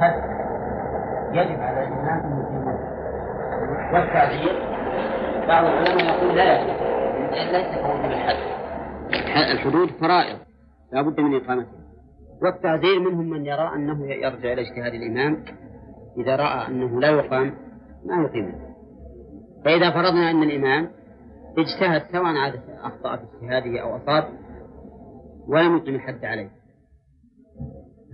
الحد 0.00 0.22
يجب 1.32 1.60
على 1.60 1.82
الإمام 1.82 2.20
أن 2.24 2.40
يقيمه 2.40 2.78
والتعزير 3.92 4.52
بعض 5.48 5.64
العلماء 5.64 6.16
يقول 6.16 6.36
لا 6.36 6.64
ليس 7.52 7.78
كونه 7.78 8.08
بالحد 8.08 8.36
الحدود 9.52 9.90
فرائض 9.90 10.38
لا 10.92 11.02
بد 11.02 11.20
من 11.20 11.36
إقامتها. 11.36 11.80
والتعزير 12.42 13.00
منهم 13.00 13.30
من 13.30 13.46
يرى 13.46 13.72
أنه 13.74 14.06
يرجع 14.06 14.52
إلى 14.52 14.60
اجتهاد 14.60 14.94
الإمام 14.94 15.44
إذا 16.18 16.36
رأى 16.36 16.68
أنه 16.68 17.00
لا 17.00 17.08
يقام 17.08 17.54
ما 18.04 18.22
يقيمه 18.22 18.54
فإذا 19.64 19.90
فرضنا 19.90 20.30
أن 20.30 20.42
الإمام 20.42 20.90
اجتهد 21.58 22.02
سواء 22.12 22.36
عاد 22.36 22.60
أخطأ 22.82 23.16
في 23.16 23.22
اجتهاده 23.22 23.80
أو 23.82 23.96
أصاب 23.96 24.24
ولم 25.48 25.76
يقم 25.76 25.94
الحد 25.94 26.24
عليه. 26.24 26.50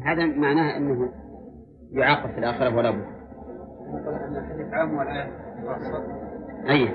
هذا 0.07 0.27
معناه 0.27 0.77
أنه 0.77 1.13
يعاقب 1.93 2.31
في 2.31 2.39
الآخرة 2.39 2.77
ولا 2.77 2.91
بد. 2.91 3.05
الحديث 4.37 4.75
عام 4.75 4.95
والآية 4.95 5.33
أي. 6.69 6.89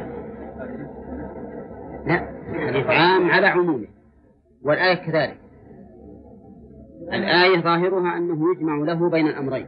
لا 2.05 2.30
الحديث 2.49 2.86
عام 2.86 3.32
على 3.32 3.48
عمومه. 3.48 3.88
والآية 4.66 4.96
كذلك. 4.96 5.38
الآية 7.13 7.62
ظاهرها 7.62 8.18
أنه 8.18 8.52
يجمع 8.52 8.76
له 8.76 9.09
بين 9.09 9.27
الأمرين. 9.27 9.68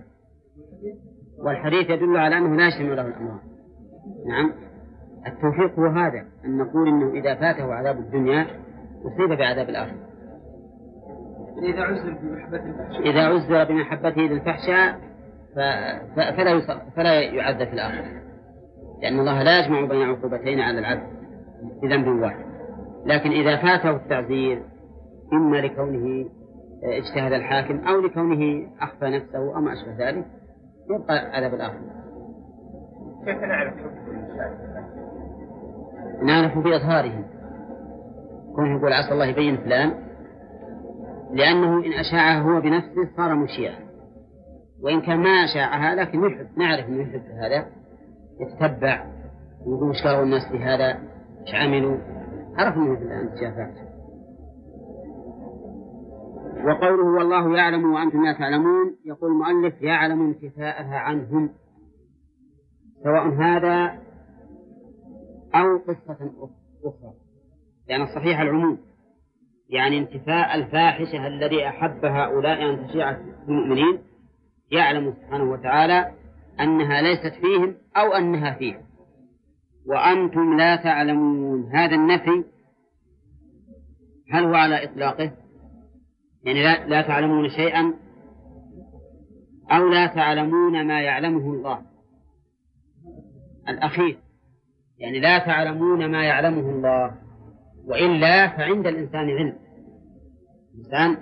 والحديث 1.37 1.89
يدل 1.89 2.17
على 2.17 2.37
أنه 2.37 2.55
لا 2.55 2.67
يجمع 2.67 2.93
له 2.93 3.07
الأمران. 3.07 3.39
نعم. 4.27 4.51
التوفيق 5.27 5.79
هو 5.79 5.85
هذا 5.85 6.25
أن 6.45 6.57
نقول 6.57 6.87
أنه 6.87 7.11
إذا 7.11 7.35
فاته 7.35 7.73
عذاب 7.73 7.97
الدنيا 7.97 8.47
أصيب 9.05 9.29
بعذاب 9.37 9.69
الآخرة. 9.69 10.13
إذا 11.63 11.81
عزل 11.81 12.13
بمحبته 12.13 12.99
إذا 12.99 13.21
عزل 13.21 13.65
بمحبته 13.65 14.21
للفحشاء 14.21 15.12
فلا 15.55 16.79
فلا 16.95 17.21
يعذب 17.21 17.67
في 17.67 17.73
الآخرة. 17.73 18.23
لأن 19.01 19.19
الله 19.19 19.43
لا 19.43 19.59
يجمع 19.59 19.85
بين 19.85 20.01
عقوبتين 20.01 20.59
على 20.59 20.79
العبد 20.79 21.07
بذنب 21.83 22.07
واحد. 22.07 22.45
لكن 23.05 23.31
إذا 23.31 23.57
فاته 23.57 23.89
التعزير 23.89 24.63
إما 25.33 25.57
لكونه 25.57 26.25
اجتهد 26.83 27.33
الحاكم 27.33 27.87
أو 27.87 28.01
لكونه 28.01 28.67
أخفى 28.81 29.05
نفسه 29.05 29.55
أو 29.55 29.61
ما 29.61 29.73
أشبه 29.73 30.09
ذلك 30.09 30.25
يبقى 30.89 31.15
عذاب 31.17 31.53
الآخرة 31.53 31.79
كيف 33.25 33.37
نعرف 33.37 33.73
نعرف 36.23 36.57
بإظهاره. 36.57 37.25
كونه 38.55 38.77
يقول 38.77 38.93
عسى 38.93 39.13
الله 39.13 39.25
يبين 39.25 39.57
فلان 39.57 39.93
لأنه 41.31 41.85
إن 41.85 41.93
أشاعها 41.93 42.41
هو 42.41 42.61
بنفسه 42.61 43.15
صار 43.17 43.35
مشيعا. 43.35 43.82
وإن 44.83 45.01
كان 45.01 45.19
ما 45.19 45.29
أشاعها 45.29 45.95
لكن 45.95 46.23
يحب 46.25 46.47
نعرف 46.57 46.87
أنه 46.87 47.01
يحب 47.01 47.25
هذا. 47.43 47.65
يتتبع. 48.39 49.05
ويقول 49.65 49.89
إيش 49.89 50.03
قالوا 50.03 50.23
الناس 50.23 50.51
في 50.51 50.57
هذا. 50.57 50.99
إيش 51.41 51.55
عملوا؟ 51.55 51.97
انه 52.59 52.95
في 52.95 53.03
الانتشافات 53.03 53.93
وقوله 56.65 57.17
والله 57.17 57.57
يعلم 57.57 57.93
وأنتم 57.93 58.25
لا 58.25 58.33
تعلمون 58.33 58.95
يقول 59.05 59.31
المؤلف 59.31 59.81
يعلم 59.81 60.21
انتفاءها 60.21 60.97
عنهم. 60.97 61.49
سواء 63.03 63.29
هذا 63.29 63.99
أو 65.55 65.77
قصة 65.77 66.31
أخرى. 66.83 67.13
لأن 67.87 67.99
يعني 67.99 68.03
الصحيح 68.03 68.39
العموم. 68.39 68.77
يعني 69.69 69.97
انتفاء 69.97 70.55
الفاحشة 70.55 71.27
الذي 71.27 71.67
أحب 71.67 72.05
هؤلاء 72.05 72.69
أن 72.69 72.87
تشيع 72.87 73.17
المؤمنين 73.47 74.12
يعلم 74.73 75.13
سبحانه 75.13 75.43
وتعالى 75.43 76.11
أنها 76.59 77.01
ليست 77.01 77.33
فيهم 77.41 77.75
أو 77.97 78.13
أنها 78.13 78.53
فيهم 78.53 78.81
وأنتم 79.85 80.57
لا 80.57 80.75
تعلمون 80.75 81.71
هذا 81.75 81.95
النفي 81.95 82.43
هل 84.31 84.43
هو 84.43 84.53
على 84.53 84.83
إطلاقه؟ 84.83 85.31
يعني 86.43 86.63
لا, 86.63 86.87
لا 86.87 87.01
تعلمون 87.01 87.49
شيئا 87.49 87.93
أو 89.71 89.89
لا 89.89 90.07
تعلمون 90.07 90.87
ما 90.87 91.01
يعلمه 91.01 91.53
الله؟ 91.53 91.81
الأخير 93.69 94.17
يعني 94.97 95.19
لا 95.19 95.37
تعلمون 95.37 96.11
ما 96.11 96.23
يعلمه 96.23 96.69
الله 96.69 97.15
وإلا 97.85 98.47
فعند 98.47 98.87
الإنسان 98.87 99.29
علم. 99.29 99.55
الإنسان 100.73 101.17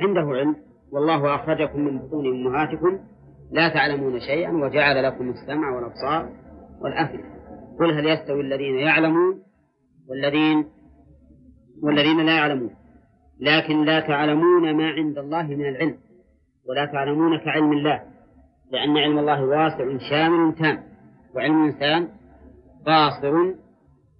عنده 0.00 0.20
علم. 0.20 0.65
والله 0.96 1.34
أخرجكم 1.34 1.80
من 1.80 1.98
بطون 1.98 2.26
أمهاتكم 2.26 2.98
لا 3.50 3.68
تعلمون 3.68 4.20
شيئا 4.20 4.52
وجعل 4.52 5.04
لكم 5.04 5.30
السمع 5.30 5.70
والأبصار 5.70 6.32
والأفئدة. 6.80 7.24
قل 7.80 7.90
هل 7.92 8.06
يستوي 8.06 8.40
الذين 8.40 8.78
يعلمون 8.78 9.42
والذين 10.08 10.66
والذين 11.82 12.26
لا 12.26 12.36
يعلمون. 12.36 12.70
لكن 13.40 13.84
لا 13.84 14.00
تعلمون 14.00 14.76
ما 14.76 14.90
عند 14.90 15.18
الله 15.18 15.42
من 15.42 15.68
العلم 15.68 15.98
ولا 16.68 16.86
تعلمون 16.86 17.38
كعلم 17.38 17.72
الله 17.72 18.02
لأن 18.72 18.96
علم 18.96 19.18
الله 19.18 19.44
واسع 19.44 19.98
شامل 20.10 20.54
تام 20.54 20.82
وعلم 21.34 21.64
الإنسان 21.64 22.08
قاصر 22.86 23.54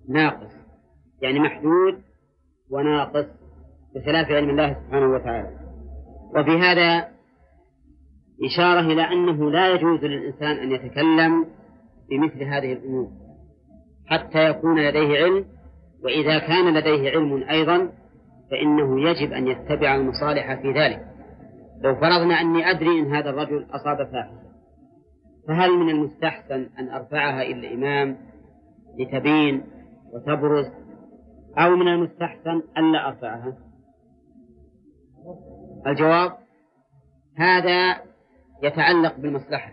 ناقص 0.08 0.52
يعني 1.22 1.40
محدود 1.40 2.02
وناقص 2.70 3.26
بخلاف 3.94 4.30
علم 4.30 4.50
الله 4.50 4.74
سبحانه 4.74 5.06
وتعالى. 5.06 5.65
وفي 6.36 6.50
هذا 6.50 7.08
إشارة 8.44 8.80
إلى 8.80 9.02
أنه 9.02 9.50
لا 9.50 9.68
يجوز 9.74 10.04
للإنسان 10.04 10.56
أن 10.56 10.72
يتكلم 10.72 11.46
بمثل 12.10 12.42
هذه 12.42 12.72
الأمور 12.72 13.08
حتى 14.06 14.50
يكون 14.50 14.80
لديه 14.80 15.24
علم 15.24 15.44
وإذا 16.04 16.38
كان 16.38 16.74
لديه 16.74 17.10
علم 17.10 17.42
أيضا 17.50 17.92
فإنه 18.50 19.00
يجب 19.00 19.32
أن 19.32 19.46
يتبع 19.46 19.94
المصالح 19.94 20.54
في 20.62 20.72
ذلك. 20.72 21.00
لو 21.80 21.94
فرضنا 21.94 22.40
أني 22.40 22.70
أدري 22.70 23.00
أن 23.00 23.14
هذا 23.14 23.30
الرجل 23.30 23.66
أصاب 23.70 23.96
فاحشة 23.96 24.46
فهل 25.48 25.70
من 25.70 25.90
المستحسن 25.90 26.68
أن 26.78 26.88
أرفعها 26.88 27.42
إلى 27.42 27.68
الإمام 27.68 28.16
لتبين 28.98 29.62
وتبرز 30.14 30.66
أو 31.58 31.76
من 31.76 31.88
المستحسن 31.88 32.62
ألا 32.78 33.08
أرفعها؟ 33.08 33.65
الجواب 35.86 36.32
هذا 37.38 37.96
يتعلق 38.62 39.16
بالمصلحة. 39.16 39.72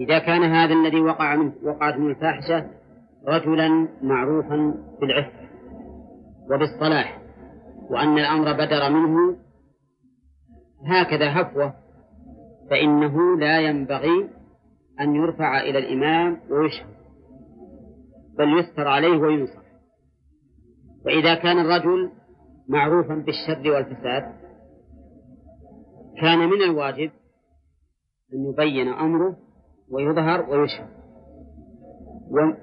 إذا 0.00 0.18
كان 0.18 0.42
هذا 0.42 0.74
الذي 0.74 1.00
وقع 1.00 1.36
من 1.36 1.52
وقعت 1.62 1.96
من 1.96 2.10
الفاحشة 2.10 2.70
رجلا 3.28 3.88
معروفا 4.02 4.74
بالعفة 5.00 5.48
وبالصلاح 6.50 7.18
وأن 7.90 8.18
الأمر 8.18 8.52
بدر 8.52 8.90
منه 8.90 9.36
هكذا 10.86 11.40
هفوة 11.40 11.74
فإنه 12.70 13.36
لا 13.36 13.60
ينبغي 13.60 14.30
أن 15.00 15.14
يرفع 15.14 15.60
إلى 15.60 15.78
الإمام 15.78 16.40
ويشهد 16.50 16.94
بل 18.38 18.58
يستر 18.58 18.88
عليه 18.88 19.18
وينصح. 19.18 19.64
وإذا 21.06 21.34
كان 21.34 21.58
الرجل 21.58 22.10
معروفا 22.68 23.14
بالشر 23.14 23.70
والفساد 23.70 24.43
كان 26.20 26.38
من 26.38 26.62
الواجب 26.62 27.10
أن 28.32 28.44
يبين 28.50 28.88
أمره 28.88 29.36
ويظهر 29.90 30.50
ويشهد. 30.50 30.88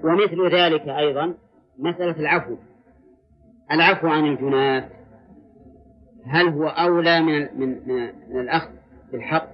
ومثل 0.03 0.55
ذلك 0.55 0.87
أيضا 0.87 1.33
مسألة 1.79 2.19
العفو. 2.19 2.55
العفو 3.71 4.07
عن 4.07 4.25
الجنات 4.25 4.89
هل 6.25 6.47
هو 6.47 6.67
أولى 6.67 7.21
من 7.21 7.59
من 7.59 7.87
من 8.29 8.39
الأخذ 8.39 8.71
بالحق؟ 9.11 9.47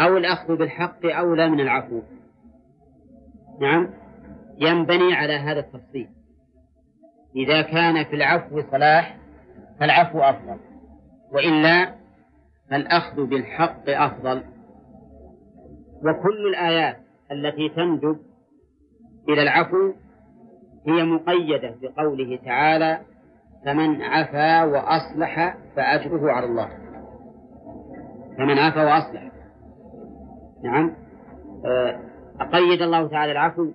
أو 0.00 0.16
الأخذ 0.16 0.56
بالحق 0.56 1.06
أولى 1.06 1.50
من 1.50 1.60
العفو؟ 1.60 2.02
نعم 3.60 3.90
ينبني 4.58 5.14
على 5.14 5.32
هذا 5.32 5.60
التفصيل. 5.60 6.08
إذا 7.36 7.62
كان 7.62 8.04
في 8.04 8.16
العفو 8.16 8.62
صلاح 8.70 9.18
فالعفو 9.80 10.20
أفضل. 10.20 10.58
وإلا 11.32 12.03
فالأخذ 12.74 13.26
بالحق 13.26 13.88
أفضل. 13.88 14.42
وكل 16.04 16.46
الآيات 16.48 16.96
التي 17.32 17.68
تندب 17.68 18.18
إلى 19.28 19.42
العفو 19.42 19.92
هي 20.86 21.04
مقيدة 21.04 21.74
بقوله 21.82 22.36
تعالى 22.44 23.00
فمن 23.64 24.02
عفا 24.02 24.64
وأصلح 24.64 25.56
فأجره 25.76 26.32
على 26.32 26.46
الله. 26.46 26.68
فمن 28.38 28.58
عفا 28.58 28.84
وأصلح. 28.84 29.32
نعم. 30.64 30.96
آه، 31.64 32.00
أقيد 32.40 32.82
الله 32.82 33.08
تعالى 33.08 33.32
العفو 33.32 33.70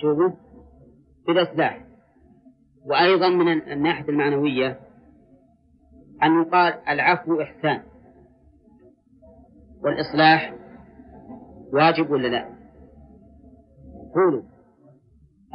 شوفوا 0.00 0.30
بالإصلاح. 1.26 1.80
وأيضا 2.86 3.28
من 3.28 3.48
الناحية 3.48 4.08
المعنوية 4.08 4.80
أن 6.22 6.42
يقال 6.42 6.88
العفو 6.88 7.40
إحسان. 7.42 7.82
والإصلاح 9.82 10.54
واجب 11.72 12.10
ولا 12.10 12.28
لا؟ 12.28 12.48
قولوا. 14.14 14.42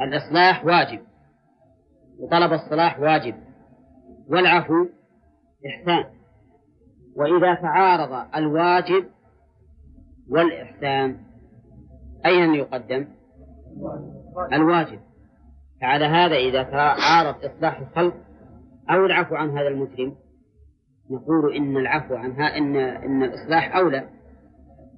الإصلاح 0.00 0.64
واجب. 0.64 1.00
وطلب 2.18 2.52
الصلاح 2.52 3.00
واجب. 3.00 3.34
والعفو 4.28 4.86
إحسان. 5.66 6.04
وإذا 7.16 7.54
تعارض 7.54 8.34
الواجب 8.34 9.04
والإحسان 10.30 11.16
أين 12.26 12.54
يقدم؟ 12.54 13.08
الواجب. 14.52 15.00
فعلى 15.80 16.04
هذا 16.04 16.36
إذا 16.36 16.62
تعارض 16.62 17.44
إصلاح 17.44 17.80
الخلق 17.80 18.14
أو 18.90 19.06
العفو 19.06 19.34
عن 19.34 19.50
هذا 19.50 19.68
المجرم 19.68 20.16
نقول 21.10 21.56
إن 21.56 21.76
العفو 21.76 22.14
عنها 22.14 22.58
إن 22.58 22.76
إن 22.76 23.22
الإصلاح 23.22 23.76
أولى. 23.76 24.08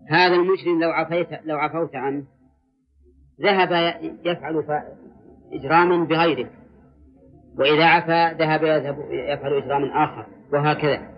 هذا 0.09 0.35
المجرم 0.35 0.81
لو 0.83 0.91
عفيت 0.91 1.29
لو 1.45 1.59
عفوت 1.59 1.97
عنه 1.97 2.25
ذهب 3.43 3.95
يفعل 4.25 4.65
إجراما 5.53 6.05
بغيرك 6.05 6.51
وإذا 7.59 7.85
عفا 7.85 8.33
ذهب 8.33 8.63
يذهب 8.63 8.97
يفعل 9.11 9.53
إجراما 9.53 10.05
آخر 10.05 10.27
وهكذا. 10.53 11.09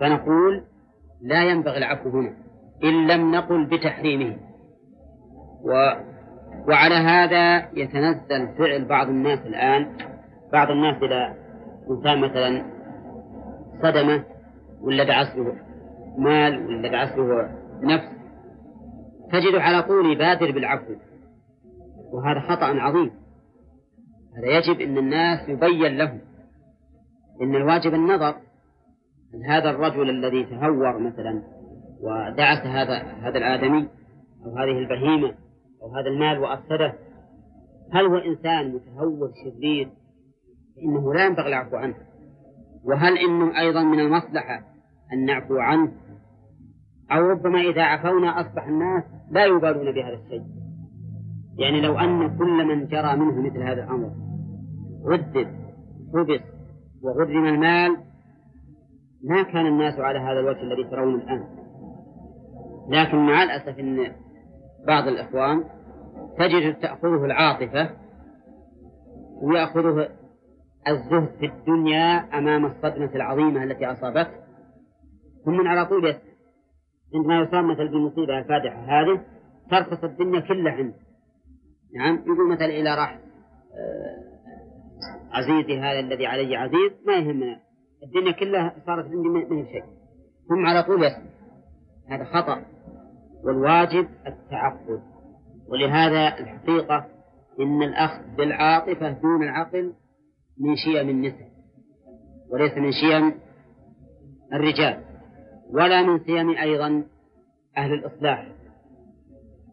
فنقول 0.00 0.62
لا 1.22 1.44
ينبغي 1.44 1.78
العفو 1.78 2.10
هنا 2.10 2.34
إن 2.84 3.06
لم 3.06 3.34
نقل 3.34 3.64
بتحريمه. 3.64 4.36
و 5.62 5.92
وعلى 6.68 6.94
هذا 6.94 7.68
يتنزل 7.78 8.48
فعل 8.58 8.84
بعض 8.84 9.08
الناس 9.08 9.38
الآن. 9.38 9.96
بعض 10.52 10.70
الناس 10.70 11.02
إذا 11.02 11.34
إنسان 11.90 12.20
مثلا 12.20 12.75
صدمة 13.82 14.24
ولا 14.80 15.04
دعس 15.04 15.36
له 15.36 15.56
مال 16.18 16.66
ولا 16.66 16.88
دعس 16.88 17.18
له 17.18 17.50
نفس. 17.82 18.16
تجد 19.32 19.54
على 19.54 19.82
طول 19.82 20.12
يبادر 20.12 20.50
بالعفو 20.50 20.94
وهذا 22.12 22.40
خطأ 22.40 22.66
عظيم. 22.66 23.10
هذا 24.36 24.58
يجب 24.58 24.80
أن 24.80 24.98
الناس 24.98 25.48
يبين 25.48 25.98
لهم 25.98 26.20
إن 27.42 27.54
الواجب 27.54 27.94
النظر 27.94 28.34
هذا 29.48 29.70
الرجل 29.70 30.10
الذي 30.10 30.44
تهور 30.44 30.98
مثلا 30.98 31.42
ودعس 32.00 32.66
هذا 32.66 32.98
هذا 32.98 33.38
الآدمي 33.38 33.88
أو 34.44 34.56
هذه 34.56 34.78
البهيمة 34.78 35.34
أو 35.82 35.96
هذا 35.96 36.06
المال 36.06 36.38
وأفسده 36.38 36.94
هل 37.92 38.06
هو 38.06 38.16
إنسان 38.16 38.74
متهور 38.74 39.30
شرير؟ 39.44 39.88
إنه 40.82 41.14
لا 41.14 41.26
ينبغي 41.26 41.48
العفو 41.48 41.76
عنه. 41.76 41.94
وهل 42.86 43.18
إنه 43.18 43.60
أيضا 43.60 43.82
من 43.82 44.00
المصلحة 44.00 44.62
أن 45.12 45.24
نعفو 45.24 45.58
عنه؟ 45.58 45.92
أو 47.12 47.20
ربما 47.20 47.60
إذا 47.60 47.82
عفونا 47.82 48.40
أصبح 48.40 48.66
الناس 48.66 49.04
لا 49.30 49.44
يبالون 49.44 49.92
بهذا 49.92 50.14
الشيء. 50.14 50.42
يعني 51.58 51.80
لو 51.80 51.98
أن 51.98 52.38
كل 52.38 52.64
من 52.64 52.86
جرى 52.86 53.16
منه 53.16 53.40
مثل 53.40 53.62
هذا 53.62 53.84
الأمر 53.84 54.10
ردد 55.04 55.48
حبس 56.14 56.40
وغرم 57.02 57.46
المال 57.46 57.96
ما 59.24 59.42
كان 59.42 59.66
الناس 59.66 60.00
على 60.00 60.18
هذا 60.18 60.40
الوجه 60.40 60.62
الذي 60.62 60.84
ترون 60.90 61.14
الآن. 61.14 61.44
لكن 62.88 63.16
مع 63.16 63.42
الأسف 63.42 63.78
أن 63.78 64.12
بعض 64.86 65.08
الإخوان 65.08 65.64
تجد 66.38 66.74
تأخذه 66.74 67.24
العاطفة 67.24 67.90
ويأخذه 69.42 70.08
الزهد 70.88 71.28
في 71.38 71.46
الدنيا 71.46 72.38
أمام 72.38 72.66
الصدمة 72.66 73.10
العظيمة 73.14 73.64
التي 73.64 73.86
أصابته. 73.86 74.46
ثم 75.44 75.68
على 75.68 75.86
طول 75.86 76.14
عندما 77.14 77.40
يصاب 77.40 77.64
مثل 77.64 77.88
بالمصيبة 77.88 78.38
الفادحة 78.38 78.76
هذه 78.76 79.20
ترخص 79.70 80.04
الدنيا 80.04 80.40
كلها 80.40 80.72
عنده 80.72 80.96
نعم 81.94 82.14
يقول 82.14 82.48
مثلا 82.50 82.66
إلى 82.66 82.94
راح 82.94 83.18
آه، 83.74 84.26
عزيزي 85.32 85.80
هذا 85.80 86.00
الذي 86.00 86.26
علي 86.26 86.56
عزيز 86.56 86.92
ما 87.06 87.16
يهمنا. 87.16 87.60
الدنيا 88.02 88.32
كلها 88.32 88.74
صارت 88.86 89.04
عندي 89.04 89.28
ما 89.28 89.38
هي 89.40 89.66
شيء. 89.66 89.84
ثم 90.48 90.66
على 90.66 90.82
طول 90.82 91.04
يسأل 91.04 91.26
هذا 92.08 92.24
خطأ 92.24 92.62
والواجب 93.44 94.08
التعقل. 94.26 95.00
ولهذا 95.68 96.38
الحقيقة 96.38 97.06
إن 97.60 97.82
الأخذ 97.82 98.22
بالعاطفة 98.36 99.10
دون 99.10 99.42
العقل 99.42 99.92
من 100.60 100.76
شيم 100.76 101.08
النساء 101.08 101.48
وليس 102.50 102.72
من 102.78 102.92
شيم 102.92 103.34
الرجال 104.52 105.04
ولا 105.70 106.02
من 106.02 106.18
سيم 106.18 106.50
أيضا 106.50 107.04
أهل 107.76 107.92
الإصلاح. 107.92 108.48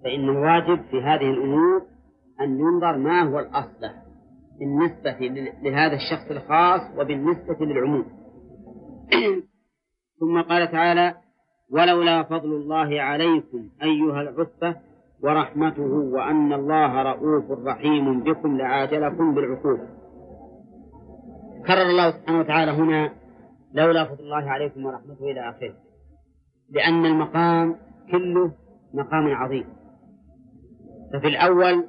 فإن 0.04 0.30
الواجب 0.30 0.82
في 0.92 1.02
هذه 1.02 1.30
الأمور 1.30 1.82
أن 2.42 2.60
ينظر 2.60 2.98
ما 2.98 3.22
هو 3.22 3.40
الأصلح 3.40 4.04
بالنسبة 4.60 5.18
لهذا 5.64 5.96
الشخص 5.96 6.32
الخاص 6.32 6.82
وبالنسبة 6.98 7.66
للعموم. 7.66 8.06
ثم 10.20 10.42
قال 10.42 10.72
تعالى 10.72 11.16
ولولا 11.72 12.24
فضل 12.24 12.54
الله 12.54 13.02
عليكم 13.02 13.70
أيها 13.84 14.22
العصبة 14.22 14.76
ورحمته 15.24 15.92
وأن 16.14 16.54
الله 16.54 17.02
رؤوف 17.02 17.52
رحيم 17.52 18.24
بكم 18.24 18.58
لعاجلكم 18.58 19.36
بالعقوبة 19.36 20.03
كرر 21.68 21.90
الله 21.90 22.12
سبحانه 22.12 22.40
وتعالى 22.40 22.72
هنا 22.72 23.14
لولا 23.74 24.06
فضل 24.06 24.24
الله 24.24 24.50
عليكم 24.52 24.86
ورحمته 24.86 25.32
إلى 25.32 25.50
آخره. 25.50 25.76
لأن 26.70 27.06
المقام 27.06 27.76
كله 28.12 28.52
مقام 28.94 29.36
عظيم. 29.36 29.66
ففي 31.14 31.28
الأول 31.28 31.88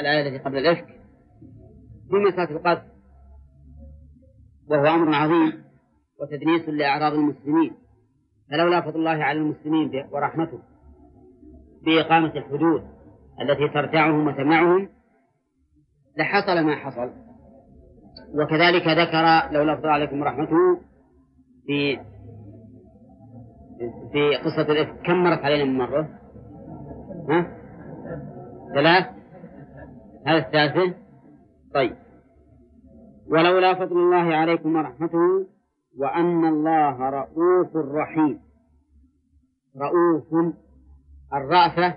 الآية 0.00 0.28
التي 0.28 0.44
قبل 0.44 0.58
الإفك 0.58 0.86
في 2.10 2.16
مسألة 2.16 2.50
القذف 2.50 2.82
وهو 4.68 4.86
أمر 4.86 5.14
عظيم 5.14 5.64
وتدنيس 6.20 6.68
لأعراض 6.68 7.12
المسلمين. 7.12 7.74
فلولا 8.50 8.80
فضل 8.80 8.96
الله 8.96 9.24
على 9.24 9.38
المسلمين 9.38 10.06
ورحمته 10.12 10.58
بإقامة 11.82 12.32
الحدود 12.36 12.84
التي 13.40 13.68
ترجعهم 13.68 14.26
وتمنعهم 14.26 14.88
لحصل 16.16 16.60
ما 16.60 16.76
حصل. 16.76 17.29
وكذلك 18.34 18.88
ذكر 18.88 19.52
لولا 19.52 19.76
فضل 19.76 19.88
عليكم 19.88 20.20
ورحمته 20.20 20.80
في 21.66 21.98
في 24.12 24.36
قصة 24.36 24.72
الإفك 24.72 25.06
كم 25.06 25.24
مرت 25.24 25.38
علينا 25.38 25.64
من 25.64 25.78
مرة؟ 25.78 26.08
ها؟ 27.28 27.46
ثلاث؟ 28.74 29.06
هذا 30.26 30.38
الثالثة؟ 30.38 30.94
طيب. 31.74 31.96
ولولا 33.30 33.74
فضل 33.74 33.96
الله 33.96 34.36
عليكم 34.36 34.76
ورحمته 34.76 35.46
وأن 35.98 36.44
الله 36.44 37.10
رؤوف 37.10 37.76
رحيم. 37.76 38.40
رؤوف 39.76 40.54
الرأفة 41.32 41.94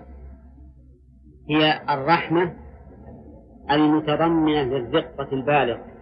هي 1.50 1.82
الرحمة 1.90 2.52
المتضمنة 3.70 4.62
للرقة 4.62 5.32
البالغة. 5.32 5.93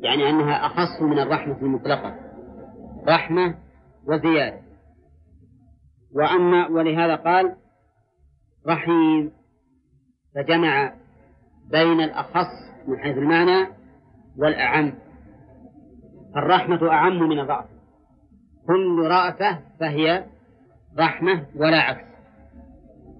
يعني 0.00 0.30
أنها 0.30 0.66
أخص 0.66 1.02
من 1.02 1.18
الرحمة 1.18 1.56
المطلقة. 1.62 2.14
رحمة 3.08 3.54
وزيادة. 4.06 4.60
وأما 6.14 6.68
ولهذا 6.68 7.14
قال 7.14 7.56
رحيم 8.68 9.32
فجمع 10.34 10.92
بين 11.70 12.00
الأخص 12.00 12.48
من 12.88 12.98
حيث 12.98 13.18
المعنى 13.18 13.68
والأعم. 14.38 14.92
الرحمة 16.36 16.90
أعم 16.90 17.28
من 17.28 17.38
الرأفة 17.38 17.76
كل 18.66 19.06
رأفة 19.10 19.58
فهي 19.80 20.24
رحمة 20.98 21.46
ولا 21.56 21.80
عكس. 21.80 22.06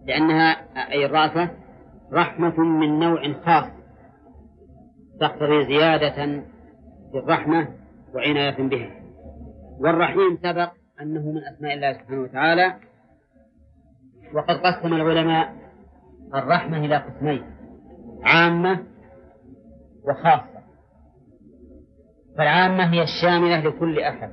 لأنها 0.07 0.51
أي 0.93 1.07
الرأفة 1.07 1.51
رحمة 2.13 2.61
من 2.61 2.99
نوع 2.99 3.33
خاص. 3.33 3.71
تقتضي 5.21 5.65
زيادة 5.67 6.43
في 7.17 7.23
الرحمة 7.23 7.69
وعناية 8.15 8.69
بها 8.69 8.91
والرحيم 9.79 10.39
سبق 10.43 10.73
أنه 11.01 11.31
من 11.31 11.41
أسماء 11.45 11.75
الله 11.75 11.93
سبحانه 11.93 12.21
وتعالى. 12.21 12.75
وقد 14.35 14.57
قسم 14.57 14.95
العلماء 14.95 15.55
الرحمة 16.35 16.77
إلى 16.79 16.97
قسمين 16.97 17.43
عامة 18.25 18.85
وخاصة. 20.05 20.61
فالعامة 22.39 22.93
هي 22.93 23.03
الشاملة 23.03 23.61
لكل 23.61 24.01
أحد 24.01 24.31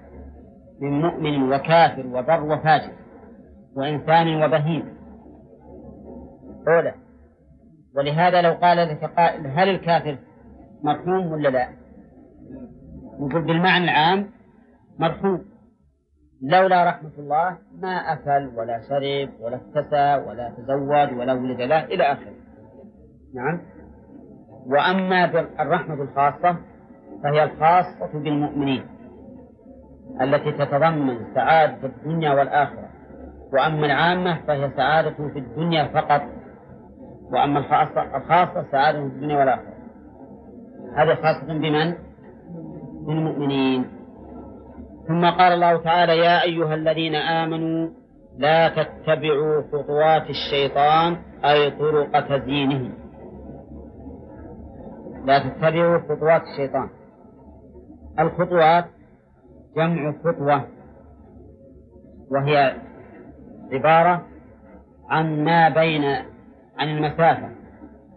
من 0.81 0.91
مؤمن 0.91 1.53
وكافر 1.53 2.07
وبر 2.07 2.43
وفاجر 2.43 2.91
وإنسان 3.75 4.43
وبهيم 4.43 4.97
أولى 6.67 6.93
ولهذا 7.95 8.41
لو 8.41 8.53
قال 8.53 8.77
لك 8.77 9.03
قائل 9.03 9.47
هل 9.47 9.69
الكافر 9.69 10.17
مرحوم 10.83 11.31
ولا 11.31 11.49
لا؟ 11.49 11.82
نقول 13.19 13.41
بالمعنى 13.41 13.83
العام 13.83 14.29
مرحوم 15.00 15.53
لولا 16.43 16.85
رحمة 16.85 17.12
الله 17.17 17.57
ما 17.81 17.95
أكل 18.13 18.51
ولا 18.55 18.81
شرب 18.89 19.29
ولا 19.39 19.55
اكتسى 19.55 20.29
ولا 20.29 20.53
تزوج 20.57 21.19
ولا 21.19 21.33
ولد 21.33 21.62
له 21.62 21.85
إلى 21.85 22.03
آخره. 22.03 22.33
نعم. 23.35 23.62
وأما 24.65 25.25
الرحمة 25.59 26.03
الخاصة 26.03 26.57
فهي 27.23 27.43
الخاصة 27.43 28.19
بالمؤمنين 28.19 28.85
التي 30.21 30.51
تتضمن 30.51 31.33
سعادة 31.35 31.88
الدنيا 31.88 32.33
والآخرة. 32.33 32.89
وأما 33.53 33.85
العامة 33.85 34.41
فهي 34.47 34.71
سعادة 34.77 35.27
في 35.33 35.39
الدنيا 35.39 35.88
فقط. 35.88 36.21
وأما 37.33 37.59
الخاصة 37.59 38.17
الخاصة 38.17 38.71
سعادة 38.71 39.00
في 39.00 39.05
الدنيا 39.05 39.38
والآخرة. 39.39 39.73
هذه 40.95 41.15
خاصة 41.15 41.47
بمن؟ 41.47 42.12
بالمؤمنين 43.07 43.86
ثم 45.07 45.25
قال 45.25 45.53
الله 45.53 45.77
تعالى 45.77 46.17
يا 46.17 46.43
أيها 46.43 46.74
الذين 46.74 47.15
آمنوا 47.15 47.89
لا 48.38 48.69
تتبعوا 48.69 49.62
خطوات 49.62 50.29
الشيطان 50.29 51.17
أي 51.45 51.72
طرق 51.72 52.19
تزيينه 52.19 53.03
لا 55.25 55.39
تتبعوا 55.39 56.00
خطوات 56.00 56.41
الشيطان. 56.41 56.89
الخطوات 58.19 58.86
جمع 59.75 60.13
خطوة 60.24 60.67
وهي 62.31 62.75
عبارة 63.72 64.25
عن 65.10 65.43
ما 65.43 65.69
بين 65.69 66.03
عن 66.77 66.89
المسافة 66.89 67.50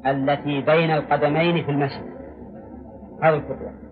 التي 0.06 0.60
بين 0.60 0.90
القدمين 0.90 1.64
في 1.64 1.70
المشي. 1.70 2.00
هذه 3.22 3.34
الخطوة. 3.34 3.85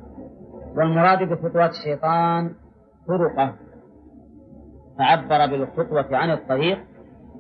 والمراد 0.77 1.23
بخطوات 1.23 1.71
الشيطان 1.71 2.55
طرقه 3.09 3.55
فعبر 4.99 5.47
بالخطوة 5.47 6.17
عن 6.17 6.31
الطريق 6.31 6.79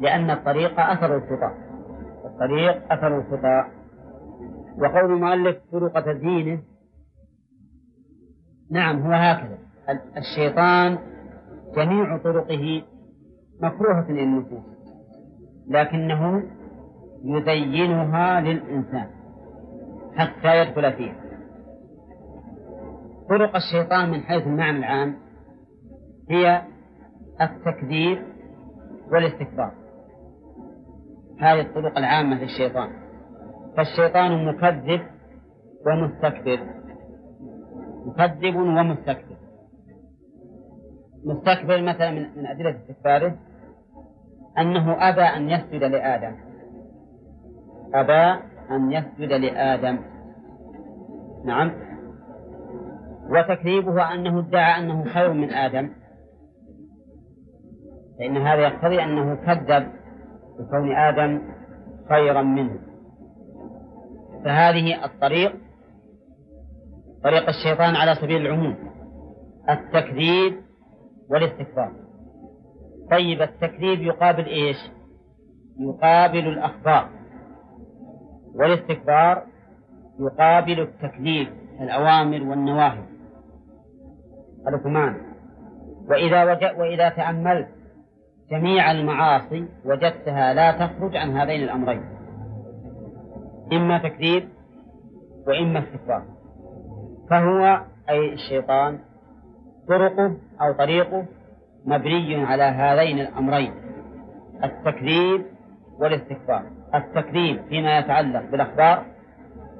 لأن 0.00 0.30
الطريق 0.30 0.80
أثر 0.80 1.16
الخطى 1.16 1.50
الطريق 2.24 2.92
أثر 2.92 3.18
الخطى 3.18 3.64
وقول 4.78 5.12
المؤلف 5.12 5.56
طرق 5.72 6.00
تزيينه 6.00 6.62
نعم 8.70 9.02
هو 9.02 9.12
هكذا. 9.12 9.58
الشيطان 10.16 10.98
جميع 11.76 12.16
طرقه 12.16 12.82
مكروهة 13.60 14.10
للنفوس 14.10 14.64
لكنه 15.68 16.42
يزينها 17.24 18.40
للإنسان 18.40 19.06
حتى 20.16 20.60
يدخل 20.60 20.92
فيها. 20.92 21.23
طرق 23.28 23.56
الشيطان 23.56 24.10
من 24.10 24.20
حيث 24.20 24.46
المعنى 24.46 24.78
العام 24.78 25.16
هي 26.30 26.62
التكذيب 27.40 28.18
والاستكبار. 29.12 29.72
هذه 31.40 31.60
الطرق 31.60 31.98
العامة 31.98 32.42
للشيطان. 32.42 32.90
فالشيطان 33.76 34.46
مكذب 34.46 35.00
ومستكبر. 35.86 36.60
مكذب 38.06 38.56
ومستكبر. 38.56 39.36
مستكبر 41.24 41.82
مثلا 41.82 42.10
من 42.10 42.46
أدلة 42.46 42.76
استكباره 42.76 43.36
أنه 44.58 45.08
أبى 45.08 45.22
أن 45.22 45.50
يسجد 45.50 45.84
لآدم. 45.84 46.36
أبى 47.94 48.40
أن 48.70 48.92
يسجد 48.92 49.32
لآدم. 49.32 49.98
نعم. 51.44 51.93
وتكذيبه 53.30 54.14
أنه 54.14 54.38
ادعى 54.38 54.78
أنه 54.80 55.04
خير 55.04 55.32
من 55.32 55.50
آدم 55.50 55.90
فإن 58.18 58.36
هذا 58.36 58.62
يقتضي 58.62 59.02
أنه 59.02 59.34
كذب 59.34 59.92
بكون 60.58 60.96
آدم 60.96 61.42
خيرا 62.08 62.42
منه. 62.42 62.78
فهذه 64.44 65.04
الطريق 65.04 65.52
طريق 67.24 67.48
الشيطان 67.48 67.96
على 67.96 68.14
سبيل 68.14 68.46
العموم 68.46 68.76
التكذيب 69.70 70.56
والاستكبار. 71.30 71.92
طيب 73.10 73.42
التكذيب 73.42 74.02
يقابل 74.02 74.46
إيش؟ 74.46 74.76
يقابل 75.78 76.48
الأخبار. 76.48 77.08
والاستكبار 78.54 79.46
يقابل 80.20 80.80
التكذيب 80.80 81.48
الأوامر 81.80 82.42
والنواهي. 82.42 83.13
الحكمان 84.68 85.16
وإذا 86.08 86.44
وجد 86.44 86.78
وإذا 86.78 87.08
تأملت 87.08 87.68
جميع 88.50 88.90
المعاصي 88.90 89.68
وجدتها 89.84 90.54
لا 90.54 90.72
تخرج 90.72 91.16
عن 91.16 91.36
هذين 91.36 91.62
الأمرين. 91.62 92.02
إما 93.72 93.98
تكذيب 93.98 94.48
وإما 95.46 95.78
استكبار 95.78 96.22
فهو 97.30 97.80
أي 98.10 98.32
الشيطان 98.32 98.98
طرقه 99.88 100.36
أو 100.60 100.72
طريقه 100.72 101.24
مبني 101.84 102.44
على 102.44 102.62
هذين 102.62 103.18
الأمرين. 103.18 103.72
التكذيب 104.64 105.44
والاستكبار 105.98 106.62
التكذيب 106.94 107.62
فيما 107.68 107.98
يتعلق 107.98 108.50
بالأخبار 108.50 109.04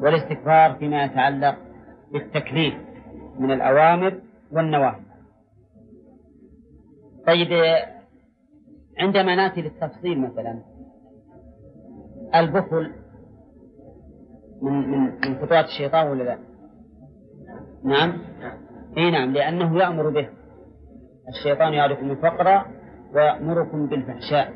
والاستكبار 0.00 0.72
فيما 0.72 1.04
يتعلق 1.04 1.56
بالتكليف 2.12 2.74
من 3.38 3.50
الأوامر 3.50 4.20
والنواهي 4.54 5.00
طيب 7.26 7.48
عندما 8.98 9.34
نأتي 9.34 9.60
للتفصيل 9.62 10.20
مثلا 10.20 10.62
البخل 12.34 12.92
من 14.62 14.72
من 14.90 14.98
من 14.98 15.34
خطوات 15.42 15.64
الشيطان 15.64 16.06
ولا 16.10 16.22
لا؟ 16.22 16.38
نعم؟ 17.84 18.18
إي 18.98 19.10
نعم 19.10 19.32
لأنه 19.32 19.78
يأمر 19.78 20.10
به. 20.10 20.28
الشيطان 21.28 21.72
يعرفكم 21.74 22.10
الفقر 22.10 22.64
ويأمركم 23.14 23.86
بالفحشاء. 23.86 24.52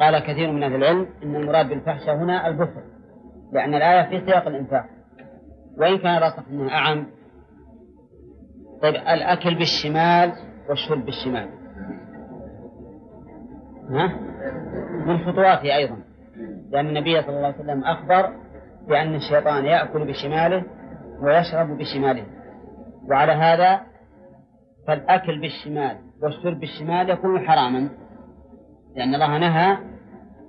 قال 0.00 0.18
كثير 0.18 0.52
من 0.52 0.62
أهل 0.62 0.74
العلم 0.74 1.06
إن 1.22 1.36
المراد 1.36 1.68
بالفحشاء 1.68 2.16
هنا 2.16 2.46
البخل 2.48 2.82
لأن 3.52 3.74
الآية 3.74 4.08
في 4.08 4.26
سياق 4.26 4.46
الإنفاق. 4.48 4.84
وإن 5.78 5.98
كان 5.98 6.22
راسخ 6.22 6.48
أنها 6.48 6.68
أعم 6.70 7.06
طيب 8.82 8.94
الأكل 8.94 9.54
بالشمال 9.54 10.32
والشرب 10.68 11.04
بالشمال. 11.04 11.48
ها؟ 13.90 14.06
من 15.06 15.18
خطواته 15.18 15.76
أيضا. 15.76 15.96
لأن 16.70 16.86
النبي 16.86 17.22
صلى 17.22 17.36
الله 17.36 17.46
عليه 17.46 17.58
وسلم 17.58 17.84
أخبر 17.84 18.32
بأن 18.88 19.14
الشيطان 19.14 19.64
يأكل 19.64 20.04
بشماله 20.04 20.64
ويشرب 21.22 21.78
بشماله. 21.78 22.24
وعلى 23.10 23.32
هذا 23.32 23.80
فالأكل 24.86 25.40
بالشمال 25.40 25.96
والشرب 26.22 26.60
بالشمال 26.60 27.10
يكون 27.10 27.40
حراما 27.40 27.88
لأن 28.96 29.14
الله 29.14 29.38
نهى 29.38 29.78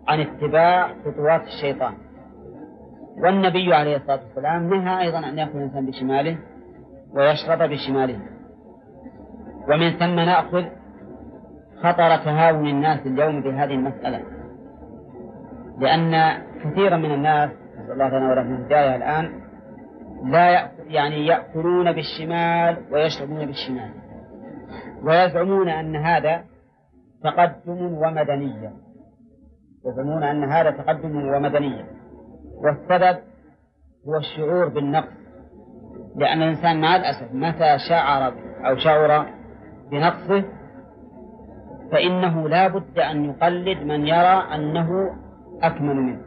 عن 0.08 0.20
اتباع 0.20 0.94
خطوات 1.06 1.42
الشيطان. 1.48 1.94
والنبي 3.24 3.74
عليه 3.74 3.98
الصلاة 3.98 4.20
والسلام 4.24 4.74
نهى 4.74 5.02
أيضا 5.02 5.20
أن 5.20 5.38
يأكل 5.38 5.58
الإنسان 5.58 5.86
بشماله 5.86 6.38
ويشرب 7.18 7.70
بشماله. 7.70 8.20
ومن 9.70 9.92
ثم 10.00 10.16
نأخذ 10.16 10.66
خطر 11.84 12.18
تهاون 12.18 12.68
الناس 12.68 13.08
اليوم 13.08 13.42
بهذه 13.42 13.74
المسألة. 13.74 14.24
لأن 15.80 16.38
كثيرا 16.64 16.98
من 16.98 17.14
الناس 17.14 17.50
نسأل 17.50 17.92
الله 17.92 18.08
لنا 18.08 18.32
ولهم 18.32 18.56
الهداية 18.56 18.96
الآن 18.96 19.42
لا 20.24 20.72
يعني 20.88 21.26
يأكلون 21.26 21.92
بالشمال 21.92 22.78
ويشربون 22.92 23.46
بالشمال. 23.46 23.92
ويزعمون 25.04 25.70
أن 25.70 25.96
هذا 25.96 26.44
تقدم 27.24 27.94
ومدنية 27.94 28.72
يزعمون 29.86 30.24
أن 30.24 30.44
هذا 30.44 30.72
تقدم 30.72 31.18
ومدنية 31.18 31.86
والسبب 32.64 33.18
هو 34.08 34.18
الشعور 34.18 34.68
بالنقص. 34.68 35.27
لأن 36.18 36.42
الإنسان 36.42 36.82
مع 36.82 36.96
الأسف 36.96 37.34
متى 37.34 37.78
شعر 37.90 38.34
أو 38.66 38.78
شعر 38.78 39.26
بنقصه 39.92 40.44
فإنه 41.92 42.50
لا 42.50 42.68
بد 42.68 43.00
أن 43.00 43.26
يقلد 43.26 43.78
من 43.78 44.08
يرى 44.08 44.56
أنه 44.56 45.16
أكمل 45.62 45.96
منه. 45.96 46.22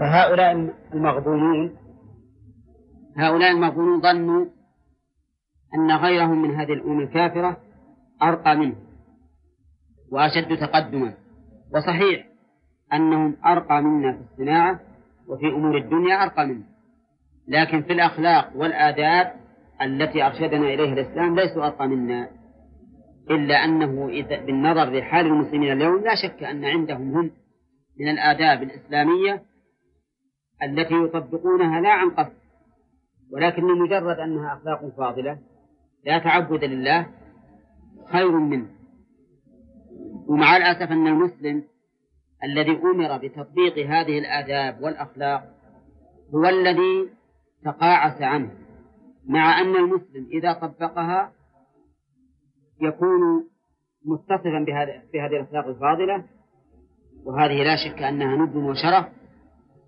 فهؤلاء 0.00 0.70
المغبونون 0.94 1.76
هؤلاء 3.16 3.50
المغبونون 3.50 4.00
ظنوا 4.00 4.46
أن 5.74 5.90
غيرهم 5.96 6.42
من 6.42 6.54
هذه 6.54 6.72
الأمم 6.72 7.00
الكافرة 7.00 7.56
أرقى 8.22 8.56
منه 8.56 8.76
وأشد 10.12 10.56
تقدما. 10.56 11.12
وصحيح 11.74 12.26
أنهم 12.92 13.36
أرقى 13.46 13.82
منا 13.82 14.12
في 14.12 14.20
الصناعة 14.20 14.80
وفي 15.28 15.46
أمور 15.46 15.76
الدنيا 15.76 16.22
أرقى 16.22 16.46
منا 16.46 16.75
لكن 17.48 17.82
في 17.82 17.92
الأخلاق 17.92 18.56
والآداب 18.56 19.32
التي 19.82 20.26
أرشدنا 20.26 20.74
إليها 20.74 20.92
الإسلام 20.92 21.36
ليسوا 21.36 21.66
أرقى 21.66 21.88
منا 21.88 22.28
إلا 23.30 23.64
أنه 23.64 24.08
إذا 24.08 24.40
بالنظر 24.40 24.98
لحال 24.98 25.26
المسلمين 25.26 25.72
اليوم 25.72 26.02
لا 26.02 26.14
شك 26.14 26.42
أن 26.42 26.64
عندهم 26.64 27.16
هم 27.16 27.30
من 28.00 28.08
الآداب 28.08 28.62
الإسلامية 28.62 29.42
التي 30.62 30.94
يطبقونها 30.94 31.80
لا 31.80 31.90
عن 31.90 32.10
قصد 32.10 32.36
ولكن 33.32 33.64
مجرد 33.64 34.18
أنها 34.18 34.54
أخلاق 34.54 34.96
فاضلة 34.96 35.38
لا 36.04 36.18
تعبد 36.18 36.64
لله 36.64 37.06
خير 38.12 38.30
منه. 38.30 38.66
ومع 40.28 40.56
الأسف 40.56 40.92
أن 40.92 41.06
المسلم 41.06 41.64
الذي 42.44 42.70
أمر 42.70 43.16
بتطبيق 43.16 43.78
هذه 43.78 44.18
الآداب 44.18 44.82
والأخلاق 44.82 45.44
هو 46.34 46.44
الذي 46.44 47.08
تقاعس 47.66 48.22
عنه 48.22 48.50
مع 49.28 49.60
أن 49.60 49.76
المسلم 49.76 50.26
إذا 50.32 50.52
طبقها 50.52 51.32
يكون 52.80 53.20
متصفا 54.04 54.64
بهذه 55.12 55.36
الأخلاق 55.36 55.66
الفاضلة 55.66 56.24
وهذه 57.24 57.62
لا 57.62 57.76
شك 57.76 58.02
أنها 58.02 58.36
نبل 58.36 58.58
وشرف 58.58 59.06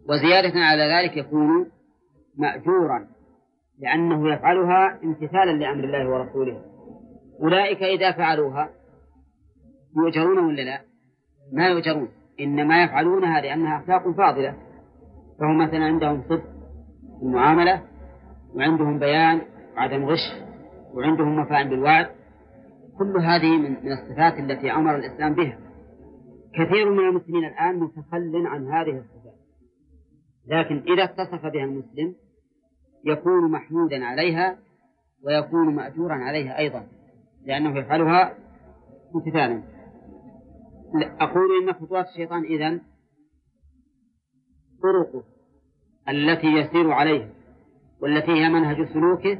وزيادة 0.08 0.61
على 0.61 0.82
ذلك 0.82 1.16
يكون 1.16 1.70
مأجورا 2.37 3.08
لأنه 3.78 4.32
يفعلها 4.32 4.99
امتثالا 5.04 5.50
لأمر 5.50 5.85
الله 5.85 6.08
ورسوله 6.08 6.64
أولئك 7.40 7.82
إذا 7.82 8.12
فعلوها 8.12 8.70
يؤجرون 9.97 10.38
ولا 10.38 10.62
لا؟ 10.62 10.80
ما 11.52 11.68
يؤجرون 11.68 12.08
إنما 12.40 12.82
يفعلونها 12.82 13.40
لأنها 13.40 13.78
أخلاق 13.78 14.11
فاضلة 14.11 14.56
فهم 15.40 15.58
مثلا 15.58 15.85
عندهم 15.85 16.23
صدق 16.23 16.58
المعاملة 17.22 17.82
وعندهم 18.54 18.98
بيان 18.98 19.40
وعدم 19.76 20.04
غش 20.04 20.48
وعندهم 20.94 21.38
وفاء 21.38 21.68
بالوعد. 21.68 22.06
كل 22.98 23.16
هذه 23.16 23.58
من 23.58 23.92
الصفات 23.92 24.38
التي 24.38 24.72
أمر 24.72 24.96
الإسلام 24.96 25.34
بها. 25.34 25.58
كثير 26.54 26.90
من 26.90 27.08
المسلمين 27.08 27.44
الآن 27.44 27.80
متخل 27.80 28.46
عن 28.46 28.66
هذه 28.66 28.98
الصفات. 28.98 29.38
لكن 30.46 30.92
إذا 30.92 31.04
اتصف 31.04 31.46
بها 31.46 31.64
المسلم 31.64 32.14
يكون 33.04 33.50
محمودا 33.50 34.04
عليها 34.04 34.58
ويكون 35.25 35.75
مأجورا 35.75 36.14
عليها 36.14 36.58
أيضا 36.58 36.87
لأنه 37.46 37.78
يفعلها 37.78 38.34
امتثالا. 39.14 39.62
أقول 41.20 41.48
إن 41.62 41.72
خطوات 41.72 42.06
الشيطان 42.06 42.44
إذن 42.44 42.80
طرقه. 44.82 45.38
التي 46.09 46.47
يسير 46.47 46.91
عليها 46.91 47.29
والتي 48.03 48.33
هي 48.33 48.49
منهج 48.49 48.88
سلوكه 48.93 49.38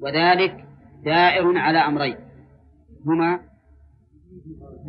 وذلك 0.00 0.64
دائر 1.04 1.58
على 1.58 1.78
أمرين 1.78 2.16
هما 3.06 3.40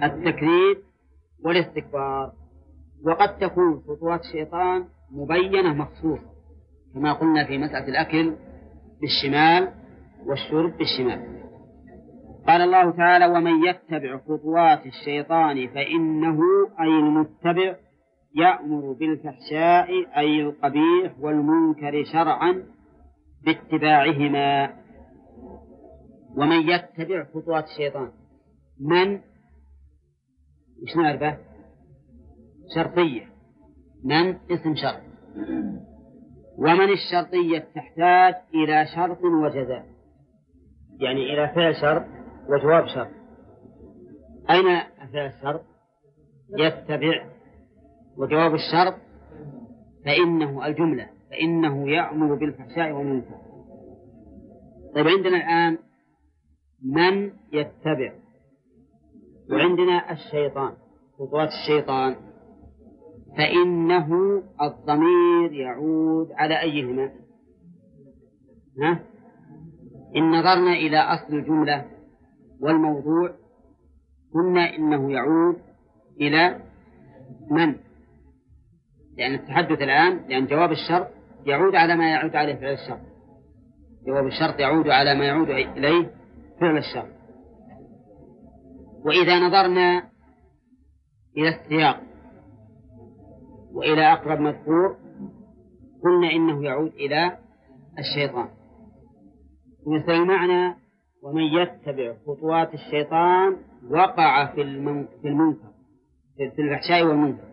التكذيب 0.03 0.77
والاستكبار. 1.45 2.31
وقد 3.05 3.37
تكون 3.37 3.81
خطوات 3.87 4.19
الشيطان 4.19 4.85
مبينة 5.11 5.73
مخصوصة 5.73 6.29
كما 6.93 7.13
قلنا 7.13 7.45
في 7.45 7.57
مسألة 7.57 7.87
الأكل 7.87 8.35
بالشمال 9.01 9.69
والشرب 10.25 10.77
بالشمال. 10.77 11.39
قال 12.47 12.61
الله 12.61 12.91
تعالى 12.91 13.25
ومن 13.25 13.65
يتبع 13.65 14.17
خطوات 14.17 14.85
الشيطان 14.85 15.67
فإنه 15.67 16.39
أي 16.79 16.87
المتبع 16.87 17.75
يأمر 18.35 18.93
بالفحشاء 18.93 20.17
أي 20.17 20.41
القبيح 20.41 21.19
والمنكر 21.19 22.03
شرعا 22.13 22.63
باتباعهما. 23.45 24.73
ومن 26.37 26.69
يتبع 26.69 27.25
خطوات 27.33 27.63
الشيطان 27.63 28.11
من؟ 28.79 29.19
وش 30.83 30.95
نعرفه؟ 30.97 31.37
شرطية. 32.75 33.25
من؟ 34.03 34.37
اسم 34.51 34.75
شرط. 34.75 35.01
ومن 36.57 36.89
الشرطية؟ 36.89 37.67
تحتاج 37.75 38.33
إلى 38.53 38.85
شرط 38.95 39.23
وجزاء. 39.23 39.85
يعني 41.01 41.33
إلى 41.33 41.47
فعل 41.55 41.75
شرط 41.75 42.05
وجواب 42.49 42.87
شرط. 42.87 43.09
أين 44.49 44.79
فعل 45.13 45.25
الشرط؟ 45.25 45.61
يتبع 46.59 47.38
وجواب 48.17 48.53
الشرط 48.53 48.95
فإنه 50.05 50.65
الجملة 50.65 51.09
فإنه 51.29 51.89
يأمر 51.91 52.35
بالفحشاء 52.35 52.91
والمنكر. 52.91 53.35
طيب 54.95 55.07
عندنا 55.07 55.37
الآن 55.37 55.77
من 56.83 57.31
يتبع؟ 57.53 58.13
وعندنا 59.51 60.11
الشيطان 60.11 60.73
خطوات 61.17 61.49
الشيطان. 61.49 62.15
فإنه 63.37 64.43
الضمير 64.61 65.51
يعود 65.51 66.31
على 66.31 66.61
أيهما؟ 66.61 67.11
ها؟ 68.81 68.99
إن 70.15 70.31
نظرنا 70.31 70.71
إلى 70.73 70.97
أصل 70.97 71.33
الجملة 71.33 71.85
والموضوع 72.59 73.35
قلنا 74.33 74.75
إنه 74.75 75.11
يعود 75.11 75.57
إلى 76.21 76.61
من؟ 77.51 77.75
لأن 79.19 79.33
التحدث 79.33 79.81
الآن 79.81 80.19
لأن 80.29 80.45
جواب 80.45 80.71
الشرط 80.71 81.07
يعود 81.45 81.75
على 81.75 81.95
ما 81.95 82.11
يعود 82.11 82.35
عليه 82.35 82.55
فعل 82.55 82.73
الشرط. 82.73 82.99
جواب 84.07 84.27
الشرط 84.27 84.59
يعود 84.59 84.89
على 84.89 85.15
ما 85.15 85.25
يعود 85.25 85.49
إليه 85.49 86.11
فعل 86.61 86.77
الشرط. 86.77 87.09
وإذا 89.05 89.39
نظرنا 89.39 90.03
إلى 91.37 91.49
السياق 91.49 92.01
وإلى 93.73 94.13
أقرب 94.13 94.39
مذكور 94.39 94.97
قلنا 96.03 96.31
إنه 96.31 96.63
يعود 96.65 96.93
إلى 96.93 97.37
الشيطان. 97.99 98.49
مثل 99.87 100.11
المعنى 100.11 100.75
ومن 101.23 101.43
يتبع 101.43 102.13
خطوات 102.27 102.73
الشيطان 102.73 103.57
وقع 103.89 104.45
في 104.45 104.61
المنكر 104.61 105.69
في 106.37 106.61
الفحشاء 106.61 107.03
والمنكر. 107.03 107.48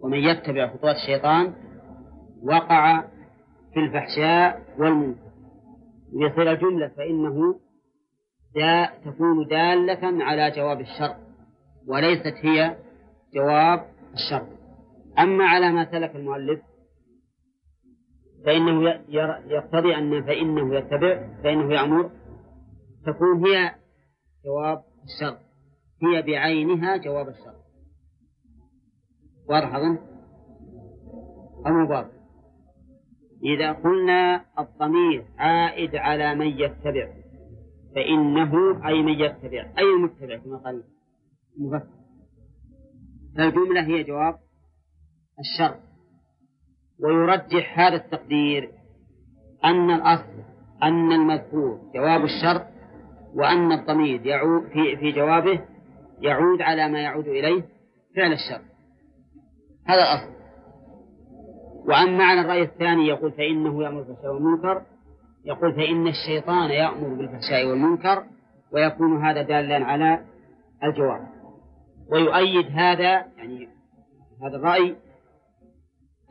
ومن 0.00 0.18
يتبع 0.18 0.74
خطوات 0.74 0.96
الشيطان 0.96 1.54
وقع 2.42 3.04
في 3.74 3.80
الفحشاء 3.80 4.62
والمنكر. 4.78 5.26
ويصير 6.12 6.52
الجملة 6.52 6.88
فإنه 6.88 7.60
دا 8.54 8.86
تكون 9.04 9.46
دالة 9.46 10.24
على 10.24 10.50
جواب 10.50 10.80
الشرط 10.80 11.16
وليست 11.86 12.34
هي 12.42 12.76
جواب 13.34 13.84
الشرط 14.14 14.46
أما 15.18 15.44
على 15.44 15.72
ما 15.72 15.90
سلك 15.90 16.16
المؤلف 16.16 16.60
فإنه 18.46 18.88
يقتضي 19.48 19.94
أن 19.94 20.22
فإنه 20.22 20.74
يتبع 20.74 21.28
فإنه 21.42 21.74
يأمر 21.74 22.10
تكون 23.06 23.46
هي 23.46 23.74
جواب 24.44 24.82
الشرط 25.04 25.38
هي 26.02 26.22
بعينها 26.22 26.96
جواب 26.96 27.28
الشرط 27.28 27.65
واضح 29.48 29.74
أظن 29.74 29.98
أو 31.66 31.72
مبارك 31.72 32.10
إذا 33.44 33.72
قلنا 33.72 34.44
الضمير 34.58 35.24
عائد 35.38 35.96
على 35.96 36.34
من 36.34 36.46
يتبع 36.46 37.08
فإنه 37.94 38.80
أي 38.88 39.02
من 39.02 39.12
يتبع 39.12 39.72
أي 39.78 39.84
المتبع 39.96 40.36
كما 40.36 40.56
قال 40.56 40.82
المفسر. 41.58 41.96
فالجملة 43.36 43.86
هي 43.86 44.02
جواب 44.02 44.38
الشرط 45.40 45.80
ويرجح 47.00 47.78
هذا 47.78 47.96
التقدير 47.96 48.72
أن 49.64 49.90
الأصل 49.90 50.42
أن 50.82 51.12
المذكور 51.12 51.90
جواب 51.94 52.24
الشرط 52.24 52.66
وأن 53.34 53.72
الضمير 53.72 54.26
يعود 54.26 54.66
في 54.72 55.12
جوابه 55.12 55.60
يعود 56.20 56.62
على 56.62 56.88
ما 56.88 57.00
يعود 57.00 57.28
إليه 57.28 57.62
فعل 58.16 58.32
الشر. 58.32 58.75
هذا 59.86 60.02
الأصل. 60.02 60.36
وأما 61.88 62.18
معنى 62.18 62.40
الرأي 62.40 62.62
الثاني 62.62 63.06
يقول 63.08 63.32
فإنه 63.32 63.82
يأمر 63.82 64.02
بالفحشاء 64.02 64.34
والمنكر 64.34 64.82
يقول 65.44 65.74
فإن 65.74 66.06
الشيطان 66.06 66.70
يأمر 66.70 67.08
بالفحشاء 67.08 67.66
والمنكر 67.66 68.24
ويكون 68.72 69.24
هذا 69.24 69.42
دالا 69.42 69.84
على 69.84 70.24
الجواب. 70.84 71.26
ويؤيد 72.12 72.66
هذا 72.70 73.10
يعني 73.36 73.68
هذا 74.42 74.56
الرأي 74.56 74.96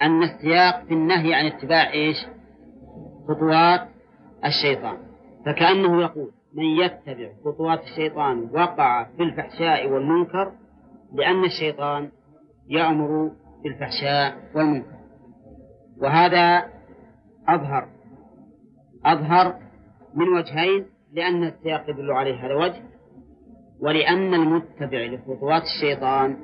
أن 0.02 0.24
السياق 0.24 0.86
في 0.86 0.94
النهي 0.94 1.34
عن 1.34 1.46
اتباع 1.46 1.94
إيش؟ 1.94 2.18
خطوات 3.28 3.88
الشيطان. 4.46 4.98
فكأنه 5.46 6.02
يقول 6.02 6.32
من 6.54 6.64
يتبع 6.64 7.30
خطوات 7.46 7.84
الشيطان 7.84 8.50
وقع 8.54 9.04
في 9.04 9.24
الفحشاء 9.24 9.88
والمنكر 9.88 10.52
لأن 11.14 11.44
الشيطان 11.44 12.10
يأمر 12.70 13.32
بالفحشاء 13.66 14.38
والمنكر. 14.56 14.96
وهذا 15.98 16.66
أظهر 17.48 17.88
أظهر 19.06 19.60
من 20.16 20.30
وجهين 20.30 20.86
لأن 21.14 21.44
السياق 21.44 21.90
يدل 21.90 22.12
عليه 22.12 22.46
هذا 22.46 22.54
وجه 22.54 22.84
ولأن 23.80 24.34
المتبع 24.34 25.06
لخطوات 25.06 25.62
الشيطان 25.62 26.38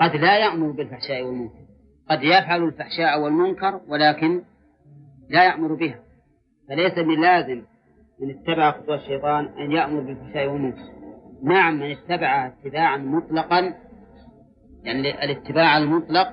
قد 0.00 0.16
لا 0.16 0.38
يأمر 0.38 0.70
بالفحشاء 0.70 1.22
والمنكر. 1.22 1.66
قد 2.10 2.22
يفعل 2.22 2.62
الفحشاء 2.62 3.20
والمنكر 3.20 3.80
ولكن 3.88 4.42
لا 5.28 5.44
يأمر 5.44 5.74
بها. 5.74 5.98
فليس 6.68 6.98
من 6.98 7.20
لازم 7.20 7.62
من 8.20 8.30
اتبع 8.30 8.70
خطوات 8.70 9.00
الشيطان 9.00 9.44
أن 9.44 9.72
يأمر 9.72 10.00
بالفحشاء 10.00 10.46
والمنكر. 10.46 10.96
نعم 11.42 11.74
من 11.74 11.90
اتبع 11.90 12.46
اتباعا 12.46 12.96
مطلقا 12.96 13.74
يعني 14.86 15.24
الاتباع 15.24 15.78
المطلق 15.78 16.28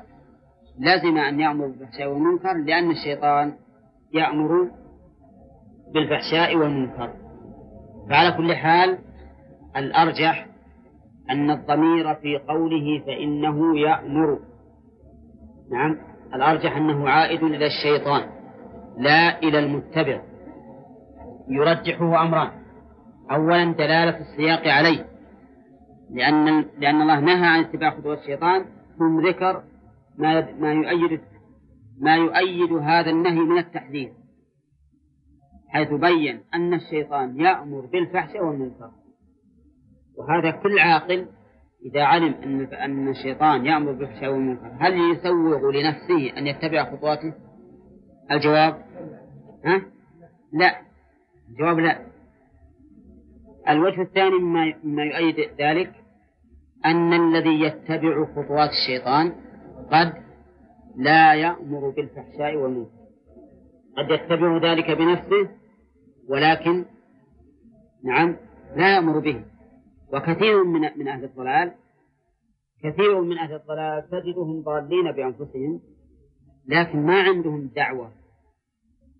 لازم 0.79 1.17
أن 1.17 1.39
يأمر 1.39 1.67
بالفحشاء 1.67 2.07
والمنكر 2.07 2.53
لأن 2.53 2.91
الشيطان 2.91 3.53
يأمر 4.13 4.69
بالفحشاء 5.93 6.55
والمنكر. 6.55 7.13
فعلى 8.09 8.31
كل 8.37 8.55
حال 8.55 8.97
الأرجح 9.77 10.47
أن 11.29 11.51
الضمير 11.51 12.15
في 12.15 12.37
قوله 12.37 13.03
فإنه 13.05 13.79
يأمر. 13.79 14.39
نعم 15.71 15.97
الأرجح 16.35 16.77
أنه 16.77 17.09
عائد 17.09 17.43
إلى 17.43 17.65
الشيطان 17.65 18.29
لا 18.97 19.39
إلى 19.39 19.59
المتبع 19.59 20.21
يرجحه 21.49 22.21
أمران. 22.23 22.51
أولا 23.31 23.73
دلالة 23.73 24.17
السياق 24.19 24.67
عليه. 24.67 25.12
لأن 26.13 26.65
لأن 26.79 27.01
الله 27.01 27.19
نهى 27.19 27.47
عن 27.47 27.59
اتباع 27.59 27.89
خطوات 27.97 28.19
الشيطان 28.19 28.65
ثم 28.97 29.27
ذكر 29.27 29.63
ما 30.17 30.51
ما 30.59 30.73
يؤيد 30.73 31.21
ما 32.01 32.15
يؤيد 32.15 32.73
هذا 32.73 33.09
النهي 33.09 33.39
من 33.39 33.57
التحذير 33.57 34.13
حيث 35.69 35.93
بين 35.93 36.43
أن 36.53 36.73
الشيطان 36.73 37.39
يأمر 37.39 37.85
بالفحش 37.85 38.35
والمنكر 38.35 38.91
وهذا 40.17 40.51
كل 40.51 40.79
عاقل 40.79 41.27
إذا 41.85 42.03
علم 42.03 42.33
أن 42.33 42.73
أن 42.73 43.07
الشيطان 43.07 43.65
يأمر 43.65 43.91
بالفحشاء 43.91 44.31
والمنكر 44.31 44.71
هل 44.79 45.11
يسوغ 45.11 45.71
لنفسه 45.71 46.37
أن 46.37 46.47
يتبع 46.47 46.91
خطواته؟ 46.91 47.33
الجواب 48.31 48.85
ها؟ 49.65 49.81
لا 50.53 50.81
الجواب 51.49 51.79
لا 51.79 51.99
الوجه 53.69 54.01
الثاني 54.01 54.35
مما 54.83 55.03
يؤيد 55.03 55.35
ذلك 55.59 56.02
أن 56.85 57.13
الذي 57.13 57.61
يتبع 57.61 58.25
خطوات 58.25 58.69
الشيطان 58.69 59.35
قد 59.91 60.13
لا 60.95 61.33
يأمر 61.33 61.89
بالفحشاء 61.89 62.55
والمنكر. 62.55 63.03
قد 63.97 64.11
يتبع 64.11 64.57
ذلك 64.57 64.91
بنفسه 64.91 65.49
ولكن 66.29 66.85
نعم 68.03 68.35
لا 68.75 68.95
يأمر 68.95 69.19
به. 69.19 69.43
وكثير 70.13 70.63
من 70.63 70.81
من 70.97 71.07
أهل 71.07 71.23
الضلال 71.23 71.71
كثير 72.83 73.21
من 73.21 73.37
أهل 73.37 73.55
الضلال 73.55 74.09
تجدهم 74.11 74.61
ضالين 74.61 75.11
بأنفسهم 75.11 75.81
لكن 76.67 77.05
ما 77.05 77.21
عندهم 77.21 77.69
دعوة 77.75 78.11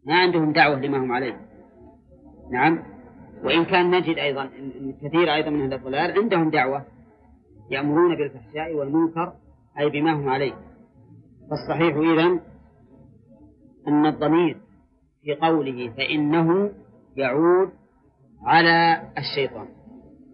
ما 0.06 0.16
عندهم 0.16 0.54
دعوة 0.54 0.80
لما 0.80 0.98
هم 0.98 1.12
عليه. 1.12 1.40
نعم. 2.52 2.84
وإن 3.44 3.66
كان 3.66 3.92
نجد 3.92 4.18
أيضا 4.18 4.50
كثير 5.04 5.34
أيضا 5.34 5.50
من 5.50 5.62
أهل 5.62 5.74
الضلال 5.74 6.20
عندهم 6.20 6.50
دعوة 6.50 6.86
يأمرون 7.74 8.16
بالفحشاء 8.16 8.76
والمنكر 8.76 9.34
أي 9.80 9.90
بما 9.90 10.14
هم 10.14 10.30
عليه. 10.30 10.54
فالصحيح 11.50 11.96
إذن 11.96 12.40
أن 13.88 14.06
الضمير 14.06 14.58
في 15.24 15.34
قوله 15.36 15.94
فإنه 15.98 16.72
يعود 17.16 17.70
على 18.46 19.02
الشيطان. 19.18 19.68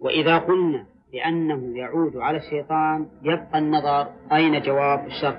وإذا 0.00 0.38
قلنا 0.38 0.86
بأنه 1.12 1.78
يعود 1.78 2.16
على 2.16 2.36
الشيطان 2.36 3.06
يبقى 3.22 3.58
النظر 3.58 4.06
أين 4.32 4.62
جواب 4.62 5.06
الشرط. 5.06 5.38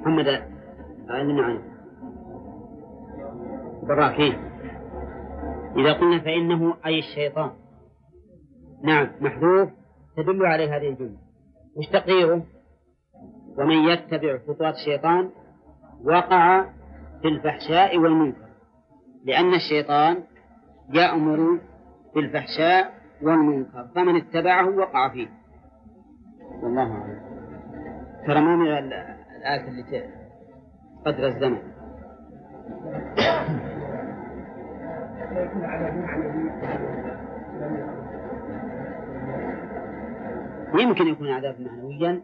محمد 0.00 0.28
علمنا 1.08 1.42
عنه 1.42 1.62
براكين 3.82 4.34
إذا 5.76 5.92
قلنا 5.92 6.18
فإنه 6.18 6.74
أي 6.86 6.98
الشيطان. 6.98 7.50
نعم 8.84 9.08
محذوف. 9.20 9.68
تدل 10.22 10.46
عليه 10.46 10.76
هذه 10.76 10.88
الجملة. 10.88 11.18
وش 11.76 11.86
تقديره 11.86 12.42
ومن 13.58 13.88
يتبع 13.88 14.38
خطوات 14.38 14.74
الشيطان 14.74 15.30
وقع 16.04 16.64
في 17.22 17.28
الفحشاء 17.28 17.98
والمنكر 17.98 18.48
لأن 19.24 19.54
الشيطان 19.54 20.22
يأمر 20.92 21.60
بالفحشاء 22.14 22.92
والمنكر 23.22 23.88
فمن 23.94 24.16
اتبعه 24.16 24.76
وقع 24.76 25.08
فيه. 25.08 25.28
والله 26.62 26.92
أعلم. 26.92 27.20
ترى 28.26 28.40
ما 28.40 28.56
من 28.56 28.66
الآية 28.66 29.68
اللي 29.68 30.10
قدر 31.06 31.26
الزمن. 31.26 31.58
يمكن 40.74 41.06
يكون 41.06 41.28
عذاب 41.28 41.60
معنويا 41.60 42.22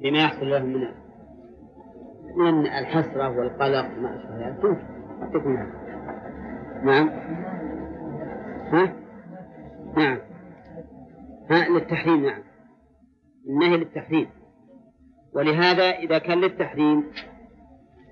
لما 0.00 0.18
يحصل 0.18 0.50
لهم 0.50 0.66
من 0.66 0.86
من 2.36 2.66
الحسرة 2.66 3.38
والقلق 3.38 3.86
وما 3.98 4.16
أشبه 4.16 4.48
ذلك. 4.48 4.64
يمكن 4.64 5.32
تكون 5.32 5.54
نعم. 6.84 7.08
ها؟ 8.72 8.92
نعم. 9.96 10.18
ها 11.50 11.68
للتحريم 11.68 12.26
نعم. 12.26 12.42
النهي 13.48 13.76
للتحريم. 13.76 14.30
ولهذا 15.34 15.90
إذا 15.90 16.18
كان 16.18 16.40
للتحريم 16.40 17.04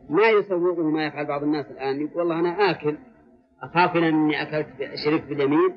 ما 0.09 0.29
يسوغه 0.29 0.83
ما 0.83 1.07
يفعل 1.07 1.27
بعض 1.27 1.43
الناس 1.43 1.67
الآن 1.67 2.01
يقول 2.01 2.19
والله 2.19 2.41
أنا 2.41 2.71
آكل 2.71 2.97
أخاف 3.63 3.97
أني 3.97 4.43
أكلت 4.43 4.67
شربت 5.05 5.25
باليمين 5.25 5.77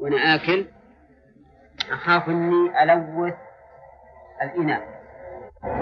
وأنا 0.00 0.16
آكل 0.16 0.64
أخاف 1.90 2.28
أني 2.28 2.82
ألوث 2.82 3.34
الإناء. 4.42 5.00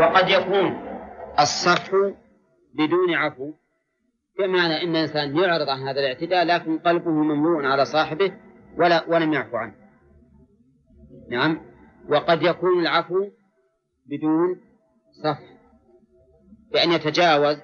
وقد 0.00 0.28
يكون 0.28 0.88
الصفح 1.40 1.90
بدون 2.74 3.14
عفو 3.14 3.52
بمعنى 4.38 4.82
أن 4.82 4.96
الإنسان 4.96 5.36
يعرض 5.36 5.68
عن 5.68 5.88
هذا 5.88 6.00
الاعتداء 6.00 6.44
لكن 6.44 6.78
قلبه 6.78 7.10
مملوء 7.10 7.64
على 7.64 7.84
صاحبه 7.84 8.32
ولا 8.78 9.04
ولم 9.08 9.32
يعفو 9.32 9.56
عنه. 9.56 9.74
نعم. 11.30 11.60
وقد 12.08 12.42
يكون 12.42 12.80
العفو 12.80 13.28
بدون 14.06 14.60
صفح 15.22 15.58
بأن 16.72 16.92
يتجاوز 16.92 17.56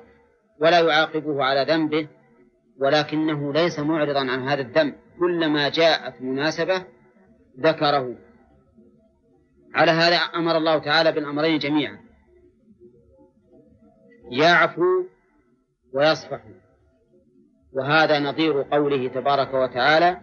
ولا 0.61 0.81
يعاقبه 0.81 1.45
على 1.45 1.73
ذنبه 1.73 2.09
ولكنه 2.81 3.53
ليس 3.53 3.79
معرضا 3.79 4.21
عن 4.21 4.49
هذا 4.49 4.61
الذنب. 4.61 4.95
كلما 5.19 5.69
جاءت 5.69 6.23
مناسبة 6.23 6.85
ذكره. 7.61 8.15
على 9.75 9.91
هذا 9.91 10.17
أمر 10.17 10.57
الله 10.57 10.79
تعالى 10.79 11.13
بالأمرين 11.13 11.59
جميعا. 11.59 11.99
يعفو 14.31 15.05
ويصفح. 15.95 16.41
وهذا 17.73 18.21
نظير 18.21 18.63
قوله 18.63 19.09
تبارك 19.09 19.55
وتعالى 19.55 20.21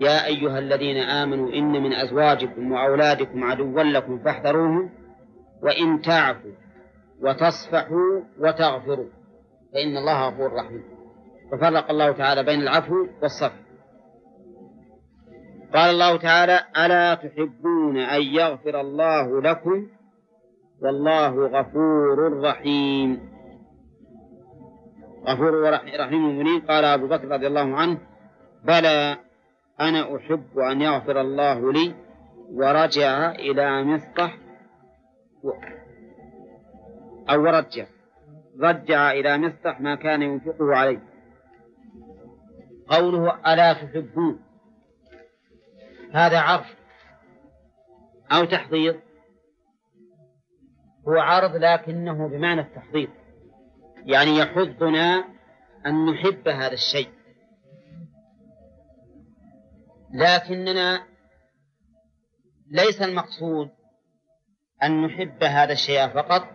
يا 0.00 0.26
أيها 0.26 0.58
الذين 0.58 0.96
آمنوا 0.96 1.52
إن 1.52 1.72
من 1.82 1.92
أزواجكم 1.94 2.72
وأولادكم 2.72 3.44
عدوا 3.44 3.82
لكم 3.82 4.18
فاحذروهم 4.18 4.90
وإن 5.62 6.00
تعفوا 6.00 6.52
وتصفحوا 7.20 8.20
وتغفروا. 8.38 9.08
فإن 9.72 9.96
الله 9.96 10.28
غفور 10.28 10.52
رحيم. 10.52 10.84
ففرق 11.52 11.90
الله 11.90 12.12
تعالى 12.12 12.42
بين 12.42 12.60
العفو 12.60 13.06
والصفح. 13.22 13.63
قال 15.74 15.90
الله 15.90 16.16
تعالى 16.16 16.60
ألا 16.76 17.14
تحبون 17.14 17.96
أن 17.96 18.22
يغفر 18.22 18.80
الله 18.80 19.42
لكم 19.42 19.86
والله 20.80 21.46
غفور 21.46 22.40
رحيم. 22.44 23.28
غفور 25.28 25.70
رحيم 25.70 26.00
المؤمنين 26.00 26.60
قال 26.60 26.84
أبو 26.84 27.06
بكر 27.06 27.28
رضي 27.28 27.46
الله 27.46 27.76
عنه 27.76 27.98
بلى 28.64 29.16
أنا 29.80 30.16
أحب 30.16 30.58
أن 30.58 30.82
يغفر 30.82 31.20
الله 31.20 31.72
لي 31.72 31.94
ورجع 32.52 33.30
إلى 33.30 33.84
مصطح 33.84 34.38
أو 37.30 37.44
رجع. 37.44 37.86
رجع 38.60 39.12
إلى 39.12 39.38
مصطح 39.38 39.80
ما 39.80 39.94
كان 39.94 40.22
ينفقه 40.22 40.76
عليه. 40.76 41.02
قوله 42.88 43.52
ألا 43.52 43.72
تحبون. 43.72 44.43
هذا 46.14 46.38
عرض. 46.38 46.64
أو 48.32 48.44
تحضير. 48.44 49.00
هو 51.08 51.18
عرض 51.18 51.56
لكنه 51.56 52.28
بمعنى 52.28 52.60
التحضير. 52.60 53.10
يعني 54.04 54.38
يحضنا 54.38 55.24
أن 55.86 56.06
نحب 56.06 56.48
هذا 56.48 56.72
الشيء. 56.72 57.08
لكننا 60.14 61.06
ليس 62.70 63.02
المقصود 63.02 63.70
أن 64.82 65.02
نحب 65.02 65.44
هذا 65.44 65.72
الشيء 65.72 66.08
فقط 66.08 66.48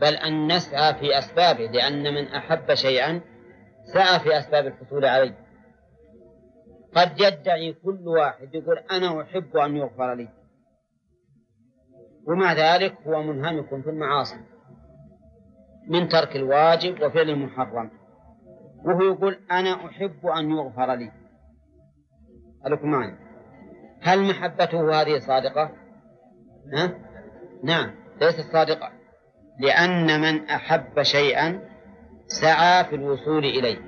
بل 0.00 0.14
أن 0.14 0.52
نسعى 0.52 0.94
في 0.94 1.18
أسبابه 1.18 1.66
لأن 1.66 2.14
من 2.14 2.28
أحب 2.28 2.74
شيئا 2.74 3.20
سعى 3.94 4.20
في 4.20 4.38
أسباب 4.38 4.66
الحصول 4.66 5.04
عليه. 5.04 5.43
قد 6.94 7.20
يدعي 7.20 7.72
كل 7.72 8.08
واحد 8.08 8.54
يقول 8.54 8.78
أنا 8.78 9.22
أحب 9.22 9.56
أن 9.56 9.76
يغفر 9.76 10.14
لي. 10.14 10.28
ومع 12.26 12.52
ذلك 12.52 12.94
هو 13.06 13.22
منهمك 13.22 13.68
في 13.68 13.90
المعاصي 13.90 14.40
من 15.88 16.08
ترك 16.08 16.36
الواجب 16.36 17.02
وفعل 17.02 17.30
المحرم. 17.30 17.90
وهو 18.84 19.02
يقول 19.02 19.38
أنا 19.50 19.86
أحب 19.86 20.26
أن 20.26 20.50
يغفر 20.50 20.94
لي. 20.94 21.12
ألكم 22.66 22.90
معي. 22.90 23.14
هل 24.00 24.28
محبته 24.28 25.00
هذه 25.00 25.18
صادقة؟ 25.18 25.70
ها؟ 26.72 26.92
نعم 27.64 27.94
ليست 28.20 28.52
صادقة. 28.52 28.90
لأن 29.60 30.20
من 30.20 30.48
أحب 30.48 31.02
شيئا 31.02 31.60
سعى 32.26 32.84
في 32.84 32.94
الوصول 32.94 33.44
إليه. 33.44 33.78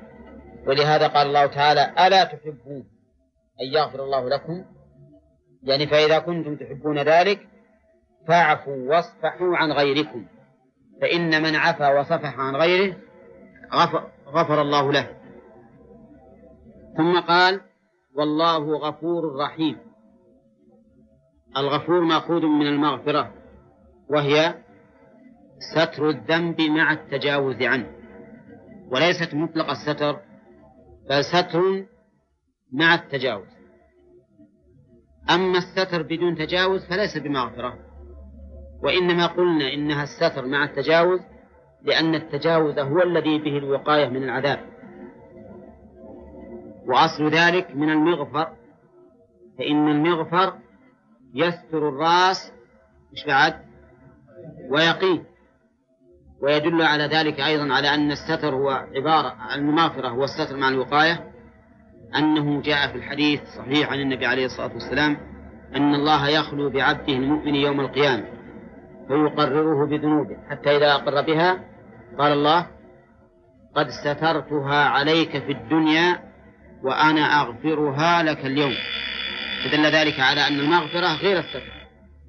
ولهذا 0.66 1.07
قال 1.07 1.27
الله 1.27 1.47
تعالى 1.47 2.07
ألا 2.07 2.25
تحبون 2.25 2.96
أن 3.61 3.66
يغفر 3.66 4.05
الله 4.05 4.29
لكم. 4.29 4.64
يعني 5.62 5.87
فإذا 5.87 6.19
كنتم 6.19 6.57
تحبون 6.57 6.99
ذلك 6.99 7.49
فاعفوا 8.29 8.77
واصفحوا 8.77 9.57
عن 9.57 9.73
غيركم. 9.73 10.27
فإن 11.01 11.42
من 11.42 11.57
عفا 11.57 12.01
وصفح 12.01 12.38
عن 12.38 12.57
غيره 12.57 12.97
غفر, 13.75 14.11
غفر 14.27 14.62
الله 14.62 14.92
له. 14.92 15.09
ثم 16.97 17.21
قال 17.21 17.61
والله 18.14 18.79
غفور 18.79 19.37
رحيم. 19.37 19.79
الغفور 21.57 22.01
مأخوذ 22.01 22.47
من 22.47 22.66
المغفرة 22.66 23.33
وهي 24.11 24.55
ستر 25.75 26.09
الذنب 26.09 26.61
مع 26.61 26.92
التجاوز 26.92 27.62
عنه. 27.62 27.92
وليست 28.90 29.35
مطلق 29.35 29.71
الستر 29.71 30.21
بل 31.11 31.25
ستر 31.25 31.87
مع 32.77 32.95
التجاوز. 32.95 33.47
أما 35.31 35.59
الستر 35.59 36.03
بدون 36.03 36.37
تجاوز 36.37 36.85
فليس 36.87 37.19
بمغفرة 37.19 37.79
وإنما 38.83 39.27
قلنا 39.27 39.75
إنها 39.75 40.03
الستر 40.03 40.47
مع 40.47 40.65
التجاوز 40.65 41.21
لأن 41.83 42.15
التجاوز 42.15 42.79
هو 42.79 43.03
الذي 43.03 43.39
به 43.39 43.59
الوقاية 43.59 44.09
من 44.09 44.23
العذاب. 44.23 44.61
وأصل 46.87 47.29
ذلك 47.29 47.77
من 47.77 47.91
المغفر 47.91 48.53
فإن 49.59 49.89
المغفر 49.89 50.59
يستر 51.35 51.89
الرأس 51.89 52.53
مش 53.12 53.27
بعد؟ 53.27 53.55
ويقين 54.71 55.25
ويدل 56.43 56.83
على 56.83 57.05
ذلك 57.05 57.41
أيضا 57.41 57.75
على 57.75 57.95
أن 57.95 58.11
الستر 58.11 58.55
هو 58.55 58.71
عبارة 58.71 59.55
المغفرة 59.55 60.09
هو 60.09 60.25
الستر 60.25 60.57
مع 60.57 60.69
الوقاية. 60.69 61.36
أنه 62.14 62.62
جاء 62.62 62.88
في 62.88 62.99
الحديث 62.99 63.40
صحيح 63.57 63.90
عن 63.90 64.01
النبي 64.01 64.27
عليه 64.27 64.47
الصلاة 64.47 64.73
والسلام 64.73 65.16
أن 65.77 65.95
الله 65.95 66.29
يخلو 66.29 66.71
بعبده 66.71 67.12
المؤمن 67.12 67.55
يوم 67.55 67.81
القيامة 67.81 68.25
فيقرره 69.09 69.87
بذنوبه 69.87 70.37
حتى 70.51 70.77
إذا 70.77 70.92
أقر 70.92 71.23
بها 71.23 71.64
قال 72.19 72.33
الله 72.33 72.66
قد 73.77 73.88
سترتها 73.88 74.85
عليك 74.85 75.31
في 75.31 75.53
الدنيا 75.53 76.19
وأنا 76.83 77.21
أغفرها 77.21 78.23
لك 78.23 78.47
اليوم. 78.47 78.75
فدل 79.64 79.87
ذلك 79.87 80.21
على 80.21 80.40
أن 80.40 80.61
المغفرة 80.61 81.14
غير 81.14 81.38
الستر 81.38 81.62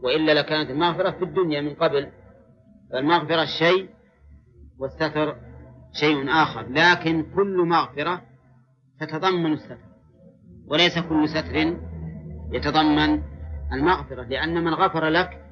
وإلا 0.03 0.31
لكانت 0.31 0.69
المغفرة 0.69 1.11
في 1.11 1.23
الدنيا 1.23 1.61
من 1.61 1.73
قبل 1.73 2.11
فالمغفرة 2.91 3.45
شيء 3.45 3.89
والستر 4.79 5.35
شيء 5.93 6.29
آخر 6.29 6.65
لكن 6.69 7.25
كل 7.35 7.65
مغفرة 7.67 8.21
تتضمن 8.99 9.53
الستر. 9.53 9.77
وليس 10.67 10.99
كل 10.99 11.29
ستر 11.29 11.77
يتضمن 12.51 13.23
المغفرة 13.73 14.23
لأن 14.23 14.63
من 14.63 14.73
غفر 14.73 15.07
لك 15.07 15.45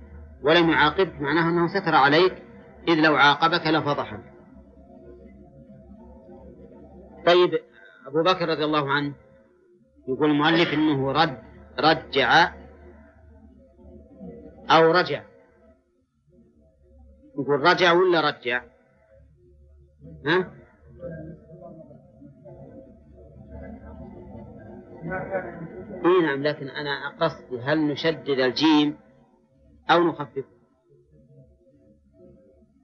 ولم 0.43 0.69
يعاقبك 0.69 1.21
معناه 1.21 1.49
أنه 1.49 1.67
ستر 1.67 1.95
عليك 1.95 2.43
إذ 2.87 2.93
لو 2.93 3.15
عاقبك 3.15 3.67
لفضحك 3.67 4.23
طيب 7.25 7.59
أبو 8.07 8.23
بكر 8.23 8.49
رضي 8.49 8.65
الله 8.65 8.91
عنه 8.91 9.13
يقول 10.07 10.31
المؤلف 10.31 10.73
أنه 10.73 11.11
رد 11.11 11.37
رجع 11.79 12.53
أو 14.69 14.91
رجع. 14.91 15.23
يقول 17.33 17.59
رجع 17.59 17.91
ولا 17.91 18.21
رجع؟ 18.29 18.63
ها؟ 20.25 20.51
اي 26.05 26.21
نعم 26.21 26.43
لكن 26.43 26.67
أنا 26.67 27.09
قصدي 27.09 27.59
هل 27.61 27.87
نشدد 27.87 28.39
الجيم 28.39 28.97
أو 29.91 30.03
نخففه 30.03 30.43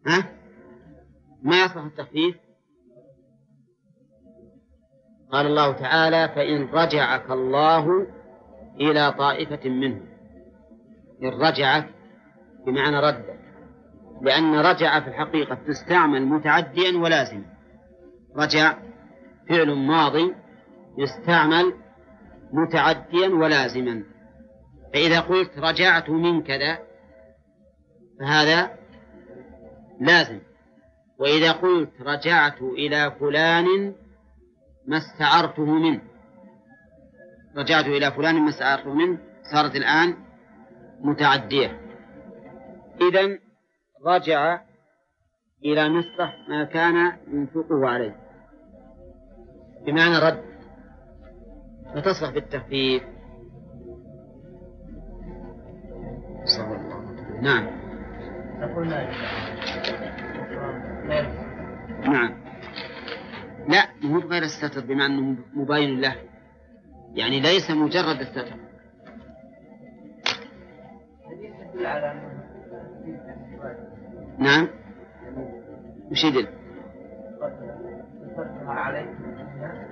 ها؟ 0.07 0.23
ما 1.43 1.63
يصلح 1.63 1.84
التخفيف؟ 1.84 2.36
قال 5.31 5.45
الله 5.45 5.71
تعالى 5.71 6.29
فإن 6.36 6.67
رجعك 6.67 7.31
الله 7.31 8.07
إلى 8.79 9.12
طائفة 9.12 9.69
منهم. 9.69 10.07
إن 11.23 11.29
رجعك 11.29 11.89
بمعنى 12.65 12.99
ردك. 12.99 13.39
لأن 14.21 14.55
رجع 14.55 14.99
في 14.99 15.07
الحقيقة 15.07 15.57
تستعمل 15.67 16.25
متعديا 16.25 16.97
ولازما. 16.97 17.45
رجع 18.36 18.77
فعل 19.49 19.75
ماضي 19.75 20.36
يستعمل 20.97 21.73
متعديا 22.54 23.28
ولازما. 23.28 24.04
فإذا 24.94 25.20
قلت 25.20 25.58
رجعت 25.58 26.10
من 26.10 26.44
كذا 26.44 26.80
فهذا 28.20 28.78
لازم. 30.00 30.40
وإذا 31.20 31.52
قلت 31.52 32.02
رجعت 32.02 32.62
إلى 32.62 33.12
فلان 33.20 33.96
ما 34.88 34.98
استعرته 34.98 35.66
منه. 35.66 36.02
رجعت 37.58 37.86
إلى 37.86 38.12
فلان 38.12 38.36
ما 38.36 38.50
استعرته 38.50 38.94
منه 38.94 39.20
صارت 39.54 39.76
الآن 39.76 40.16
متعدية. 41.00 41.82
إذا 43.02 43.40
رجع 44.06 44.62
إلى 45.66 45.90
نصفه 45.90 46.34
ما 46.50 46.64
كان 46.64 47.18
ينفقه 47.28 47.90
عليه. 47.90 48.16
بمعنى 49.86 50.18
رد. 50.20 50.51
فتصلح 51.95 52.30
بالتخفيف 52.30 53.04
صلى 56.45 56.75
الله 56.75 57.01
نعم. 57.41 57.67
نعم. 62.04 62.41
لا 63.67 63.88
مو 64.04 64.19
غير 64.19 64.43
الستر 64.43 64.82
بمعنى 64.82 65.13
أنه 65.13 65.38
مباين 65.54 66.01
له. 66.01 66.15
يعني 67.13 67.39
ليس 67.39 67.71
مجرد 67.71 68.19
الستر. 68.19 68.45
نعم. 74.38 74.67
وش 76.12 76.23
يدل؟ 76.23 76.47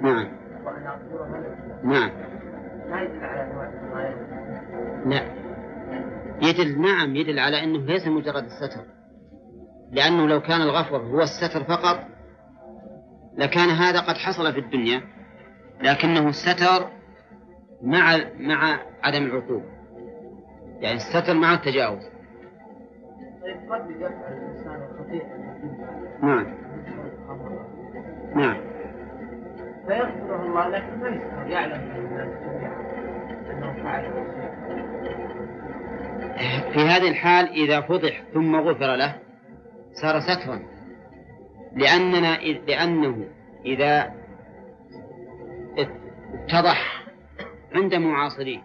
نعم. 0.02 0.49
نعم. 1.84 2.12
لا 5.06 5.22
يدل 6.42 6.82
نعم 6.82 7.16
يدل 7.16 7.40
على 7.40 7.64
أنه 7.64 7.86
ليس 7.86 8.08
مجرد 8.08 8.44
الستر. 8.44 8.82
لأنه 9.92 10.28
لو 10.28 10.42
كان 10.42 10.62
الغفر 10.62 10.98
هو 10.98 11.22
الستر 11.22 11.64
فقط 11.64 12.00
لكان 13.38 13.70
هذا 13.70 14.00
قد 14.00 14.16
حصل 14.16 14.54
في 14.54 14.60
الدنيا 14.60 15.02
لكنه 15.82 16.30
الستر 16.30 16.88
مع 17.82 18.18
مع 18.40 18.80
عدم 19.04 19.24
العقوبة 19.26 19.66
يعني 20.82 20.96
الستر 20.96 21.34
مع 21.34 21.54
التجاوز. 21.54 22.04
نعم. 26.24 26.46
نعم. 28.36 28.69
فيغفره 29.90 30.46
الله 30.46 30.68
لكن 30.68 31.00
ما 31.00 31.10
يستطيع 31.10 31.48
يعلم 31.48 31.82
أنه 33.52 33.84
فعل 33.84 34.04
في 36.74 36.80
هذه 36.80 37.10
الحال 37.10 37.50
إذا 37.50 37.82
فضح 37.82 38.24
ثم 38.34 38.56
غفر 38.56 38.96
له 38.96 39.16
صار 40.02 40.20
سترا. 40.20 40.60
لأننا 41.76 42.38
لأنه 42.68 43.28
إذا 43.66 44.14
اتضح 45.78 47.06
عند 47.76 47.96
معاصريه 47.96 48.62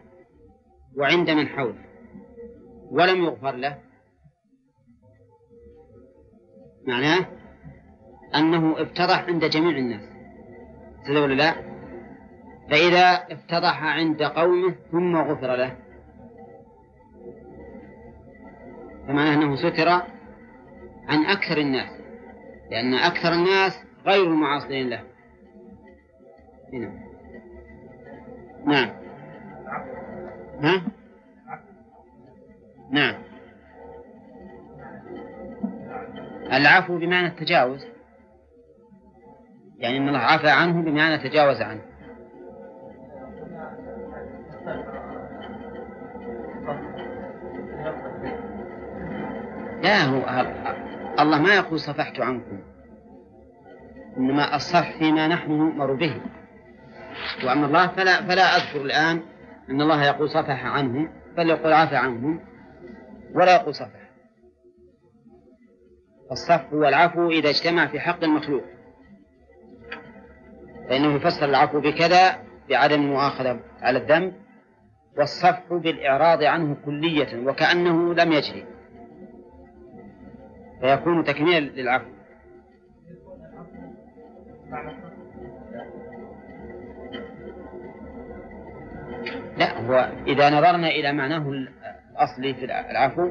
وعند 0.98 1.30
من 1.30 1.48
حوله 1.48 1.84
ولم 2.90 3.24
يغفر 3.24 3.56
له 3.56 3.78
معناه 6.88 7.26
أنه 8.34 8.82
افتضح 8.82 9.24
عند 9.28 9.44
جميع 9.44 9.78
الناس. 9.78 10.13
كذا 11.06 11.20
ولا 11.20 11.34
لا؟ 11.34 11.54
فإذا 12.70 13.26
افتضح 13.32 13.82
عند 13.82 14.22
قومه 14.22 14.74
ثم 14.92 15.16
غفر 15.16 15.56
له 15.56 15.76
فمعناه 19.06 19.34
أنه 19.34 19.56
ستر 19.56 19.88
عن 21.08 21.24
أكثر 21.26 21.58
الناس 21.58 21.90
لأن 22.70 22.94
أكثر 22.94 23.32
الناس 23.32 23.72
غير 24.06 24.24
المعاصرين 24.24 24.88
له 24.88 25.02
هنا. 26.72 26.92
نعم 28.66 28.90
ها؟ 30.60 30.82
نعم 32.90 33.14
العفو 36.52 36.98
بمعنى 36.98 37.26
التجاوز 37.26 37.93
يعني 39.84 39.98
أن 39.98 40.08
الله 40.08 40.18
عفى 40.18 40.48
عنه 40.48 40.82
بمعنى 40.82 41.18
تجاوز 41.18 41.62
عنه. 41.62 41.80
لا 49.82 50.04
هو 50.04 50.46
الله 51.20 51.42
ما 51.42 51.54
يقول 51.54 51.80
صفحت 51.80 52.20
عنكم. 52.20 52.58
إنما 54.16 54.56
الصفح 54.56 54.98
فيما 54.98 55.28
نحن 55.28 55.52
نؤمر 55.52 55.92
به. 55.92 56.20
وأما 57.44 57.66
الله 57.66 57.86
فلا 57.86 58.22
فلا 58.22 58.42
أذكر 58.42 58.80
الآن 58.82 59.22
أن 59.70 59.80
الله 59.80 60.04
يقول 60.04 60.30
صفح 60.30 60.66
عنهم 60.66 61.12
بل 61.36 61.50
يقول 61.50 61.72
عفى 61.72 61.96
عنهم 61.96 62.40
ولا 63.34 63.54
يقول 63.54 63.74
صفح. 63.74 64.10
الصفح 66.32 66.72
هو 66.72 66.84
العفو 66.84 67.30
إذا 67.30 67.50
اجتمع 67.50 67.86
في 67.86 68.00
حق 68.00 68.24
المخلوق. 68.24 68.73
فإنه 70.88 71.14
يفسر 71.14 71.44
العفو 71.44 71.80
بكذا 71.80 72.38
بعدم 72.70 73.02
المؤاخذة 73.02 73.60
على 73.82 73.98
الذنب 73.98 74.32
والصفح 75.18 75.62
بالإعراض 75.70 76.42
عنه 76.42 76.76
كلية 76.84 77.46
وكأنه 77.46 78.14
لم 78.14 78.32
يجري. 78.32 78.64
فيكون 80.80 81.24
تكميلا 81.24 81.60
للعفو. 81.60 82.14
لا 89.56 89.80
هو 89.80 90.12
إذا 90.26 90.50
نظرنا 90.50 90.88
إلى 90.88 91.12
معناه 91.12 91.52
الأصلي 92.12 92.54
في 92.54 92.64
العفو 92.64 93.30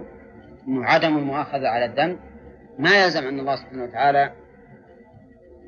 عدم 0.67 1.17
المؤاخذة 1.17 1.67
على 1.67 1.85
الذنب 1.85 2.19
ما 2.79 3.03
يلزم 3.03 3.27
أن 3.27 3.39
الله 3.39 3.55
سبحانه 3.55 3.83
وتعالى 3.83 4.31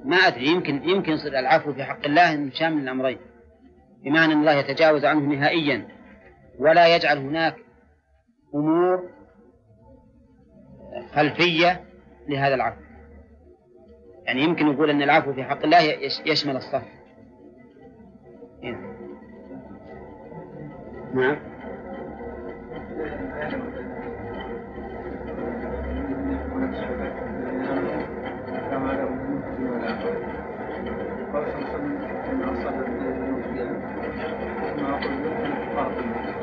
ما 0.06 0.18
أدري 0.18 0.46
يمكن 0.46 0.90
يمكن 0.90 1.12
يصير 1.12 1.40
العفو 1.40 1.74
في 1.74 1.84
حق 1.84 2.06
الله 2.06 2.50
شامل 2.50 2.84
الأمرين. 2.84 3.18
بمعنى 4.04 4.34
أن 4.34 4.40
الله 4.40 4.54
يتجاوز 4.54 5.06
عنه 5.06 5.20
نهائيا 5.20 5.88
ولا 6.60 6.96
يجعل 6.96 7.18
هناك 7.18 7.56
أمور 8.56 9.10
خلفية 11.14 11.82
لهذا 12.30 12.56
العفو. 12.56 12.82
يعني 14.26 14.42
يمكن 14.42 14.68
يقول 14.68 14.90
أن 14.90 15.02
العفو 15.02 15.34
في 15.34 15.44
حق 15.44 15.64
الله 15.64 15.80
يشمل 16.26 16.56
الصف 16.56 16.84
نعم. 21.14 21.40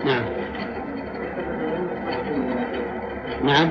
نعم. 0.05 0.25
نعم. 3.45 3.71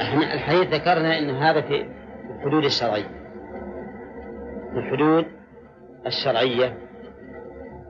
إحنا 0.00 0.34
الحديث 0.34 0.74
ذكرنا 0.74 1.18
إن 1.18 1.30
هذا 1.30 1.60
في 1.60 1.86
الحدود 2.36 2.64
الشرعية. 2.64 3.08
في 4.72 4.78
الحدود 4.78 5.26
الشرعية. 6.06 6.78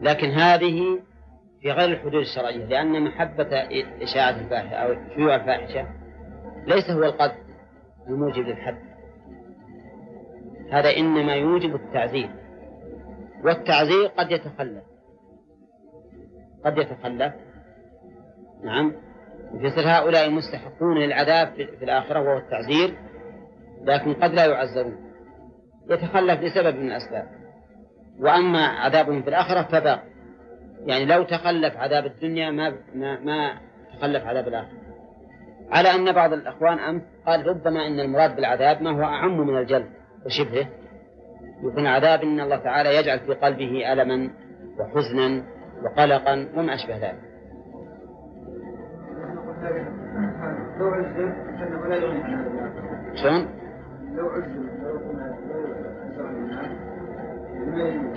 لكن 0.00 0.30
هذه 0.30 1.00
في 1.62 1.72
غير 1.72 1.88
الحدود 1.88 2.20
الشرعية 2.20 2.64
لأن 2.64 3.04
محبة 3.04 3.48
إشاعة 4.02 4.30
الفاحشة 4.30 4.74
أو 4.74 4.94
شيوع 5.14 5.34
الفاحشة 5.34 5.86
ليس 6.66 6.90
هو 6.90 7.02
القذف 7.02 7.38
الموجب 8.08 8.42
للحد. 8.42 8.78
هذا 10.72 10.96
إنما 10.96 11.34
يوجب 11.34 11.74
التعزير. 11.74 12.30
والتعزير 13.44 14.06
قد 14.06 14.30
يتخلف. 14.30 14.84
قد 16.64 16.78
يتخلف. 16.78 17.34
نعم. 18.64 18.92
يصير 19.54 19.84
هؤلاء 19.86 20.30
مستحقون 20.30 20.98
للعذاب 20.98 21.54
في 21.54 21.84
الآخرة 21.84 22.20
وهو 22.20 22.38
التعزير 22.38 22.94
لكن 23.82 24.14
قد 24.14 24.30
لا 24.30 24.46
يعزرون. 24.46 24.96
يتخلف 25.90 26.40
لسبب 26.40 26.76
من 26.76 26.86
الأسباب. 26.86 27.28
وأما 28.20 28.66
عذابهم 28.66 29.22
في 29.22 29.28
الآخرة 29.28 29.62
فباق 29.62 30.02
يعني 30.86 31.04
لو 31.04 31.22
تخلف 31.22 31.76
عذاب 31.76 32.06
الدنيا 32.06 32.50
ما 32.50 32.74
ما, 32.94 33.20
ما 33.20 33.60
تخلف 33.98 34.26
عذاب 34.26 34.48
الآخرة. 34.48 34.78
على 35.70 35.88
أن 35.88 36.12
بعض 36.12 36.32
الأخوان 36.32 36.78
أمس 36.78 37.02
قال 37.26 37.46
ربما 37.46 37.86
أن 37.86 38.00
المراد 38.00 38.36
بالعذاب 38.36 38.82
ما 38.82 38.90
هو 38.90 39.02
أعم 39.02 39.40
من 39.40 39.58
الجلد 39.58 39.90
وشبهه. 40.26 40.66
يكون 41.62 41.86
عذاب 41.86 42.22
أن 42.22 42.40
الله 42.40 42.56
تعالى 42.56 42.96
يجعل 42.96 43.18
في 43.18 43.34
قلبه 43.34 43.92
ألما 43.92 44.30
وحزنا 44.78 45.44
وقلقا 45.84 46.48
وما 46.56 46.74
أشبه 46.74 46.96
ذلك. 46.96 47.20
شلون؟ 53.22 53.48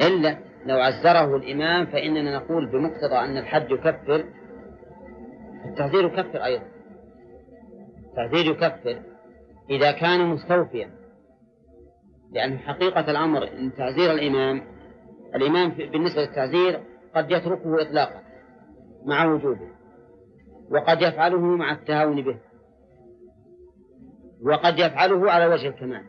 إلا 0.01 0.37
لو 0.65 0.79
عزره 0.79 1.35
الإمام 1.35 1.85
فإننا 1.85 2.37
نقول 2.37 2.71
بمقتضى 2.71 3.15
أن 3.15 3.37
الحد 3.37 3.71
يكفر 3.71 4.25
التعذير 5.65 6.05
يكفر 6.05 6.45
أيضا. 6.45 6.63
التعذير 8.09 8.51
يكفر 8.51 9.01
إذا 9.69 9.91
كان 9.91 10.25
مستوفيا. 10.25 11.00
لأن 12.31 12.59
حقيقة 12.59 13.11
الأمر 13.11 13.43
أن 13.43 13.73
تعزير 13.77 14.11
الإمام 14.11 14.61
الإمام 15.35 15.69
بالنسبة 15.69 16.21
للتعزير 16.21 16.79
قد 17.15 17.31
يتركه 17.31 17.81
إطلاقا 17.81 18.21
مع 19.05 19.25
وجوده 19.25 19.67
وقد 20.71 21.01
يفعله 21.01 21.41
مع 21.41 21.71
التهاون 21.71 22.21
به 22.21 22.39
وقد 24.43 24.79
يفعله 24.79 25.31
على 25.31 25.47
وجه 25.47 25.67
الكمال 25.67 26.03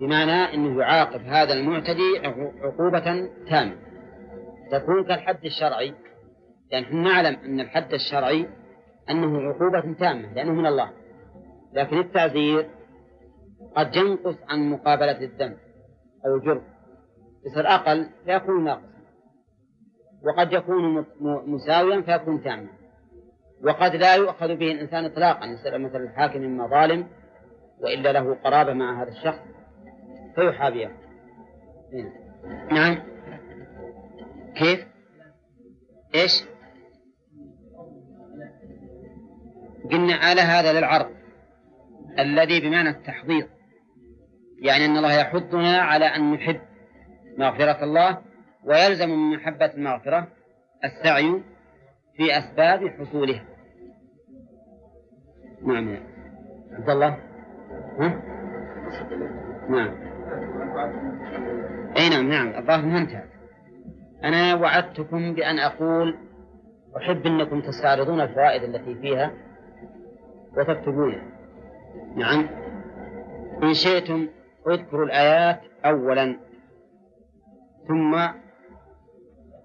بمعنى 0.00 0.54
أنه 0.54 0.80
يعاقب 0.80 1.20
هذا 1.20 1.52
المعتدي 1.52 2.18
عقوبة 2.62 3.28
تامة. 3.50 3.76
تكون 4.72 5.04
كالحد 5.04 5.44
الشرعي 5.44 5.94
لأن 6.72 6.82
يعني 6.82 7.02
نعلم 7.02 7.36
أن 7.44 7.60
الحد 7.60 7.92
الشرعي 7.92 8.48
أنه 9.10 9.40
عقوبة 9.40 9.94
تامة 9.98 10.34
لأنه 10.34 10.52
من 10.52 10.66
الله 10.66 10.90
لكن 11.72 11.98
التعزير 11.98 12.70
قد 13.76 13.96
ينقص 13.96 14.36
عن 14.48 14.70
مقابلة 14.70 15.20
الذنب 15.20 15.56
أو 16.26 16.34
الجرم. 16.34 16.62
يصير 17.46 17.66
أقل 17.66 18.10
فيكون 18.24 18.64
ناقصا. 18.64 18.90
وقد 20.22 20.52
يكون 20.52 21.06
مساويا 21.46 22.00
فيكون 22.00 22.42
تاما 22.42 22.68
وقد 23.64 23.96
لا 23.96 24.14
يؤخذ 24.14 24.56
به 24.56 24.72
الإنسان 24.72 25.04
إطلاقا 25.04 25.46
يصير 25.46 25.78
مثل 25.78 25.96
الحاكم 25.96 26.44
إما 26.44 26.66
ظالم 26.66 27.08
وإلا 27.80 28.12
له 28.12 28.34
قرابة 28.34 28.72
مع 28.72 29.02
هذا 29.02 29.08
الشخص 29.08 29.40
فيحابيه. 30.34 30.96
نعم. 32.72 33.02
كيف؟ 34.56 34.86
إيش؟ 36.14 36.44
قلنا 39.90 40.14
على 40.14 40.40
هذا 40.40 40.72
للعرض. 40.72 41.10
الذي 42.18 42.60
بمعنى 42.60 42.88
التحضير. 42.88 43.48
يعني 44.60 44.84
أن 44.84 44.96
الله 44.96 45.12
يحضنا 45.12 45.78
على 45.78 46.04
أن 46.04 46.32
نحب 46.32 46.60
مغفرة 47.38 47.84
الله 47.84 48.18
ويلزم 48.64 49.10
من 49.10 49.36
محبة 49.36 49.66
المغفرة 49.66 50.28
السعي 50.84 51.42
في 52.16 52.38
أسباب 52.38 52.88
حصولها. 52.88 53.44
نعم. 55.62 55.88
يا 55.88 56.00
عبد 56.72 56.90
الله؟ 56.90 57.18
ها؟ 57.98 58.22
نعم. 59.68 59.94
أي 61.96 62.08
نعم 62.08 62.28
نعم. 62.28 62.48
الظاهر 62.58 62.98
انتهى. 62.98 63.24
أنا 64.24 64.54
وعدتكم 64.54 65.34
بأن 65.34 65.58
أقول 65.58 66.18
أحب 66.96 67.26
أنكم 67.26 67.60
تستعرضون 67.60 68.20
الفوائد 68.20 68.62
التي 68.62 68.94
فيها 68.94 69.32
وتكتبونها. 70.56 71.22
نعم. 72.16 72.46
إن 73.62 73.74
شئتم 73.74 74.28
اذكروا 74.68 75.04
الآيات 75.04 75.60
أولا 75.84 76.36
ثم 77.88 78.14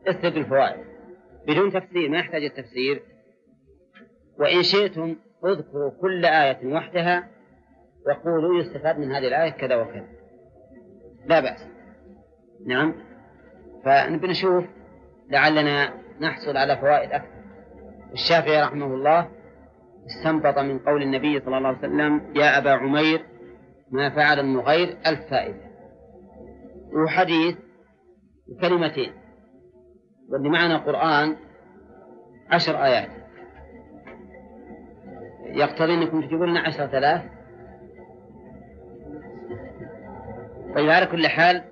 اسردوا 0.08 0.42
الفوائد. 0.42 0.86
بدون 1.48 1.72
تفسير 1.72 2.10
ما 2.10 2.20
يحتاج 2.20 2.44
التفسير. 2.44 3.04
وإن 4.40 4.64
شئتم 4.64 5.16
اذكروا 5.46 5.92
كل 6.02 6.26
آية 6.26 6.74
وحدها 6.74 7.28
وقولوا 8.08 8.60
يستفاد 8.60 9.00
من 9.00 9.12
هذه 9.12 9.28
الآية 9.28 9.50
كذا 9.50 9.76
وكذا. 9.76 10.08
لا 11.26 11.40
بأس. 11.40 11.68
نعم. 12.68 12.96
فنبي 13.86 14.28
نشوف 14.28 14.66
لعلنا 15.30 15.94
نحصل 16.22 16.58
على 16.58 16.78
فوائد 16.78 17.12
أكثر. 17.12 17.36
الشافعي 18.14 18.62
رحمه 18.62 18.86
الله 18.86 19.30
استنبط 20.06 20.58
من 20.60 20.80
قول 20.80 21.02
النبي 21.02 21.40
صلى 21.40 21.58
الله 21.58 21.68
عليه 21.68 21.78
وسلم 21.78 22.22
يا 22.36 22.58
أبا 22.58 22.72
عمير 22.72 23.26
ما 23.96 24.10
فعل 24.10 24.40
النغير 24.40 24.98
ألف 25.08 25.30
فائدة. 25.30 25.66
وحديث 26.94 27.56
كلمتين 28.62 29.14
واللي 30.30 30.50
معنا 30.50 30.78
قرآن 30.78 31.36
عشر 32.52 32.84
آيات. 32.84 33.10
يقتضي 35.46 35.94
أنكم 35.94 36.22
تجيبون 36.22 36.50
لنا 36.50 36.60
عشرة 36.60 36.98
آلاف. 36.98 37.22
طيب 40.76 40.90
على 40.90 41.06
كل 41.06 41.28
حال 41.28 41.64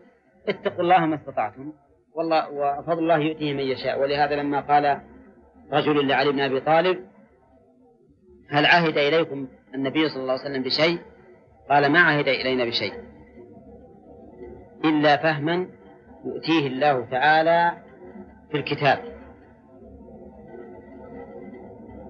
اتقوا 0.48 0.82
الله 0.82 1.06
ما 1.06 1.16
استطعتم. 1.16 1.74
والله 2.16 2.50
وفضل 2.52 3.00
الله 3.00 3.18
يؤتيه 3.18 3.54
من 3.54 3.60
يشاء. 3.60 4.02
ولهذا 4.02 4.36
لما 4.36 4.62
قال 4.62 5.02
رجل 5.72 6.08
لعلي 6.08 6.32
بن 6.32 6.40
أبي 6.40 6.60
طالب 6.60 7.06
هل 8.50 8.66
عهد 8.66 8.98
إليكم 8.98 9.48
النبي 9.76 10.10
صلى 10.10 10.22
الله 10.22 10.34
عليه 10.34 10.44
وسلم 10.44 10.64
بشيء؟ 10.64 11.13
قال 11.70 11.92
ما 11.92 12.00
عهد 12.00 12.28
إلينا 12.28 12.66
بشيء 12.66 12.94
إلا 14.86 15.18
فهما 15.18 15.68
يؤتيه 16.26 16.68
الله 16.68 17.06
تعالى 17.06 17.78
في 18.52 18.58
الكتاب. 18.58 19.00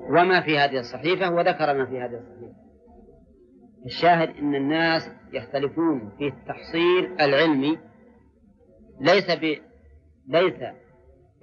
وما 0.10 0.42
في 0.42 0.58
هذه 0.60 0.80
الصحيفة 0.80 1.32
وذكر 1.34 1.74
ما 1.74 1.86
في 1.86 2.00
هذه 2.00 2.14
الصحيفة. 2.14 2.54
الشاهد 3.86 4.30
أن 4.38 4.56
الناس 4.56 5.02
يختلفون 5.34 6.12
في 6.18 6.28
التحصيل 6.28 7.22
العلمي 7.22 7.78
ليس 9.02 9.32
ب... 9.32 9.58
ليس 10.28 10.60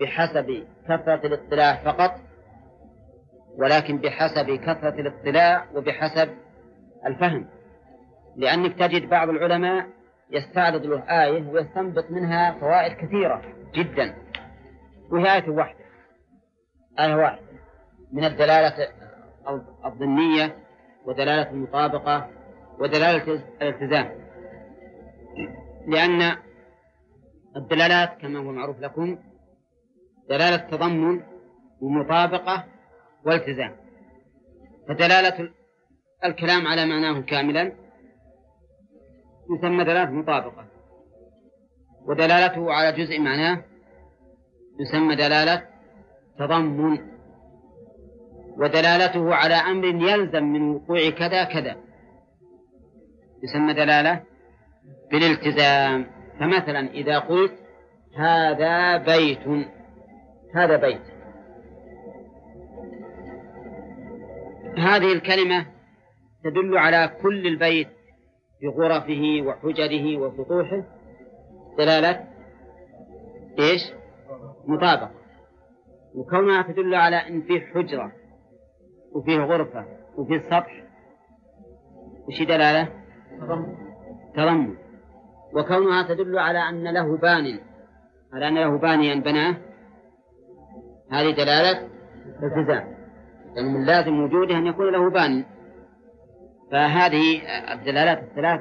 بحسب 0.00 0.66
كثرة 0.84 1.26
الاطلاع 1.26 1.84
فقط 1.84 2.14
ولكن 3.58 3.96
بحسب 3.98 4.50
كثرة 4.50 5.00
الاطلاع 5.00 5.66
وبحسب 5.74 6.28
الفهم. 7.06 7.46
لأنك 8.36 8.78
تجد 8.78 9.08
بعض 9.08 9.28
العلماء 9.28 9.86
يستعرض 10.30 10.86
له 10.86 11.24
آية 11.24 11.48
ويستنبط 11.48 12.10
منها 12.10 12.52
فوائد 12.52 12.92
كثيرة 12.92 13.42
جدا. 13.74 14.16
وهي 15.10 15.34
آية 15.34 15.50
واحدة. 15.50 15.84
آية 17.00 17.14
واحدة. 17.14 17.42
من 18.12 18.24
الدلالة 18.24 18.88
الضمنية 19.84 20.56
ودلالة 21.04 21.50
المطابقة 21.50 22.30
ودلالة 22.78 23.42
الالتزام. 23.62 24.10
لأن 25.86 26.36
الدلالات 27.56 28.18
كما 28.20 28.38
هو 28.38 28.52
معروف 28.52 28.80
لكم 28.80 29.18
دلالة 30.28 30.56
تضمن 30.56 31.22
ومطابقة 31.80 32.64
والتزام. 33.26 33.76
فدلالة 34.88 35.50
الكلام 36.24 36.66
على 36.66 36.86
معناه 36.86 37.20
كاملا 37.20 37.72
يسمى 39.50 39.84
دلالة 39.84 40.10
مطابقة. 40.10 40.64
ودلالته 42.06 42.72
على 42.72 42.92
جزء 42.96 43.20
معناه 43.20 43.64
يسمى 44.80 45.16
دلالة 45.16 45.62
تضمن. 46.38 46.98
ودلالته 48.56 49.34
على 49.34 49.54
أمر 49.54 49.84
يلزم 49.84 50.44
من 50.44 50.70
وقوع 50.70 51.10
كذا 51.10 51.44
كذا. 51.44 51.76
يسمى 53.42 53.74
دلالة 53.74 54.22
بالالتزام. 55.10 56.06
فمثلا 56.40 56.80
إذا 56.90 57.18
قلت 57.18 57.54
هذا 58.16 58.96
بيت 58.96 59.66
هذا 60.54 60.76
بيت. 60.76 61.02
هذه 64.78 65.12
الكلمة 65.12 65.66
تدل 66.44 66.78
على 66.78 67.10
كل 67.22 67.46
البيت 67.46 67.88
بغرفه 68.62 69.42
وحجره 69.46 70.18
وسطوحه. 70.18 70.84
دلالة 71.78 72.24
إيش؟ 73.58 73.80
مطابقة. 74.66 75.10
وكونها 76.14 76.62
تدل 76.62 76.94
على 76.94 77.16
أن 77.16 77.42
فيه 77.42 77.60
حجرة 77.60 78.12
وفيه 79.12 79.40
غرفة 79.40 79.86
وفيه 80.16 80.38
سطح 80.38 80.82
وش 82.28 82.42
دلالة؟ 82.42 82.88
تضمن. 84.36 84.76
وكونها 85.54 86.02
تدل 86.02 86.38
على 86.38 86.58
أن 86.58 86.94
له 86.94 87.16
بان 87.16 87.60
على 88.32 88.48
أن 88.48 88.54
له 88.54 88.78
بانيا 88.78 89.14
بناه 89.14 89.56
هذه 91.12 91.30
دلالة 91.30 91.88
التزام 92.42 92.94
لأن 93.56 93.74
من 93.74 93.84
لازم 93.84 94.20
وجوده 94.20 94.58
أن 94.58 94.66
يكون 94.66 94.92
له 94.92 95.10
بان. 95.10 95.44
فهذه 96.70 97.42
الدلالات 97.72 98.18
الثلاث 98.18 98.60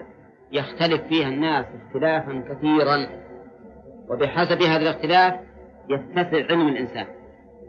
يختلف 0.51 1.01
فيها 1.01 1.27
الناس 1.27 1.65
اختلافا 1.85 2.43
كثيرا. 2.49 3.07
وبحسب 4.09 4.61
هذا 4.61 4.81
الاختلاف 4.81 5.33
يتسع 5.89 6.45
علم 6.49 6.67
الإنسان. 6.67 7.05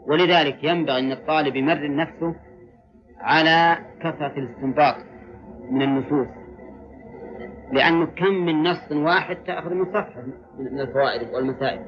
ولذلك 0.07 0.63
ينبغي 0.63 0.99
أن 0.99 1.11
الطالب 1.11 1.55
يمرن 1.55 1.95
نفسه 1.95 2.35
على 3.19 3.77
كثرة 3.99 4.33
الاستنباط 4.37 4.95
من 5.69 5.81
النصوص. 5.81 6.27
لأنه 7.71 8.05
كم 8.05 8.33
من 8.33 8.63
نص 8.63 8.91
واحد 8.91 9.35
تأخذ 9.35 9.73
من 9.73 9.85
صفحة 9.85 10.23
من 10.59 10.79
الفوائد 10.79 11.33
والمسائل. 11.33 11.85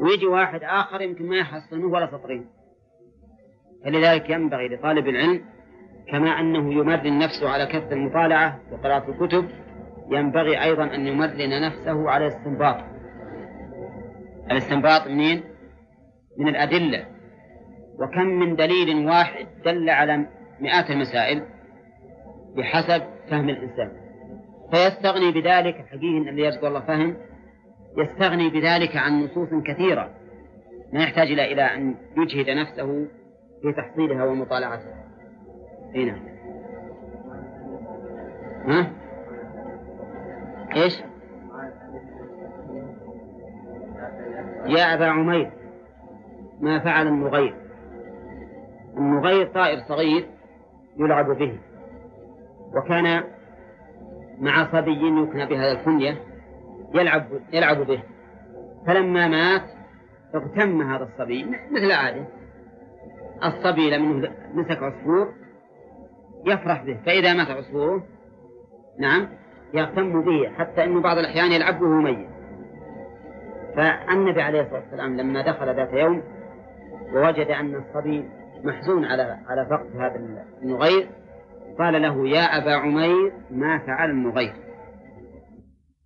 ويجي 0.00 0.26
واحد 0.26 0.60
آخر 0.62 1.00
يمكن 1.00 1.26
ما 1.26 1.36
يحصل 1.36 1.78
منه 1.78 1.86
ولا 1.86 2.06
سطرين. 2.06 2.46
فلذلك 3.84 4.30
ينبغي 4.30 4.68
لطالب 4.68 5.08
العلم 5.08 5.44
كما 6.08 6.40
أنه 6.40 6.72
يمرن 6.72 7.18
نفسه 7.18 7.50
على 7.50 7.66
كثرة 7.66 7.92
المطالعة 7.92 8.60
وقراءة 8.72 9.10
الكتب 9.10 9.48
ينبغي 10.10 10.62
أيضا 10.62 10.94
أن 10.94 11.06
يمرن 11.06 11.62
نفسه 11.62 12.10
على 12.10 12.26
الاستنباط 12.26 12.76
الاستنباط 14.50 15.06
منين؟ 15.06 15.42
من 16.38 16.48
الأدلة. 16.48 17.06
وكم 17.98 18.26
من 18.26 18.56
دليل 18.56 19.06
واحد 19.06 19.46
دل 19.64 19.90
على 19.90 20.26
مئات 20.60 20.90
المسائل 20.90 21.42
بحسب 22.56 23.02
فهم 23.30 23.48
الإنسان. 23.48 23.92
فيستغني 24.70 25.32
بذلك 25.32 25.74
حقيقة 25.74 26.30
اللي 26.30 26.42
يرزق 26.42 26.64
الله 26.64 26.80
فهم 26.80 27.16
يستغني 27.98 28.48
بذلك 28.48 28.96
عن 28.96 29.24
نصوص 29.24 29.48
كثيرة. 29.66 30.10
ما 30.92 31.02
يحتاج 31.02 31.30
إلى 31.32 31.62
أن 31.62 31.94
يجهد 32.16 32.50
نفسه 32.50 33.06
في 33.62 33.72
تحصيلها 33.76 34.24
ومطالعتها. 34.24 34.99
هنا 35.94 36.16
ها؟ 38.66 38.92
إيش؟ 40.76 41.02
يا 44.66 44.94
أبا 44.94 45.06
عمير 45.06 45.50
ما 46.60 46.78
فعل 46.78 47.06
النغير 47.06 47.54
النغير 48.96 49.46
طائر 49.46 49.78
صغير 49.88 50.26
يلعب 50.96 51.30
به 51.30 51.58
وكان 52.76 53.24
مع 54.40 54.72
صبي 54.72 55.22
يكنى 55.22 55.46
بهذا 55.46 55.72
الكنية 55.72 56.16
يلعب 56.94 57.26
يلعب 57.52 57.76
به 57.76 58.02
فلما 58.86 59.28
مات 59.28 59.62
اغتم 60.34 60.82
هذا 60.82 61.04
الصبي 61.04 61.44
مثل 61.70 61.92
عادة 61.92 62.26
الصبي 63.44 63.90
لما 63.90 64.30
مسك 64.54 64.82
عصفور 64.82 65.34
يفرح 66.46 66.84
به 66.84 66.98
فإذا 67.06 67.34
مات 67.34 67.50
عصفوره 67.50 68.02
نعم 68.98 69.28
يهتم 69.74 70.22
به 70.22 70.50
حتى 70.58 70.84
أنه 70.84 71.00
بعض 71.00 71.18
الأحيان 71.18 71.52
يلعب 71.52 71.80
به 71.80 71.86
ميت. 71.86 72.28
فالنبي 73.76 74.42
عليه 74.42 74.60
الصلاة 74.60 74.80
والسلام 74.80 75.16
لما 75.16 75.42
دخل 75.42 75.76
ذات 75.76 75.92
يوم 75.92 76.22
ووجد 77.14 77.46
أن 77.46 77.74
الصبي 77.74 78.28
محزون 78.64 79.04
على 79.04 79.38
على 79.48 79.66
فقد 79.70 79.96
هذا 79.96 80.20
النغير 80.62 81.08
قال 81.78 82.02
له 82.02 82.28
يا 82.28 82.42
أبا 82.42 82.74
عمير 82.74 83.32
ما 83.50 83.78
فعل 83.78 84.10
النغير؟ 84.10 84.52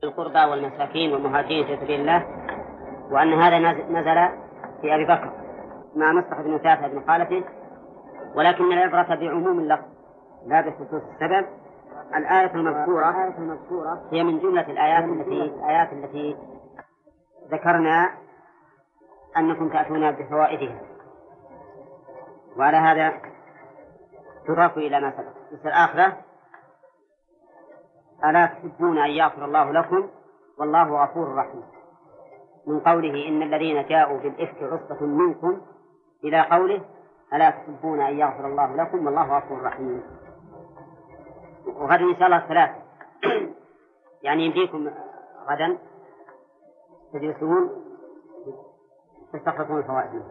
القربى 0.05 0.51
والمساكين 0.51 1.13
والمهاجرين 1.13 1.67
في 1.67 1.77
سبيل 1.77 2.01
الله 2.01 2.27
وأن 3.11 3.33
هذا 3.33 3.59
نزل 3.91 4.29
في 4.81 4.95
أبي 4.95 5.05
بكر 5.05 5.33
مع 5.97 6.13
مصطفى 6.13 6.43
بن 6.43 6.55
وثاثة 6.55 6.89
بن 6.89 7.03
خالته 7.07 7.45
ولكن 8.37 8.73
العبرة 8.73 9.15
بعموم 9.15 9.59
اللفظ. 9.59 9.94
لا 10.47 10.61
بخصوص 10.61 11.03
السبب. 11.13 11.47
الآية 12.17 12.55
المذكورة 12.55 13.11
هي 14.11 14.23
من 14.25 14.39
جملة 14.39 14.71
الآيات 14.71 15.05
التي 15.05 15.43
الآيات 15.43 15.93
التي 15.93 16.37
ذكرنا 17.51 18.15
أنكم 19.37 19.69
تأتون 19.69 20.11
بفوائدها. 20.11 20.81
وعلى 22.57 22.77
هذا 22.77 23.13
تضاف 24.47 24.77
إلى 24.77 25.01
ما 25.01 25.11
سبق. 25.11 25.53
بس 25.53 25.67
الآخرة 25.67 26.17
ألا 28.25 28.47
تحبون 28.47 28.99
أن 28.99 29.11
يغفر 29.11 29.45
الله 29.45 29.73
لكم؟ 29.73 30.09
والله 30.59 31.05
غفور 31.05 31.35
رحيم. 31.35 31.63
من 32.67 32.81
قوله 32.81 33.29
إن 33.29 33.43
الذين 33.43 33.87
جاءوا 33.87 34.19
بالإفك 34.19 34.63
عصبة 34.63 35.07
منكم 35.07 35.61
إلى 36.25 36.41
قوله 36.41 36.81
ألا 37.35 37.51
تحبون 37.51 38.01
أن 38.01 38.19
يغفر 38.19 38.47
الله 38.47 38.77
لكم؟ 38.77 39.07
والله 39.07 39.39
غفور 39.39 39.63
رحيم. 39.63 40.03
وغدا 41.67 42.05
إن 42.05 42.17
شاء 42.17 42.27
الله 42.27 42.47
ثلاث 42.49 42.71
يعني 44.23 44.45
يمديكم 44.45 44.91
غدا 45.51 45.79
تجلسون 47.13 47.71
تستخلصون 49.33 49.79
الفوائد 49.79 50.23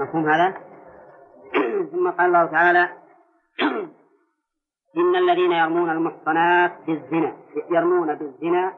مفهوم 0.00 0.28
هذا؟ 0.28 0.54
ثم 1.92 2.10
قال 2.10 2.26
الله 2.26 2.46
تعالى 2.46 2.88
إن 4.96 5.16
الذين 5.16 5.52
يرمون 5.52 5.90
المحصنات 5.90 6.72
بالزنا 6.86 7.32
يرمون 7.70 8.14
بالزنا 8.14 8.72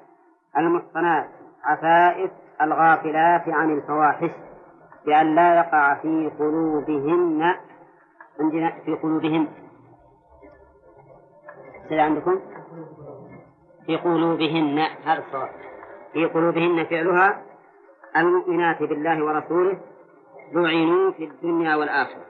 المحصنات 0.58 1.28
عفائف 1.64 2.30
الغافلات 2.62 3.48
عن 3.48 3.72
الفواحش 3.72 4.30
بأن 5.06 5.34
لا 5.34 5.56
يقع 5.56 5.94
في 5.94 6.30
قلوبهن 6.38 7.54
عندنا 8.40 8.72
في 8.84 8.94
قلوبهن 8.94 9.48
كذا 11.90 12.02
عندكم؟ 12.02 12.40
في 13.86 13.96
قلوبهن 13.96 14.78
هذا 14.78 15.24
الصواب. 15.26 15.50
في 16.12 16.24
قلوبهن 16.24 16.84
فعلها 16.84 17.42
المؤمنات 18.16 18.82
بالله 18.82 19.24
ورسوله 19.24 19.80
لعنوا 20.52 21.10
في 21.10 21.24
الدنيا 21.24 21.76
والآخرة. 21.76 22.24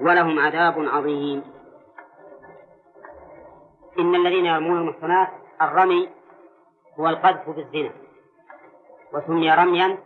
ولهم 0.00 0.38
عذاب 0.38 0.74
عظيم. 0.78 1.42
إن 3.98 4.14
الذين 4.14 4.46
يرمون 4.46 4.78
المحصنات 4.78 5.28
الرمي 5.62 6.08
هو 7.00 7.08
القذف 7.08 7.50
بالزنا. 7.50 7.92
وسمي 9.14 9.54
رميا 9.54 9.98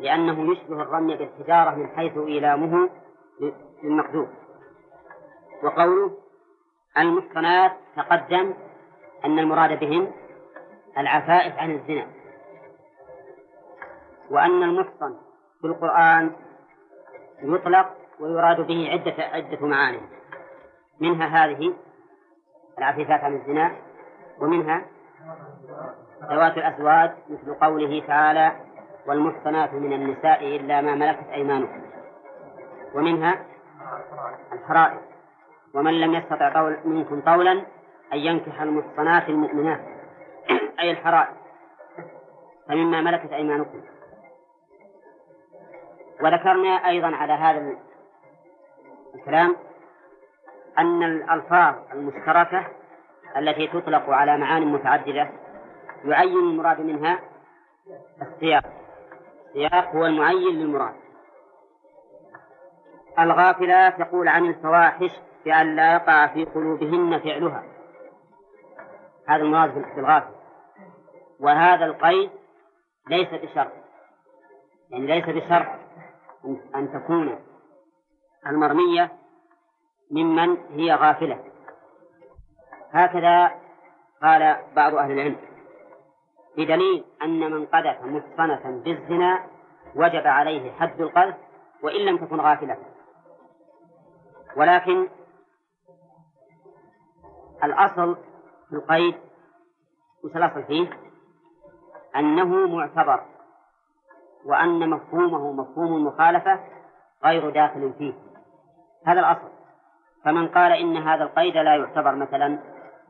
لأنه 0.00 0.52
يشبه 0.52 0.82
الرمي 0.82 1.16
بالحجارة 1.16 1.74
من 1.74 1.88
حيث 1.88 2.18
إيلامه 2.18 2.90
للمقذوف. 3.82 4.28
وقوله 5.62 6.10
المحصنات 6.98 7.72
تقدم 7.96 8.54
أن 9.24 9.38
المراد 9.38 9.80
بهن 9.80 10.12
العفائف 10.98 11.58
عن 11.58 11.70
الزنا. 11.70 12.06
وأن 14.30 14.62
المحصن 14.62 15.16
في 15.60 15.66
القرآن 15.66 16.32
يطلق 17.42 17.90
ويراد 18.20 18.60
به 18.60 18.88
عدة 18.90 19.22
عدة 19.22 19.66
معاني. 19.66 20.00
منها 21.00 21.26
هذه 21.26 21.74
العفيفات 22.78 23.20
عن 23.20 23.36
الزنا 23.36 23.76
ومنها 24.40 24.86
ذوات 26.30 26.58
الأزواج 26.58 27.12
مثل 27.28 27.54
قوله 27.54 28.06
تعالى 28.06 28.52
والمحصنات 29.06 29.72
من 29.72 29.92
النساء 29.92 30.56
إلا 30.56 30.80
ما 30.80 30.94
ملكت 30.94 31.28
أيمانكم. 31.28 31.82
ومنها 32.94 33.44
الحرائر. 34.52 35.15
ومن 35.76 36.00
لم 36.00 36.14
يستطع 36.14 36.52
طول 36.52 36.76
منكم 36.84 37.20
طولا 37.20 37.52
أن 38.12 38.18
ينكح 38.18 38.60
المحصنات 38.60 39.28
المؤمنات 39.28 39.80
أي 40.80 40.90
الحرائر. 40.90 41.34
فمما 42.68 43.00
ملكت 43.00 43.32
أيمانكم. 43.32 43.80
وذكرنا 46.20 46.68
أيضا 46.68 47.16
على 47.16 47.32
هذا 47.32 47.76
الكلام 49.14 49.56
أن 50.78 51.02
الألفاظ 51.02 51.74
المشتركة 51.92 52.66
التي 53.36 53.66
تطلق 53.66 54.10
على 54.10 54.38
معان 54.38 54.66
متعددة 54.66 55.30
يعين 56.04 56.38
المراد 56.38 56.80
منها 56.80 57.18
السياق. 58.22 58.64
السياق 59.46 59.94
هو 59.94 60.06
المعين 60.06 60.58
للمراد. 60.58 60.94
الغافلات 63.18 63.98
يقول 63.98 64.28
عن 64.28 64.46
الفواحش 64.46 65.10
بأن 65.46 65.76
لا 65.76 65.92
يقع 65.92 66.26
في 66.26 66.44
قلوبهن 66.44 67.18
فعلها. 67.18 67.62
هذا 69.28 69.42
المراد 69.42 69.74
بالغافل 69.74 70.34
وهذا 71.40 71.84
القيد 71.84 72.30
ليس 73.08 73.28
بشرط. 73.28 73.72
يعني 74.90 75.06
ليس 75.06 75.24
بشرط 75.24 75.66
أن 76.74 76.92
تكون 76.92 77.38
المرمية 78.46 79.12
ممن 80.10 80.56
هي 80.70 80.94
غافلة. 80.94 81.44
هكذا 82.92 83.50
قال 84.22 84.56
بعض 84.76 84.94
أهل 84.94 85.10
العلم. 85.12 85.36
بدليل 86.56 87.04
أن 87.22 87.40
من 87.50 87.66
قذف 87.66 88.02
محصنة 88.02 88.82
بالزنا 88.84 89.44
وجب 89.94 90.26
عليه 90.26 90.72
حد 90.72 91.00
القذف 91.00 91.34
وإن 91.82 92.00
لم 92.00 92.16
تكن 92.18 92.40
غافلة. 92.40 92.76
ولكن 94.56 95.08
الأصل 97.64 98.16
في 98.68 98.76
القيد 98.76 99.14
وش 100.24 100.36
الأصل 100.36 100.62
فيه؟ 100.64 100.90
أنه 102.16 102.66
معتبر 102.66 103.20
وأن 104.46 104.90
مفهومه 104.90 105.52
مفهوم 105.52 105.96
المخالفة 105.96 106.60
غير 107.24 107.50
داخل 107.50 107.92
فيه 107.98 108.12
هذا 109.06 109.20
الأصل 109.20 109.48
فمن 110.24 110.48
قال 110.48 110.72
إن 110.72 110.96
هذا 110.96 111.24
القيد 111.24 111.56
لا 111.56 111.76
يعتبر 111.76 112.14
مثلا 112.14 112.58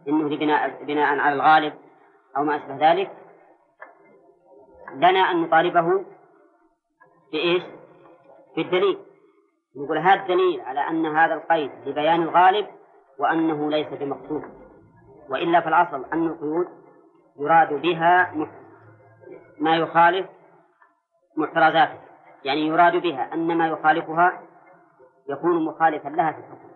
إنه 0.08 0.28
لبناء 0.28 0.84
بناء 0.84 1.18
على 1.18 1.34
الغالب 1.34 1.74
أو 2.36 2.44
ما 2.44 2.56
أشبه 2.56 2.90
ذلك 2.90 3.10
لنا 4.94 5.20
أن 5.20 5.42
نطالبه 5.42 6.04
بإيش؟ 7.32 7.62
بالدليل 8.56 8.98
نقول 9.76 9.98
هذا 9.98 10.22
الدليل 10.22 10.60
على 10.60 10.80
أن 10.80 11.06
هذا 11.06 11.34
القيد 11.34 11.70
لبيان 11.86 12.22
الغالب 12.22 12.66
وأنه 13.18 13.70
ليس 13.70 13.88
بمقصود 13.88 14.42
وإلا 15.28 15.60
في 15.60 15.68
الأصل 15.68 16.04
أن 16.12 16.26
القيود 16.26 16.66
يراد 17.38 17.72
بها 17.72 18.34
ما 19.60 19.76
يخالف 19.76 20.26
محترزاته 21.36 21.98
يعني 22.44 22.66
يراد 22.66 22.96
بها 22.96 23.34
أن 23.34 23.58
ما 23.58 23.68
يخالفها 23.68 24.42
يكون 25.28 25.64
مخالفا 25.64 26.08
لها 26.08 26.32
في 26.32 26.38
الحكم. 26.38 26.68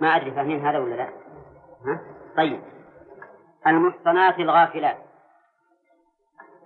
ما 0.00 0.16
أدري 0.16 0.30
فاهمين 0.30 0.66
هذا 0.66 0.78
ولا 0.78 0.94
لا؟ 0.94 1.08
ها؟ 1.86 2.00
طيب. 2.36 2.60
المحصنات 3.66 4.38
الغافلات. 4.38 4.98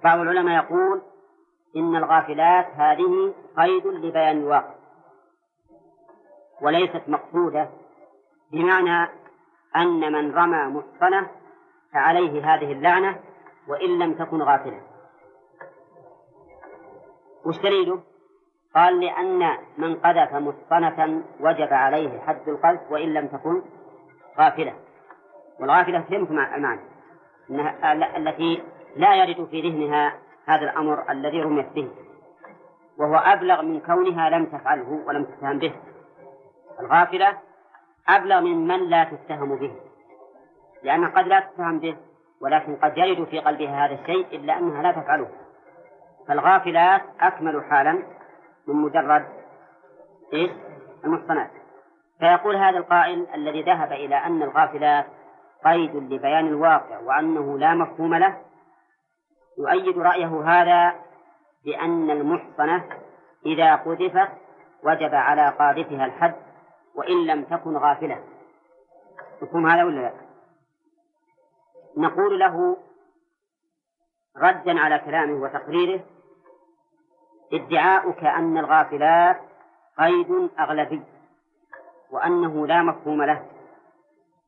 بعض 0.05 0.19
العلماء 0.19 0.65
يقول 0.65 1.03
إن 1.77 1.97
الغافلات 1.97 2.67
هذه 2.75 3.35
قيد 3.57 3.87
لبيان 3.87 4.37
الواقع 4.37 4.75
وليست 6.61 7.03
مقصودة 7.09 7.69
بمعنى 8.53 9.09
أن 9.77 10.13
من 10.13 10.35
رمى 10.35 10.65
محصنة 10.65 11.27
فعليه 11.93 12.55
هذه 12.55 12.73
اللعنة 12.73 13.21
وإن 13.69 13.99
لم 13.99 14.15
تكن 14.15 14.43
غافلة. 14.43 14.81
وش 17.47 17.59
دليله؟ 17.59 18.01
قال 18.75 19.01
لأن 19.01 19.59
من 19.79 19.95
قذف 19.95 20.35
محصنة 20.35 21.23
وجب 21.41 21.73
عليه 21.73 22.21
حد 22.21 22.49
القذف 22.49 22.81
وإن 22.91 23.15
لم 23.15 23.27
تكن 23.27 23.63
غافلة. 24.39 24.75
والغافلة 25.61 26.01
فهمت 26.01 26.31
المعنى 26.31 26.81
إنها 27.51 28.17
التي 28.17 28.63
لا 28.97 29.15
يرد 29.15 29.49
في 29.49 29.61
ذهنها 29.61 30.19
هذا 30.47 30.63
الأمر 30.63 31.11
الذي 31.11 31.43
رميت 31.43 31.73
به 31.75 31.89
وهو 32.99 33.17
أبلغ 33.17 33.63
من 33.63 33.81
كونها 33.81 34.31
لم 34.31 34.47
تفعله 34.47 35.03
ولم 35.07 35.25
تتهم 35.25 35.59
به. 35.59 35.73
الغافلة 36.83 37.39
أبلغ 38.09 38.41
من 38.41 38.67
من 38.67 38.91
لا 38.91 39.05
تتهم 39.05 39.57
به 39.57 39.73
لأن 40.83 41.09
قد 41.09 41.27
لا 41.27 41.41
تتهم 41.41 41.79
به 41.79 41.97
ولكن 42.41 42.77
قد 42.77 42.99
يرد 42.99 43.25
في 43.25 43.39
قلبها 43.39 43.87
هذا 43.87 43.95
الشيء 43.95 44.27
إلا 44.33 44.59
أنها 44.59 44.83
لا 44.83 44.93
تفعله 44.93 45.29
فالغافلات 46.29 47.03
أكمل 47.21 47.65
حالا 47.71 47.93
من 48.69 48.75
مجرد 48.75 49.27
إيش؟ 50.33 50.51
المحصنات 51.05 51.51
فيقول 52.19 52.57
هذا 52.57 52.79
القائل 52.79 53.27
الذي 53.35 53.63
ذهب 53.63 53.93
إلى 53.93 54.17
أن 54.17 54.43
الغافلات 54.43 55.07
قيد 55.65 55.97
لبيان 55.97 56.47
الواقع 56.47 56.99
وأنه 57.01 57.59
لا 57.59 57.75
مفهوم 57.75 58.15
له 58.15 58.37
يؤيد 59.59 59.99
رأيه 59.99 60.43
هذا 60.45 60.95
بأن 61.65 62.11
المحصنة 62.11 62.85
إذا 63.47 63.75
قذفت 63.75 64.29
وجب 64.85 65.15
على 65.15 65.49
قاذفها 65.59 66.05
الحد 66.05 66.35
وإن 66.95 67.27
لم 67.27 67.45
تكن 67.45 67.77
غافلة 67.77 68.25
مفهوم 69.43 69.67
هذا 69.67 69.85
ولا 69.85 70.01
لا؟ 70.01 70.13
نقول 71.97 72.39
له 72.39 72.77
ردا 74.37 74.81
على 74.81 74.99
كلامه 74.99 75.43
وتقريره 75.43 76.01
ادعاؤك 77.53 78.25
أن 78.25 78.59
الغافلات 78.59 79.41
قيد 79.99 80.51
أغلبي 80.59 81.03
وأنه 82.11 82.67
لا 82.67 82.83
مفهوم 82.83 83.23
له 83.23 83.47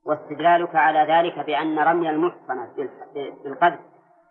واستدلالك 0.04 0.74
على 0.76 1.12
ذلك 1.12 1.46
بأن 1.46 1.78
رمي 1.78 2.10
المحصنة 2.10 2.68
بالقذف 3.44 3.80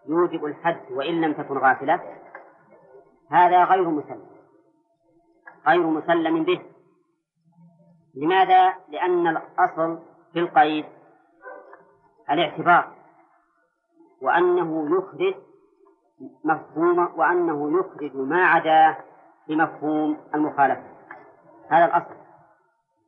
يوجب 0.07 0.45
الحد 0.45 0.91
وإن 0.91 1.21
لم 1.21 1.33
تكن 1.33 1.57
غافلة 1.57 1.99
هذا 3.31 3.63
غير 3.63 3.89
مسلم 3.89 4.25
غير 5.67 5.87
مسلم 5.87 6.43
به 6.43 6.61
لماذا؟ 8.15 8.73
لأن 8.89 9.27
الأصل 9.27 9.99
في 10.33 10.39
القيد 10.39 10.85
الاعتبار 12.31 12.87
وأنه 14.21 14.97
يخرج 14.97 15.35
مفهوم 16.45 17.09
وأنه 17.19 17.79
يخرج 17.79 18.15
ما 18.15 18.45
عداه 18.45 18.97
بمفهوم 19.47 20.17
المخالفة. 20.35 20.83
هذا 21.69 21.85
الأصل. 21.85 22.15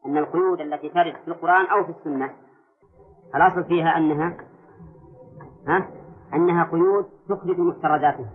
أن 0.06 0.18
القيود 0.18 0.62
التي 0.62 0.90
ترد 0.90 1.16
في 1.26 1.28
القرآن 1.28 1.66
أو 1.66 1.84
في 1.84 1.90
السنة 1.90 2.34
الأصل 3.36 3.64
فيها 3.64 3.98
أنها 3.98 4.38
ها؟ 5.68 5.90
أنها 6.34 6.64
قيود 6.72 7.06
تخرج 7.30 7.60
مفترضاتها. 7.60 8.30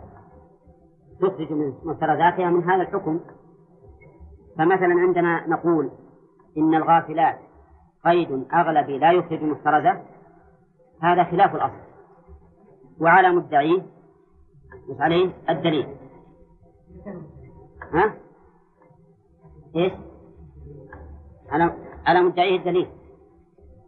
تخرج 1.20 1.52
من 1.52 1.74
مفترضاتها 1.84 2.50
من 2.50 2.70
هذا 2.70 2.82
الحكم. 2.82 3.20
فمثلا 4.58 4.94
عندما 5.00 5.46
نقول 5.46 5.90
إن 6.56 6.74
الغافلات 6.74 7.38
قيد 8.04 8.46
أغلبي 8.54 8.98
لا 8.98 9.12
يخرج 9.12 9.42
مفترضة 9.42 10.00
هذا 11.02 11.24
خلاف 11.24 11.54
الأصل 11.54 11.90
وعلى 13.00 13.30
مدعيه 13.30 13.82
وش 14.88 15.00
عليه 15.00 15.30
الدليل 15.48 15.86
ها؟ 17.92 18.14
إيش؟ 19.76 19.92
على 21.50 21.72
على 22.06 22.20
مدعيه 22.20 22.58
الدليل 22.58 22.88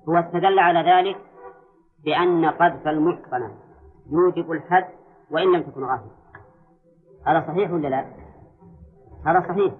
هو 0.08 0.16
استدل 0.16 0.58
على 0.58 0.90
ذلك 0.90 1.16
بأن 2.04 2.44
قذف 2.44 2.88
المحصنة 2.88 3.54
يوجب 4.10 4.52
الحد 4.52 4.88
وإن 5.30 5.52
لم 5.52 5.62
تكن 5.62 5.84
غافلة 5.84 6.10
هذا 7.26 7.46
صحيح 7.46 7.70
ولا 7.70 7.88
لا؟ 7.88 8.04
هذا 9.26 9.40
صحيح 9.48 9.72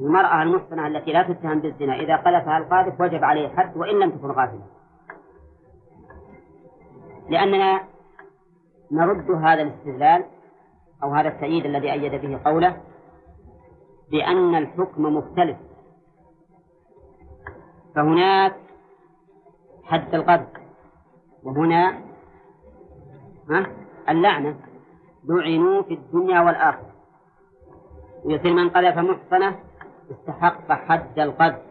المرأة 0.00 0.42
المحصنة 0.42 0.86
التي 0.86 1.12
لا 1.12 1.22
تتهم 1.22 1.60
بالزنا 1.60 1.94
إذا 1.94 2.16
قذفها 2.16 2.58
القاذف 2.58 3.00
وجب 3.00 3.24
عليه 3.24 3.46
الحد 3.46 3.76
وإن 3.76 3.98
لم 3.98 4.10
تكن 4.10 4.30
غافلة 4.30 4.66
لأننا 7.28 7.80
نرد 8.92 9.30
هذا 9.30 9.62
الاستدلال 9.62 10.24
أو 11.02 11.14
هذا 11.14 11.28
التأييد 11.28 11.64
الذي 11.66 11.92
أيد 11.92 12.12
به 12.12 12.40
قوله 12.44 12.80
بأن 14.10 14.54
الحكم 14.54 15.02
مختلف. 15.02 15.56
فهناك 17.94 18.56
حد 19.84 20.14
القذف 20.14 20.48
وهنا 21.42 21.98
اللعنة. 24.08 24.56
لعنوا 25.24 25.82
في 25.82 25.94
الدنيا 25.94 26.40
والآخرة. 26.40 26.92
ويصير 28.24 28.52
من 28.54 28.70
قذف 28.70 28.98
محصنة 28.98 29.56
استحق 30.10 30.72
حد 30.72 31.18
القذف. 31.18 31.62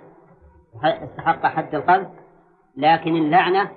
استحق 0.84 1.46
حد 1.46 1.76
القذف 1.76 2.08
لكن 2.78 3.16
اللعنة 3.16 3.72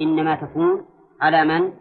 إنما 0.00 0.34
تكون 0.34 0.86
على 1.20 1.44
من؟ 1.44 1.72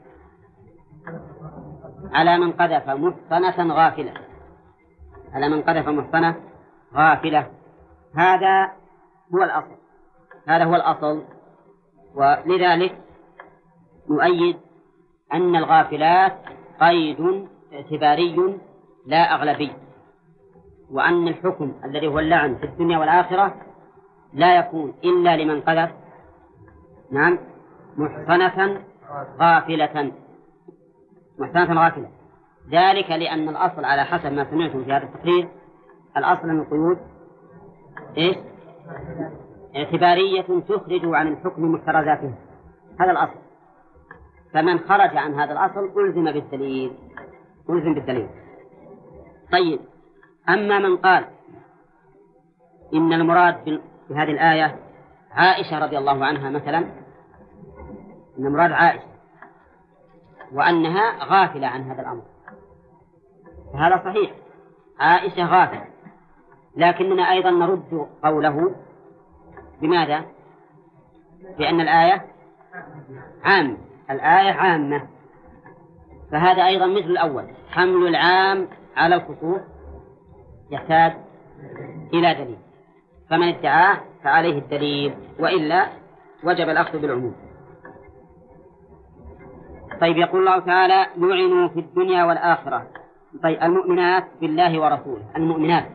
على 2.13 2.37
من 2.37 2.51
قذف 2.51 2.89
محصنة 2.89 3.73
غافلة. 3.73 4.13
على 5.33 5.49
من 5.49 5.61
قذف 5.61 5.87
محصنة 5.87 6.35
غافلة. 6.93 7.47
هذا 8.15 8.71
هو 9.35 9.43
الأصل. 9.43 9.77
هذا 10.47 10.63
هو 10.63 10.75
الأصل. 10.75 11.23
ولذلك 12.15 12.97
نؤيد 14.09 14.57
أن 15.33 15.55
الغافلات 15.55 16.37
قيد 16.81 17.47
اعتباري 17.73 18.59
لا 19.05 19.35
أغلبي. 19.35 19.88
وأن 20.91 21.27
الحكم 21.27 21.73
الذي 21.85 22.07
هو 22.07 22.19
اللعن 22.19 22.55
في 22.55 22.63
الدنيا 22.63 22.97
والآخرة 22.97 23.55
لا 24.33 24.59
يكون 24.59 24.93
إلا 25.03 25.37
لمن 25.37 25.61
قذف 25.61 25.91
نعم. 27.11 27.39
محصنة 27.97 28.81
غافلة. 29.39 30.11
محصنة 31.39 31.83
غافلة. 31.83 32.09
ذلك 32.71 33.11
لأن 33.11 33.49
الأصل 33.49 33.85
على 33.85 34.03
حسب 34.03 34.33
ما 34.33 34.51
سمعتم 34.51 34.83
في 34.83 34.93
هذا 34.93 35.03
التقرير 35.03 35.47
الأصل 36.17 36.47
من 36.47 36.59
القيود. 36.59 36.97
إيش؟ 38.17 38.37
اعتبارية 39.75 40.41
تخرج 40.41 41.01
عن 41.03 41.27
الحكم 41.27 41.71
محترزاته 41.71 42.33
هذا 42.99 43.11
الأصل. 43.11 43.39
فمن 44.53 44.79
خرج 44.79 45.17
عن 45.17 45.33
هذا 45.33 45.51
الأصل 45.51 45.99
ألزم 45.99 46.31
بالدليل. 46.31 46.93
ألزم 47.69 47.93
بالدليل. 47.93 48.29
طيب. 49.51 49.79
أما 50.49 50.79
من 50.79 50.97
قال 50.97 51.25
إن 52.93 53.13
المراد 53.13 53.81
بهذه 54.09 54.31
الآية 54.31 54.79
عائشة 55.31 55.79
رضي 55.79 55.97
الله 55.97 56.25
عنها 56.25 56.49
مثلا 56.49 56.77
إن 58.39 58.45
المراد 58.45 58.71
عائشة 58.71 59.09
وأنها 60.53 61.25
غافلة 61.25 61.67
عن 61.67 61.91
هذا 61.91 62.01
الأمر. 62.01 62.21
فهذا 63.73 64.01
صحيح. 64.05 64.31
عائشة 64.99 65.45
غافلة. 65.45 65.85
لكننا 66.75 67.31
أيضا 67.31 67.51
نرد 67.51 68.07
قوله 68.23 68.75
بماذا؟ 69.81 70.25
بأن 71.57 71.81
الآية 71.81 72.25
عام. 73.43 73.77
الآية 74.09 74.51
عامة. 74.51 75.07
فهذا 76.31 76.65
أيضا 76.65 76.85
مثل 76.85 77.09
الأول. 77.09 77.47
حمل 77.69 78.07
العام 78.07 78.67
على 78.97 79.15
الخصوص. 79.15 79.61
يحتاج 80.71 81.13
إلى 82.13 82.33
دليل. 82.33 82.57
فمن 83.29 83.47
ادعاه 83.47 83.97
فعليه 84.23 84.59
الدليل 84.59 85.15
وإلا 85.39 85.87
وجب 86.43 86.69
الأخذ 86.69 86.99
بالعموم. 86.99 87.35
طيب 90.01 90.17
يقول 90.17 90.39
الله 90.39 90.59
تعالى 90.59 91.07
لعنوا 91.17 91.67
في 91.67 91.79
الدنيا 91.79 92.23
والآخرة. 92.23 92.87
طيب 93.43 93.63
المؤمنات 93.63 94.27
بالله 94.41 94.81
ورسوله 94.81 95.23
المؤمنات. 95.35 95.89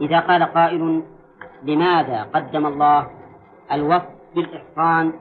إذا 0.00 0.20
قال 0.20 0.42
قائل 0.42 1.02
لماذا 1.62 2.22
قدم 2.22 2.66
الله 2.66 3.10
الوصف 3.72 4.08
بالإحصان 4.34 5.12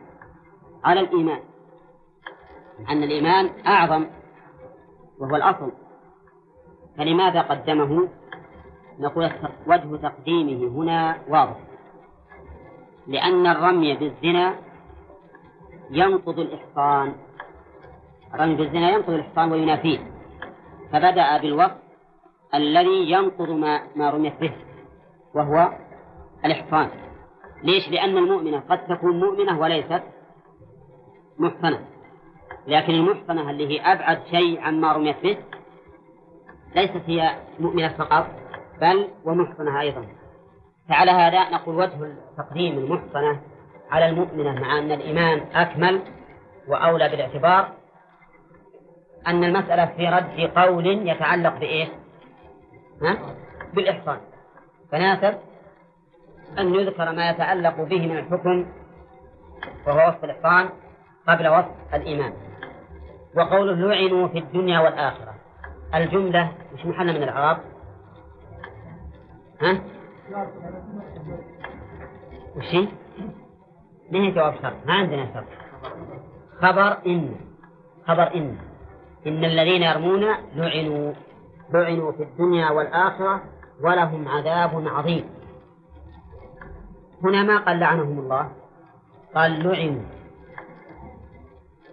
على 0.84 1.00
الإيمان؟ 1.00 1.40
أن 2.90 3.04
الإيمان 3.04 3.50
أعظم 3.68 4.06
وهو 5.20 5.36
الأصل. 5.36 5.72
فلماذا 6.98 7.42
قدمه؟ 7.42 8.08
نقول 9.00 9.32
وجه 9.68 9.96
تقديمه 9.96 10.68
هنا 10.68 11.18
واضح. 11.30 11.58
لأن 13.08 13.48
الرمي 13.48 13.96
بالزنا 13.96 14.56
ينقض 15.92 16.40
الإحصان. 16.40 17.16
الرمي 18.34 18.56
بالزنا 18.56 18.90
ينقض 18.92 19.10
الإحصان 19.10 19.52
وينافيه. 19.52 20.00
فبدأ 20.92 21.38
بالوصف 21.38 21.78
الذي 22.54 23.12
ينقض 23.12 23.50
ما, 23.50 23.82
ما 23.96 24.10
رميت 24.10 24.42
به 24.42 24.52
وهو 25.36 25.72
الإحصان. 26.46 26.90
ليش؟ 27.64 27.90
لأن 27.90 28.18
المؤمنة 28.18 28.60
قد 28.70 28.88
تكون 28.88 29.20
مؤمنة 29.20 29.60
وليست 29.60 30.04
محصنة. 31.40 31.80
لكن 32.68 32.94
المحصنة 32.94 33.50
اللي 33.50 33.68
هي 33.68 33.82
أبعد 33.82 34.20
شيء 34.32 34.62
عما 34.62 34.94
رميت 34.94 35.24
به 35.24 35.38
ليست 36.76 37.02
هي 37.06 37.36
مؤمنة 37.60 37.88
فقط 37.88 38.28
بل 38.82 39.08
ومحصنة 39.26 39.82
أيضا. 39.82 40.06
فعلى 40.90 41.12
هذا 41.12 41.50
نقول 41.50 41.76
وجه 41.76 42.14
تقديم 42.38 42.78
المحصنة 42.78 43.42
على 43.92 44.10
المؤمنة 44.10 44.52
مع 44.62 44.80
أن 44.80 44.92
الإيمان 44.92 45.46
أكمل 45.56 46.02
وأولى 46.68 47.10
بالاعتبار. 47.10 47.72
أن 49.28 49.44
المسألة 49.44 49.86
في 49.86 50.08
رد 50.08 50.58
قول 50.58 50.88
يتعلق 51.08 51.58
بإيه؟ 51.60 51.88
ها؟ 53.02 53.18
بالإحصان. 53.74 54.18
فناسب 54.92 55.38
أن 56.60 56.76
يذكر 56.76 57.12
ما 57.12 57.30
يتعلق 57.30 57.82
به 57.82 58.08
من 58.08 58.18
الحكم 58.18 58.66
وهو 59.88 60.10
وصف 60.10 60.24
الإحصان 60.24 60.70
قبل 61.28 61.48
وصف 61.48 61.94
الإيمان. 61.94 62.34
وقوله 63.38 63.74
لعنوا 63.74 64.28
في 64.28 64.38
الدنيا 64.38 64.80
والآخرة. 64.80 65.37
الجملة 65.96 66.52
مش 66.74 66.86
محل 66.86 67.08
من 67.08 67.24
الإعراب 67.24 67.58
ها؟ 69.62 69.82
وشي؟ 72.58 72.88
ما 74.12 74.20
هي 74.20 74.32
جواب 74.32 74.56
شرط؟ 74.62 74.74
ما 74.86 74.94
عندنا 74.94 75.34
شرط. 75.34 75.46
خبر 76.62 76.98
إن. 77.06 77.36
خبر 78.08 78.36
إن. 78.36 78.58
إن 79.28 79.46
الذين 79.46 79.84
يرمون 79.84 80.26
لعنوا. 80.56 81.14
لعنوا 81.74 82.12
في 82.12 82.24
الدنيا 82.24 82.72
والآخرة 82.72 83.44
ولهم 83.82 84.28
عذاب 84.28 84.88
عظيم. 84.88 85.30
هنا 87.24 87.44
ما 87.44 87.58
قال 87.58 87.80
لعنهم 87.80 88.20
الله. 88.20 88.52
قال 89.36 89.64
لعنوا. 89.64 90.04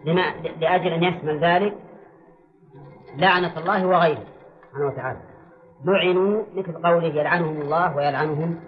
لما 0.05 0.23
لأجل 0.61 0.93
أن 0.93 1.03
يشمل 1.03 1.39
ذلك 1.45 1.84
لعنة 3.17 3.59
الله 3.59 3.87
وغيره 3.87 4.25
سبحانه 4.71 4.87
وتعالى. 4.87 5.19
لعنوا 5.85 6.43
مثل 6.55 6.73
قوله 6.73 7.07
يلعنهم 7.07 7.61
الله 7.61 7.97
ويلعنهم 7.97 8.61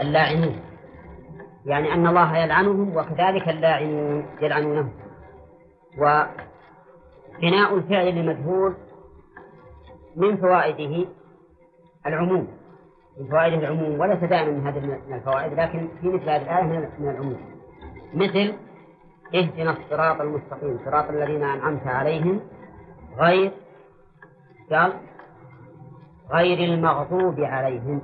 اللاعنون. 0.00 0.60
يعني 1.66 1.94
أن 1.94 2.06
الله 2.06 2.36
يلعنهم 2.36 2.96
وكذلك 2.96 3.48
اللاعنون 3.48 4.26
يلعنونه 4.40 4.88
وبناء 5.98 7.74
الفعل 7.74 8.14
لمجهول 8.14 8.74
من 10.16 10.36
فوائده 10.36 11.06
العموم. 12.06 12.48
من 13.20 13.28
فوائده 13.30 13.56
العموم. 13.56 14.00
وليس 14.00 14.24
دائما 14.24 14.50
من 14.50 14.66
هذه 14.66 14.98
الفوائد 15.16 15.52
لكن 15.60 15.88
في 16.00 16.08
مثل 16.08 16.30
هذه 16.30 16.42
الآية 16.42 16.90
من 16.98 17.08
العموم. 17.08 17.38
مثل 18.14 18.54
اهدنا 19.34 19.70
الصراط 19.70 20.20
المستقيم 20.20 20.78
صراط 20.84 21.10
الذين 21.10 21.42
أنعمت 21.42 21.86
عليهم 21.86 22.40
غير 23.18 23.52
قال 24.72 24.92
غير 26.32 26.74
المغضوب 26.74 27.40
عليهم. 27.40 28.02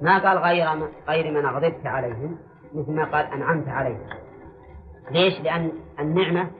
ما 0.00 0.18
قال 0.18 0.38
غير 0.38 0.66
غير 1.08 1.30
من 1.30 1.46
أغضبت 1.46 1.86
عليهم 1.86 2.38
مثل 2.74 2.92
ما 2.92 3.04
قال 3.04 3.26
أنعمت 3.26 3.68
عليهم. 3.68 4.06
ليش؟ 5.10 5.40
لأن 5.40 5.72
النعمة 6.00 6.50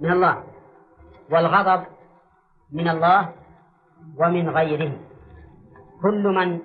من 0.00 0.10
الله 0.10 0.42
والغضب 1.30 1.84
من 2.72 2.88
الله 2.88 3.28
ومن 4.18 4.48
غيره. 4.48 4.92
كل 6.02 6.28
من 6.28 6.58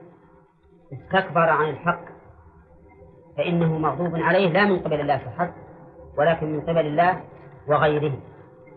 استكبر 0.94 1.50
عن 1.50 1.70
الحق 1.70 2.06
فإنه 3.38 3.78
مغضوب 3.78 4.16
عليه 4.16 4.50
لا 4.50 4.66
من 4.66 4.80
قبل 4.80 5.02
الله 5.02 5.18
فحسب 5.18 5.54
ولكن 6.18 6.54
من 6.54 6.62
قبل 6.62 6.86
الله 6.86 7.22
وغيره. 7.68 8.14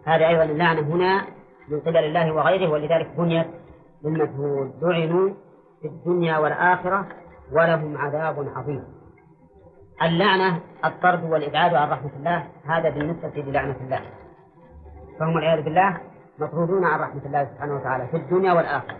هذا 0.06 0.28
أيضا 0.28 0.42
اللعنة 0.42 0.80
هنا 0.80 1.39
من 1.70 1.80
قبل 1.80 1.96
الله 1.96 2.32
وغيره 2.32 2.70
ولذلك 2.70 3.10
بنيت 3.16 3.46
للمجهول 4.04 4.72
لعنوا 4.82 5.34
في 5.82 5.88
الدنيا 5.88 6.38
والآخرة 6.38 7.06
ولهم 7.52 7.96
عذاب 7.96 8.48
عظيم. 8.56 8.84
اللعنة 10.02 10.60
الطرد 10.84 11.24
والإبعاد 11.24 11.74
عن 11.74 11.90
رحمة 11.90 12.10
الله 12.16 12.48
هذا 12.64 12.90
بالنسبة 12.90 13.42
للعنة 13.42 13.76
الله. 13.80 14.00
فهم 15.20 15.34
والعياذ 15.34 15.62
بالله 15.62 16.00
مطرودون 16.38 16.84
عن 16.84 17.00
رحمة 17.00 17.26
الله 17.26 17.44
سبحانه 17.44 17.76
وتعالى 17.76 18.06
في 18.06 18.16
الدنيا 18.16 18.52
والآخرة. 18.52 18.96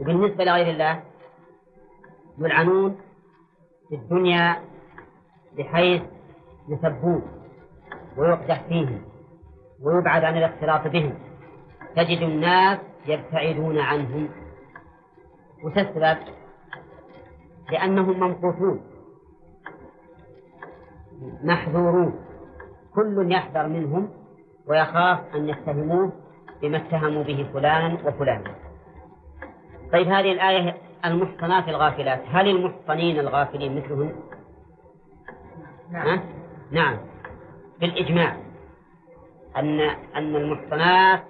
وبالنسبة 0.00 0.44
لغير 0.44 0.70
الله 0.70 1.00
يلعنون 2.38 2.96
في 3.88 3.94
الدنيا 3.94 4.56
بحيث 5.58 6.02
يسبون 6.68 7.22
ويقدح 8.16 8.62
فيهم 8.68 9.02
ويبعد 9.82 10.24
عن 10.24 10.36
الاختلاط 10.36 10.86
بهم. 10.86 11.29
تجد 11.96 12.22
الناس 12.22 12.78
يبتعدون 13.06 13.78
عنهم. 13.78 14.28
وتسبب 15.64 16.18
لأنهم 17.70 18.20
ممقوتون 18.20 18.80
محذورون 21.44 22.14
كل 22.94 23.32
يحذر 23.32 23.68
منهم 23.68 24.10
ويخاف 24.68 25.20
أن 25.34 25.48
يتهموه 25.48 26.12
بما 26.62 26.76
اتهموا 26.76 27.22
به 27.22 27.50
فلانا 27.52 27.98
وفلانا. 28.08 28.54
طيب 29.92 30.08
هذه 30.08 30.32
الآية 30.32 30.76
المحصنات 31.04 31.68
الغافلات. 31.68 32.22
هل 32.26 32.48
المحصنين 32.48 33.18
الغافلين 33.18 33.76
مثلهن؟ 33.76 34.12
نعم. 35.90 36.20
نعم. 36.70 36.98
بالإجماع 37.80 38.36
أن 39.56 39.80
أن 40.16 40.36
المحصنات 40.36 41.22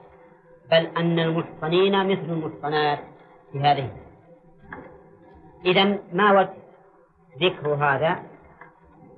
بل 0.71 0.87
أن 0.97 1.19
المحصنين 1.19 2.07
مثل 2.07 2.33
المحصنات 2.33 2.99
في 3.53 3.61
هذه 3.61 3.91
إذا 5.65 5.99
ما 6.13 6.33
وجه 6.33 6.49
ذكر 7.41 7.75
هذا 7.75 8.19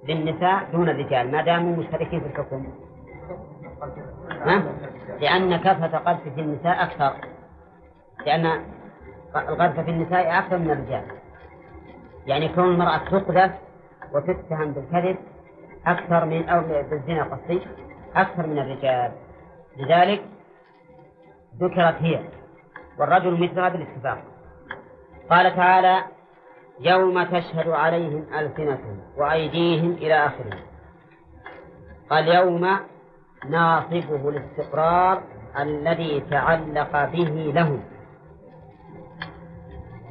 للنساء 0.08 0.68
دون 0.72 0.88
الرجال؟ 0.88 1.30
ما 1.30 1.42
داموا 1.42 1.76
مشتركين 1.76 2.20
في 2.20 2.26
الحكم؟ 2.26 2.66
لأن 5.20 5.56
كثرة 5.56 5.98
قذف 5.98 6.34
في 6.34 6.40
النساء 6.40 6.82
أكثر. 6.82 7.14
لأن 8.26 8.64
القذف 9.36 9.80
في 9.80 9.90
النساء 9.90 10.38
أكثر 10.38 10.58
من 10.58 10.70
الرجال. 10.70 11.04
يعني 12.26 12.48
كون 12.48 12.64
المرأة 12.64 12.98
تقذف 12.98 13.52
وتتهم 14.14 14.72
بالكذب 14.72 15.16
أكثر 15.86 16.24
من 16.24 16.48
أو 16.48 16.60
بالزنا 16.90 17.24
قصدي 17.24 17.60
أكثر 18.16 18.46
من 18.46 18.58
الرجال. 18.58 19.12
لذلك 19.76 20.22
ذكرت 21.60 22.02
هي 22.02 22.24
والرجل 22.98 23.42
مثلها 23.42 23.68
بالاتفاق 23.68 24.24
قال 25.30 25.56
تعالى 25.56 26.04
يوم 26.80 27.22
تشهد 27.22 27.68
عليهم 27.68 28.26
ألسنتهم 28.38 29.00
وأيديهم 29.16 29.92
إلى 29.92 30.26
آخره 30.26 30.58
قال 32.10 32.28
يوم 32.28 32.68
ناصبه 33.48 34.28
الاستقرار 34.28 35.22
الذي 35.58 36.20
تعلق 36.30 37.04
به 37.04 37.52
لهم. 37.54 37.82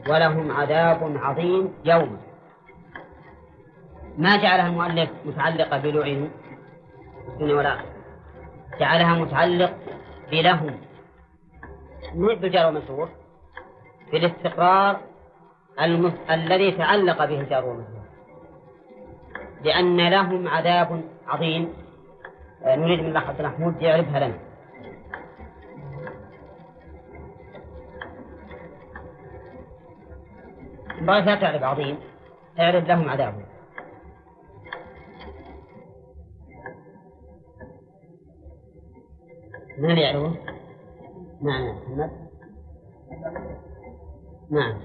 ولهم 0.10 0.52
عذاب 0.52 1.18
عظيم 1.18 1.74
يوم. 1.86 2.18
ما 4.18 4.38
جعلها 4.38 4.68
المؤلف 4.68 5.10
متعلقة 5.26 5.78
بلعنوا 5.78 6.28
الدنيا 7.28 7.56
والآخرة؟ 7.56 7.86
جعلها 8.80 9.16
متعلق 9.16 9.74
بلهم. 10.32 10.91
بالجار 12.16 12.66
والمجرور 12.66 13.10
بالاستقرار 14.12 15.00
المس... 15.82 16.14
الذي 16.30 16.72
تعلق 16.72 17.26
به 17.26 17.42
الجار 17.42 17.66
والمجرور 17.66 18.02
لأن 19.64 20.10
لهم 20.10 20.48
عذاب 20.48 21.04
عظيم 21.28 21.74
آه، 22.66 22.76
نريد 22.76 23.00
من 23.00 23.10
الأخ 23.10 23.28
عبد 23.28 23.40
المحمود 23.40 23.82
يعرفها 23.82 24.20
لنا. 24.20 24.38
بغيت 31.02 31.26
لا 31.26 31.36
تعرف 31.36 31.64
عظيم 31.64 31.98
اعرف 32.60 32.88
لهم 32.88 33.10
عذاب. 33.10 33.46
من 39.78 39.98
يعرفه؟ 39.98 40.51
نعم. 41.44 41.64
يا 41.66 41.74
محمد 41.74 42.12
نعم. 44.52 44.78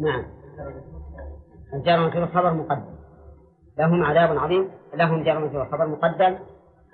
نعم. 0.00 0.24
الجار 1.74 2.00
والمجرور 2.00 2.26
خبر 2.26 2.54
مقدم. 2.54 2.94
لهم 3.78 4.04
عذاب 4.04 4.38
عظيم. 4.38 4.70
لهم 4.94 5.24
جار 5.24 5.36
والمجرور 5.36 5.64
خبر 5.64 5.86
مقدم. 5.86 6.38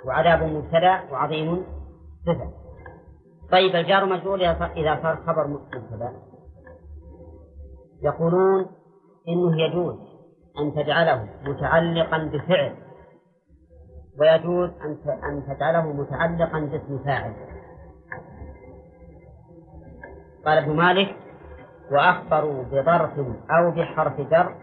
وعذاب 0.06 0.42
مبتدا 0.42 1.12
وعظيم. 1.12 1.64
صفة 2.26 2.52
طيب 3.52 3.76
الجار 3.76 4.04
والمجرور 4.04 4.38
إذا 4.40 5.02
صار 5.02 5.16
خبر 5.16 5.46
مبتدا 5.46 6.12
يقولون 8.02 8.66
إنه 9.28 9.62
يجوز 9.62 9.96
أن 10.60 10.74
تجعله 10.74 11.28
متعلقا 11.44 12.18
بفعل. 12.18 12.87
ويجوز 14.20 14.70
أن 15.24 15.42
تجعله 15.48 15.92
متعلقا 15.92 16.60
باسم 16.60 16.98
فاعل. 17.04 17.32
قال 20.46 20.58
ابن 20.58 20.76
مالك 20.76 21.16
وأخبروا 21.90 22.64
بظرف 22.64 23.18
أو 23.50 23.70
بحرف 23.70 24.20
جر 24.20 24.54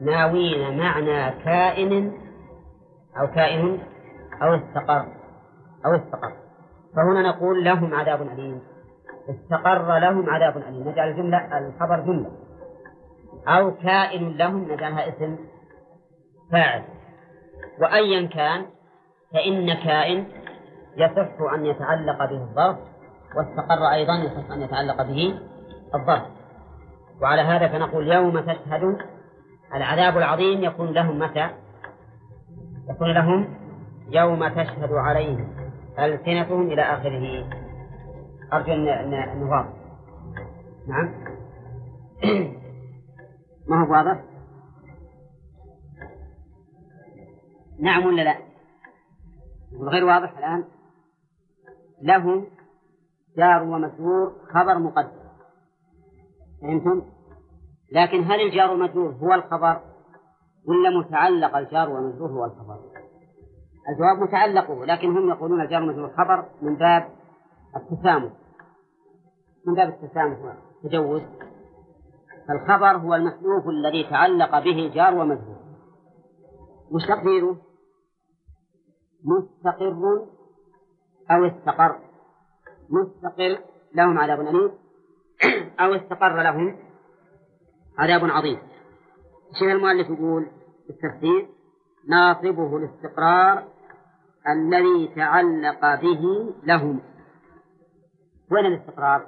ناوين 0.00 0.78
معنى 0.78 1.44
كائن 1.44 2.12
أو 3.20 3.26
كائن 3.26 3.78
أو 4.42 4.54
استقر 4.54 5.06
أو 5.86 5.94
استقر. 5.94 6.32
فهنا 6.96 7.22
نقول 7.22 7.64
لهم 7.64 7.94
عذاب 7.94 8.22
أليم. 8.22 8.60
استقر 9.30 9.98
لهم 9.98 10.30
عذاب 10.30 10.56
أليم. 10.56 10.88
نجعل 10.88 11.08
الجملة 11.08 11.58
الخبر 11.58 12.00
جملة. 12.00 12.30
أو 13.48 13.74
كائن 13.74 14.36
لهم 14.36 14.72
نجعلها 14.72 15.08
اسم 15.08 15.36
فاعل. 16.52 16.82
وأيا 17.80 18.26
كان 18.26 18.66
فإن 19.32 19.74
كائن 19.74 20.24
يصح 20.96 21.52
أن 21.54 21.66
يتعلق 21.66 22.18
به 22.18 22.42
الظرف 22.42 22.78
واستقر 23.36 23.92
أيضا 23.92 24.14
يصح 24.14 24.50
أن 24.50 24.62
يتعلق 24.62 25.02
به 25.02 25.38
الظرف 25.94 26.22
وعلى 27.22 27.42
هذا 27.42 27.68
فنقول 27.68 28.12
يوم 28.12 28.40
تشهد 28.40 28.98
العذاب 29.74 30.16
العظيم 30.16 30.64
يكون 30.64 30.92
لهم 30.92 31.18
متى؟ 31.18 31.50
يكون 32.90 33.14
لهم 33.14 33.54
يوم 34.10 34.48
تشهد 34.48 34.92
عليهم 34.92 35.48
ألسنتهم 35.98 36.70
إلى 36.70 36.82
آخره 36.82 37.48
أرجو 38.52 38.72
أن 38.72 39.42
واضح 39.42 39.72
نعم 40.88 41.14
ما 43.68 43.84
هو 43.84 43.92
واضح؟ 43.92 44.20
نعم 47.80 48.06
ولا 48.06 48.22
لا؟ 48.22 48.45
غير 49.80 50.04
واضح 50.04 50.38
الآن 50.38 50.64
له 52.02 52.46
جار 53.36 53.62
ومجرور 53.62 54.32
خبر 54.54 54.78
مقدم 54.78 55.26
فهمتم؟ 56.62 57.02
لكن 57.92 58.24
هل 58.24 58.40
الجار 58.40 58.70
والمجرور 58.70 59.12
هو 59.12 59.34
الخبر 59.34 59.80
ولا 60.68 60.98
متعلق 60.98 61.56
الجار 61.56 61.90
والمجرور 61.90 62.30
هو 62.30 62.44
الخبر؟ 62.44 62.78
الجواب 63.88 64.28
متعلقه 64.28 64.84
لكن 64.84 65.16
هم 65.16 65.28
يقولون 65.28 65.60
الجار 65.60 65.82
والمجرور 65.82 66.08
خبر 66.08 66.44
من 66.62 66.76
باب 66.76 67.08
التسامح 67.76 68.32
من 69.66 69.74
باب 69.74 69.88
التسامح 69.88 70.38
والتجوز 70.82 71.22
فالخبر 72.48 72.96
هو 72.96 73.14
المحذوف 73.14 73.68
الذي 73.68 74.10
تعلق 74.10 74.58
به 74.58 74.90
جار 74.94 75.14
ومجرور 75.14 75.56
وش 76.90 77.06
تقديره؟ 77.06 77.56
مستقر 79.26 80.26
أو 81.30 81.44
استقر 81.46 81.98
مستقر 82.90 83.58
لهم 83.94 84.18
عذاب 84.18 84.40
أليم 84.40 84.70
أو 85.80 85.94
استقر 85.94 86.42
لهم 86.42 86.76
عذاب 87.98 88.24
عظيم 88.24 88.58
شيخ 89.58 89.70
المؤلف 89.70 90.10
يقول 90.10 90.46
التفسير 90.90 91.48
ناصبه 92.08 92.76
الاستقرار 92.76 93.64
الذي 94.48 95.14
تعلق 95.16 95.80
به 96.02 96.54
لهم 96.62 97.00
وين 98.50 98.66
الاستقرار؟ 98.66 99.26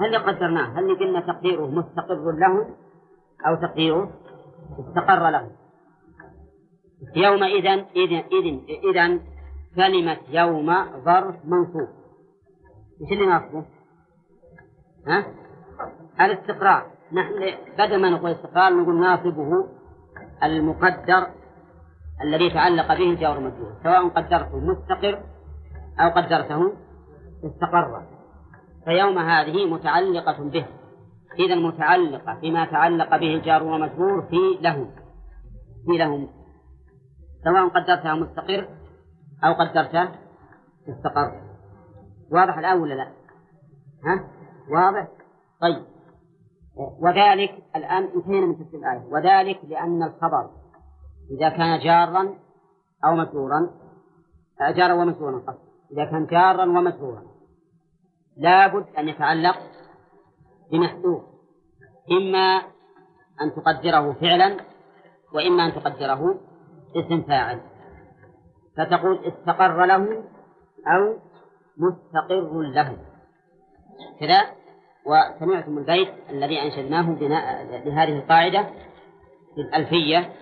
هل 0.00 0.18
قدرناه؟ 0.18 0.78
هل 0.78 0.98
قلنا 0.98 1.20
تقديره 1.20 1.66
مستقر 1.66 2.32
لهم 2.32 2.76
أو 3.46 3.54
تقديره 3.54 4.12
استقر 4.78 5.30
لهم؟ 5.30 5.63
يومئذ 7.16 7.66
إذن 7.96 8.24
إذن 8.32 8.60
إذن 8.90 9.20
كلمة 9.76 10.18
يوم 10.28 10.74
ظرف 11.04 11.34
منصوب 11.44 11.88
وش 13.00 13.12
اللي 13.12 13.26
ناصبه؟ 13.26 13.64
ها؟ 15.06 15.24
الاستقرار 16.20 16.86
نحن 17.12 17.34
بدل 17.78 18.00
ما 18.00 18.10
نقول 18.10 18.30
استقرار 18.30 18.72
نقول 18.72 19.00
ناصبه 19.00 19.68
المقدر 20.42 21.26
الذي 22.22 22.50
تعلق 22.50 22.88
به 22.88 23.10
الجار 23.10 23.38
المجرور 23.38 23.72
سواء 23.82 24.08
قدرته 24.08 24.58
مستقر 24.58 25.22
أو 26.00 26.10
قدرته 26.10 26.72
استقر 27.44 28.02
فيوم 28.84 29.18
هذه 29.18 29.66
متعلقة 29.66 30.44
به 30.44 30.66
إذا 31.38 31.54
متعلقة 31.54 32.38
بما 32.42 32.64
تعلق 32.64 33.16
به 33.16 33.34
الجار 33.34 33.62
والمجرور 33.62 34.22
في 34.22 34.58
لهم 34.60 34.90
في 35.86 35.98
لهم 35.98 36.28
سواء 37.44 37.68
قدرتها 37.68 38.14
مستقر 38.14 38.68
أو 39.44 39.52
قدرته 39.52 40.08
استقر 40.88 41.40
واضح 42.30 42.58
الآن 42.58 42.80
ولا 42.80 42.94
لا؟ 42.94 43.12
ها؟ 44.04 44.28
واضح؟ 44.70 45.08
طيب 45.60 45.84
وذلك 46.76 47.62
الآن 47.76 48.02
انتهينا 48.04 48.46
من 48.46 48.64
تفسير 48.64 48.80
الآية 48.80 49.04
وذلك 49.10 49.60
لأن 49.64 50.02
الخبر 50.02 50.50
إذا 51.30 51.48
كان 51.48 51.78
جارا 51.78 52.34
أو 53.04 53.16
مجرورا 53.16 53.70
جارا 54.76 54.92
ومجرورا 54.94 55.38
قصد 55.38 55.58
إذا 55.92 56.04
كان 56.04 56.26
جارا 56.26 56.64
ومجرورا 56.64 57.22
لابد 58.36 58.86
أن 58.98 59.08
يتعلق 59.08 59.56
بمحذوف 60.72 61.22
إما 62.12 62.62
أن 63.42 63.54
تقدره 63.56 64.12
فعلا 64.12 64.56
وإما 65.34 65.66
أن 65.66 65.74
تقدره 65.74 66.40
اسم 66.96 67.22
فاعل. 67.22 67.60
فتقول 68.76 69.24
استقر 69.24 69.84
له 69.84 70.24
أو 70.86 71.16
مستقر 71.76 72.60
له. 72.60 72.96
كذا. 74.20 74.40
وسمعتم 75.06 75.78
البيت 75.78 76.14
الذي 76.30 76.62
أنشدناه 76.62 77.02
بناء 77.02 77.64
لهذه 77.84 78.18
القاعدة 78.18 78.62
في 79.54 79.60
الألفية. 79.60 80.32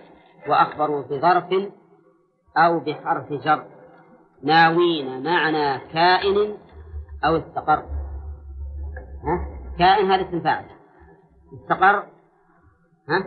وأخبروا 0.47 1.01
بظرف 1.01 1.71
أو 2.57 2.79
بحرف 2.79 3.33
جر. 3.33 3.65
ناوين 4.43 5.23
معنى 5.23 5.79
كائن 5.79 6.57
أو 7.25 7.37
استقر. 7.37 7.83
ها؟ 9.23 9.47
كائن 9.79 10.11
هذا 10.11 10.29
اسم 10.29 10.39
فاعل. 10.39 10.65
استقر. 11.53 12.03
ها؟ 13.09 13.23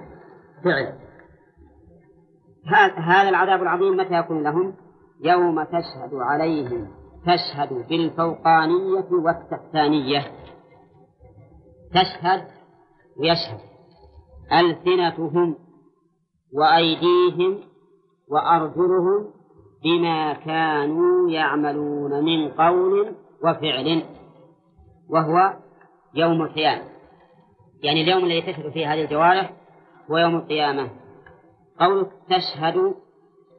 فعل. 0.65 1.06
هذا 2.99 3.29
العذاب 3.29 3.63
العظيم 3.63 3.97
متى 3.97 4.15
يكون 4.15 4.43
لهم؟ 4.43 4.75
يوم 5.21 5.63
تشهد 5.63 6.15
عليهم. 6.15 6.89
تشهد 7.27 7.89
بالفوقانية 7.89 9.09
والتحتانية. 9.11 10.25
تشهد 11.91 12.47
ويشهد. 13.21 13.61
ألسنتهم 14.53 15.57
وأيديهم 16.53 17.61
وأرجلهم 18.29 19.31
بما 19.85 20.33
كانوا 20.33 21.31
يعملون 21.31 22.25
من 22.25 22.49
قول 22.49 23.15
وفعل 23.45 24.03
وهو 25.11 25.57
يوم 26.15 26.43
القيامة. 26.43 26.85
يعني 27.83 28.03
اليوم 28.03 28.25
الذي 28.25 28.43
تشهد 28.43 28.73
فيه 28.73 28.95
هذه 28.95 29.05
الجوارح 29.05 29.53
هو 30.11 30.19
يوم 30.19 30.37
القيامة. 30.37 31.06
قول 31.81 32.11
تشهد 32.31 32.95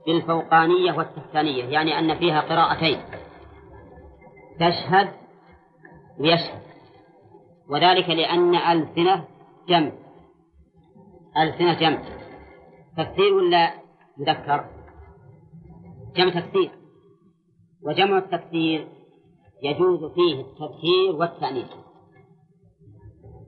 بالفوقانية 0.08 0.92
والتحتانية 0.92 1.64
يعني 1.66 2.00
أن 2.00 2.20
فيها 2.20 2.42
قراءتين. 2.42 3.00
تشهد 4.60 5.12
ويشهد. 6.20 6.62
وذلك 7.70 8.10
لأن 8.10 8.56
ألسنة 8.56 9.26
جمع. 9.70 9.92
ألسنة 11.38 11.80
جمع. 11.80 12.02
تكسير 12.98 13.34
ولا 13.34 13.74
مذكر 14.18 14.66
جمع 16.16 16.30
تكسير 16.30 16.72
وجمع 17.84 18.18
التكسير 18.18 18.88
يجوز 19.64 20.00
فيه 20.14 20.42
التذكير 20.42 21.16
والتأنيث. 21.20 21.70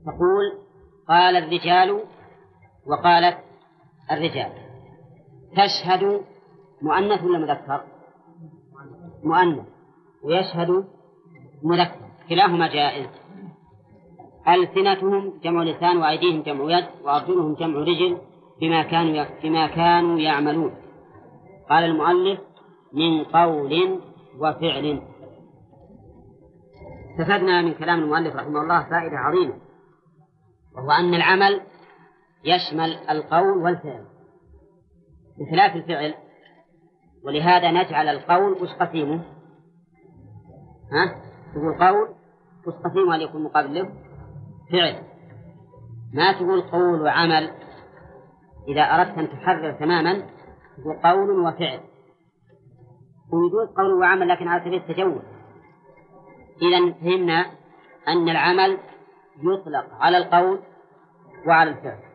تقول 0.05 0.69
قال 1.07 1.35
الرجال 1.35 2.03
وقالت 2.87 3.48
الرجال. 4.11 4.51
تشهد 5.57 6.21
مؤنث 6.81 7.23
ولا 7.23 7.39
مذكر؟ 7.39 7.81
مؤنث. 9.23 9.65
ويشهد 10.23 10.85
مذكر. 11.63 11.99
كلاهما 12.29 12.67
جائز. 12.67 13.07
ألسنتهم 14.47 15.39
جمع 15.43 15.63
لسان 15.63 15.97
وأيديهم 15.97 16.41
جمع 16.41 16.77
يد 16.77 16.85
وأرجلهم 17.03 17.53
جمع 17.53 17.79
رجل 17.79 18.17
بما 18.61 18.83
كانوا 18.83 19.25
بما 19.43 19.67
كانوا 19.67 20.19
يعملون. 20.19 20.71
قال 21.69 21.83
المؤلف 21.83 22.39
من 22.93 23.23
قول 23.23 23.99
وفعل. 24.39 25.01
استفدنا 27.19 27.61
من 27.61 27.73
كلام 27.73 27.99
المؤلف 27.99 28.35
رحمه 28.35 28.61
الله 28.61 28.89
فائدة 28.89 29.17
عظيمة 29.17 29.53
وهو 30.75 30.91
أن 30.91 31.13
العمل 31.13 31.61
يشمل 32.43 33.09
القول 33.09 33.57
والفعل 33.57 34.05
بخلاف 35.39 35.75
الفعل 35.75 36.13
ولهذا 37.23 37.71
نجعل 37.71 38.07
القول 38.07 38.51
وش 38.51 38.69
قسيمه؟ 38.69 39.23
ها؟ 40.91 41.21
تقول 41.53 41.77
قول 41.79 42.15
وش 42.67 42.73
قسيمه 42.73 43.15
أن 43.15 43.21
يكون 43.21 43.43
مقابل 43.43 43.73
له؟ 43.73 43.89
فعل 44.71 45.03
ما 46.13 46.31
تقول 46.31 46.61
قول 46.61 47.01
وعمل 47.01 47.51
إذا 48.67 48.81
أردت 48.81 49.17
أن 49.17 49.29
تحرر 49.29 49.71
تماما 49.71 50.13
تقول 50.77 50.97
قول 51.03 51.39
وفعل 51.39 51.79
ويجوز 53.31 53.67
قول 53.77 53.93
وعمل 53.93 54.27
لكن 54.27 54.47
على 54.47 54.61
سبيل 54.61 54.73
التجوز 54.73 55.21
إذا 56.61 56.93
فهمنا 56.93 57.45
أن 58.07 58.29
العمل 58.29 58.77
يطلق 59.37 59.93
على 59.93 60.17
القول 60.17 60.59
وعلى 61.47 61.69
الفعل 61.69 62.08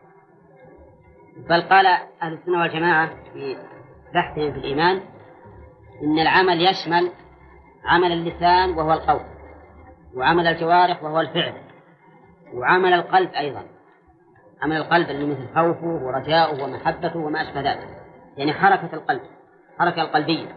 بل 1.37 1.63
قال 1.63 1.87
أهل 2.23 2.33
السنة 2.33 2.61
والجماعة 2.61 3.11
في 3.33 3.57
بحثهم 4.15 4.53
في 4.53 4.59
الإيمان 4.59 5.01
إن 6.03 6.19
العمل 6.19 6.61
يشمل 6.61 7.11
عمل 7.85 8.13
اللسان 8.13 8.71
وهو 8.71 8.93
القول 8.93 9.21
وعمل 10.17 10.47
الجوارح 10.47 11.03
وهو 11.03 11.21
الفعل 11.21 11.55
وعمل 12.55 12.93
القلب 12.93 13.31
أيضا 13.35 13.65
عمل 14.63 14.77
القلب 14.77 15.11
اللي 15.11 15.27
مثل 15.27 15.47
خوفه 15.55 15.87
ورجاؤه 15.87 16.65
ومحبته 16.65 17.19
وما 17.19 17.43
أشبه 17.43 17.61
ذلك 17.61 17.89
يعني 18.37 18.53
حركة 18.53 18.95
القلب 18.95 19.23
حركة 19.79 20.03
القلبية. 20.03 20.57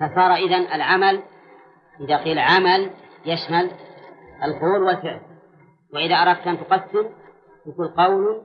فصار 0.00 0.34
إذن 0.34 0.72
العمل 0.74 1.22
إذا 2.00 2.16
قيل 2.16 2.38
عمل 2.38 2.90
يشمل 3.26 3.70
القول 4.44 4.82
والفعل 4.82 5.20
وإذا 5.94 6.14
أردت 6.14 6.46
أن 6.46 6.58
تقسم 6.58 7.10
تقول 7.66 7.88
قول 7.88 8.42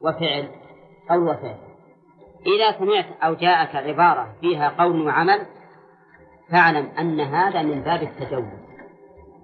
وفعل. 0.00 0.48
قول 1.12 1.28
وفعل 1.28 1.56
إذا 2.46 2.78
سمعت 2.78 3.06
أو 3.22 3.34
جاءك 3.34 3.76
عبارة 3.76 4.34
فيها 4.40 4.68
قول 4.68 5.06
وعمل 5.06 5.46
فاعلم 6.50 6.86
أن 6.98 7.20
هذا 7.20 7.62
من 7.62 7.82
باب 7.82 8.02
التجوز. 8.02 8.62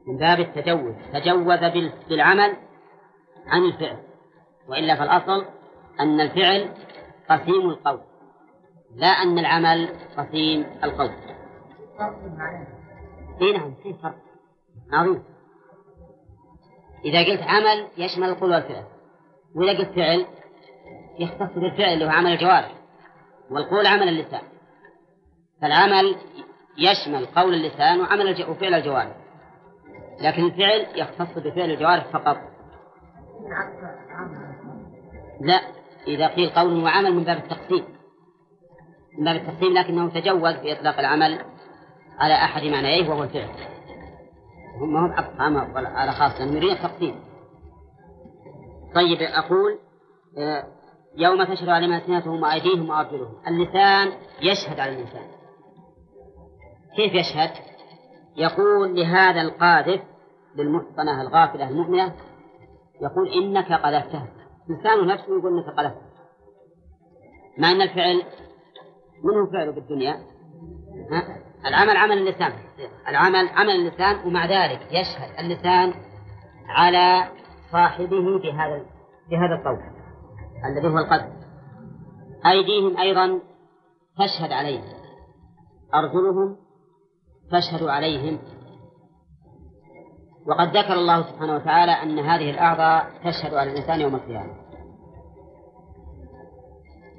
من 0.06 0.16
باب 0.18 0.40
التجوز. 0.40 0.94
تجوز 1.12 1.58
بالعمل 2.08 2.56
عن 3.46 3.64
الفعل. 3.64 3.96
وإلا 4.68 4.94
فالأصل 4.94 5.44
أن 6.00 6.20
الفعل 6.20 6.74
قسيم 7.30 7.70
القول 7.70 8.00
لا 8.94 9.06
أن 9.06 9.38
العمل 9.38 9.88
قسيم 10.16 10.66
القول. 10.84 11.10
اي 13.42 13.52
نعم 13.52 13.74
في 13.82 13.94
فرق. 14.02 14.14
عظيم 14.92 15.22
إذا 17.04 17.18
قلت 17.18 17.42
عمل 17.42 17.88
يشمل 17.96 18.28
القول 18.28 18.50
والفعل 18.50 18.84
وإذا 19.54 19.78
قلت 19.78 19.90
فعل 19.96 20.26
يختص 21.18 21.54
بالفعل 21.54 21.92
اللي 21.92 22.04
هو 22.04 22.10
عمل 22.10 22.32
الجوارح 22.32 22.72
والقول 23.50 23.86
عمل 23.86 24.08
اللسان. 24.08 24.42
فالعمل 25.62 26.16
يشمل 26.78 27.26
قول 27.26 27.54
اللسان 27.54 28.00
وعمل 28.00 28.44
وفعل 28.48 28.74
الجوارح. 28.74 29.16
لكن 30.20 30.44
الفعل 30.44 30.86
يختص 30.96 31.38
بفعل 31.38 31.70
الجوارح 31.70 32.06
فقط. 32.06 32.36
لا 35.40 35.60
إذا 36.06 36.26
قيل 36.26 36.50
قول 36.50 36.84
وعمل 36.84 37.14
من 37.14 37.24
باب 37.24 37.36
التقسيم. 37.36 37.84
من 39.18 39.24
باب 39.24 39.36
التقسيم 39.36 39.78
لكنه 39.78 40.08
تجوز 40.08 40.54
في 40.54 40.72
إطلاق 40.72 40.98
العمل 40.98 41.44
على 42.18 42.34
أحد 42.34 42.62
معنيه 42.62 43.08
وهو 43.08 43.22
الفعل. 43.22 43.48
هم 44.80 44.96
هم 44.96 45.12
أقسام 45.12 45.56
على 45.76 46.12
خاصة 46.12 46.44
نريد 46.44 46.70
التقسيم. 46.70 47.20
طيب 48.94 49.18
أقول 49.22 49.78
آه، 50.38 50.77
يوم 51.16 51.44
تشهد 51.44 51.68
عليهم 51.68 51.92
ألسنتهم 51.92 52.42
وأيديهم 52.42 52.90
وأرجلهم. 52.90 53.34
اللسان 53.46 54.12
يشهد 54.42 54.80
على 54.80 54.92
الإنسان 54.92 55.28
كيف 56.96 57.14
يشهد؟ 57.14 57.50
يقول 58.36 58.94
لهذا 58.94 59.40
القاذف 59.40 60.00
للمحصنة 60.56 61.22
الغافلة 61.22 61.68
المؤمنة 61.68 62.14
يقول 63.02 63.28
إنك 63.28 63.72
قذفتها 63.72 64.28
لسانه 64.68 65.14
نفسه 65.14 65.38
يقول 65.38 65.58
إنك 65.58 65.66
قذفتها 65.66 66.08
مع 67.58 67.70
أن 67.70 67.82
الفعل؟ 67.82 68.22
منه 69.24 69.50
فعله 69.52 69.72
بالدنيا؟ 69.72 70.12
ها؟ 71.10 71.48
العمل 71.66 71.96
عمل 71.96 72.18
اللسان. 72.18 72.52
العمل 73.08 73.48
عمل 73.48 73.70
اللسان 73.70 74.26
ومع 74.26 74.46
ذلك 74.46 74.80
يشهد 74.90 75.38
اللسان 75.38 75.94
على 76.68 77.28
صاحبه 77.72 78.38
بهذا 78.38 78.86
بهذا 79.30 79.54
القول. 79.54 79.97
الذي 80.64 80.88
هو 80.88 80.98
القذف 80.98 81.38
أيديهم 82.46 82.98
أيضا 82.98 83.40
تشهد 84.18 84.52
عليهم. 84.52 84.84
أرجلهم 85.94 86.56
تشهد 87.52 87.82
عليهم. 87.88 88.38
وقد 90.46 90.76
ذكر 90.76 90.94
الله 90.94 91.22
سبحانه 91.22 91.54
وتعالى 91.54 91.92
أن 91.92 92.18
هذه 92.18 92.50
الأعضاء 92.50 93.10
تشهد 93.24 93.54
على 93.54 93.72
الإنسان 93.72 94.00
يوم 94.00 94.14
القيامة. 94.14 94.54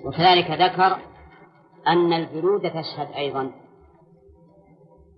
وكذلك 0.06 0.52
ذكر 0.52 0.98
أن 1.88 2.14
الجلود 2.14 2.62
تشهد 2.62 3.12
أيضا 3.16 3.52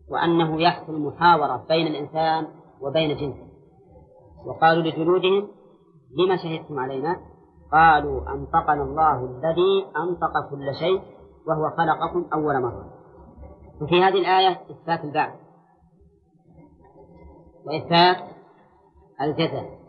وأنه 0.10 0.62
يحصل 0.62 1.02
محاورة 1.02 1.66
بين 1.70 1.88
الإنسان 1.88 2.48
وبين 2.82 3.18
جنسه. 3.18 3.48
وقالوا 4.46 4.84
لجلودهم 4.84 5.48
لما 6.18 6.38
شهدتم 6.38 6.80
علينا؟ 6.80 7.31
قالوا 7.74 8.34
أنطقنا 8.34 8.84
الله 8.84 9.26
الذي 9.26 9.86
أنطق 9.98 10.50
كل 10.50 10.76
شيء 10.80 11.02
وهو 11.48 11.70
خلقكم 11.78 12.26
أول 12.34 12.62
مرة. 12.62 12.94
وفي 13.82 14.04
هذه 14.04 14.18
الآية 14.18 14.62
إثبات 14.72 15.04
البعث 15.04 15.34
وإثبات 17.66 18.18
الجزاء. 19.22 19.82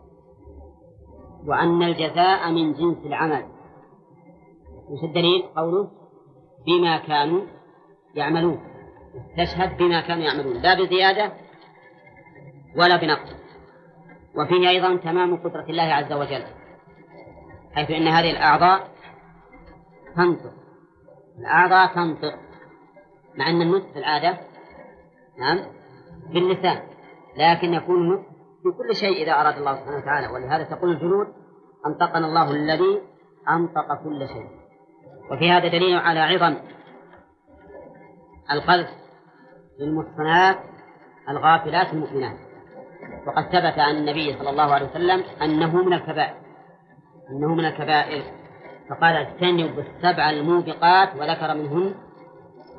وأن 1.47 1.83
الجزاء 1.83 2.51
من 2.51 2.73
جنس 2.73 3.05
العمل. 3.05 3.45
وش 4.89 5.03
الدليل؟ 5.03 5.43
قوله؟ 5.57 5.91
بما 6.67 6.97
كانوا 6.97 7.41
يعملون. 8.15 8.59
تشهد 9.37 9.77
بما 9.77 10.01
كانوا 10.01 10.23
يعملون. 10.23 10.53
لا 10.53 10.73
بزيادة 10.73 11.33
ولا 12.77 12.95
بنقص. 12.95 13.35
وفيه 14.37 14.69
أيضا 14.69 14.97
تمام 14.97 15.37
قدرة 15.37 15.65
الله 15.69 15.83
عز 15.83 16.13
وجل. 16.13 16.62
حيث 17.75 17.91
أن 17.91 18.07
هذه 18.07 18.31
الأعضاء 18.31 18.87
تنطق. 20.15 20.53
الأعضاء 21.39 21.95
تنطق. 21.95 22.33
مع 23.35 23.49
أن 23.49 23.61
النطق 23.61 23.93
في 23.93 23.99
العادة 23.99 24.37
نعم 25.39 25.59
باللسان 26.33 26.79
لكن 27.37 27.73
يكون 27.73 27.95
النطق 27.95 28.25
في 28.63 28.71
كل 28.77 28.95
شيء 28.95 29.23
إذا 29.23 29.31
أراد 29.31 29.57
الله 29.57 29.75
سبحانه 29.75 29.97
وتعالى. 29.97 30.27
ولهذا 30.27 30.63
تقول 30.63 30.91
الجنود 30.91 31.27
أنطقنا 31.85 32.27
الله 32.27 32.51
الذي 32.51 33.01
أنطق 33.49 34.03
كل 34.03 34.27
شيء. 34.27 34.47
وفي 35.31 35.51
هذا 35.51 35.67
دليل 35.67 35.97
على 35.97 36.19
عظم 36.19 36.57
القذف 38.51 38.89
للمحصنات 39.79 40.59
الغافلات 41.29 41.93
المؤمنات. 41.93 42.37
وقد 43.27 43.43
ثبت 43.43 43.79
عن 43.79 43.95
النبي 43.95 44.37
صلى 44.39 44.49
الله 44.49 44.73
عليه 44.73 44.89
وسلم 44.89 45.23
أنه 45.41 45.83
من 45.83 45.93
الكبائر. 45.93 46.42
أنه 47.31 47.55
من 47.55 47.65
الكبائر. 47.65 48.23
فقال 48.89 49.15
اجتنبوا 49.15 49.83
السبع 49.83 50.29
الموبقات 50.29 51.15
وذكر 51.15 51.53
منهن 51.53 51.95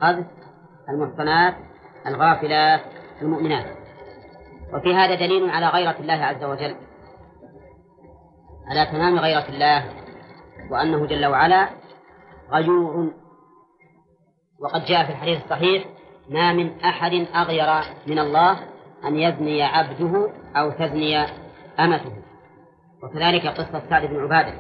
قذف 0.03 0.26
المحصنات 0.88 1.55
الغافلات 2.07 2.80
المؤمنات. 3.22 3.66
وفي 4.74 4.95
هذا 4.95 5.14
دليل 5.14 5.51
على 5.51 5.66
غيرة 5.68 5.97
الله 6.01 6.24
عز 6.24 6.45
وجل 6.45 6.76
على 8.70 8.86
تمام 8.86 9.18
غيرة 9.18 9.49
الله 9.49 9.84
وأنه 10.70 11.07
جل 11.07 11.26
وعلا 11.26 11.68
غيور. 12.53 13.12
وقد 14.61 14.84
جاء 14.84 15.05
في 15.05 15.12
الحديث 15.12 15.45
الصحيح 15.45 15.84
ما 16.28 16.53
من 16.53 16.80
أحد 16.80 17.12
أغير 17.12 17.84
من 18.07 18.18
الله 18.18 18.59
أن 19.05 19.16
يزني 19.16 19.62
عبده 19.62 20.32
أو 20.57 20.70
تزني 20.70 21.18
أمته. 21.80 22.24
وكذلك 23.05 23.46
قصة 23.46 23.82
سعد 23.90 24.05
بن 24.07 24.22
عبادة 24.22 24.55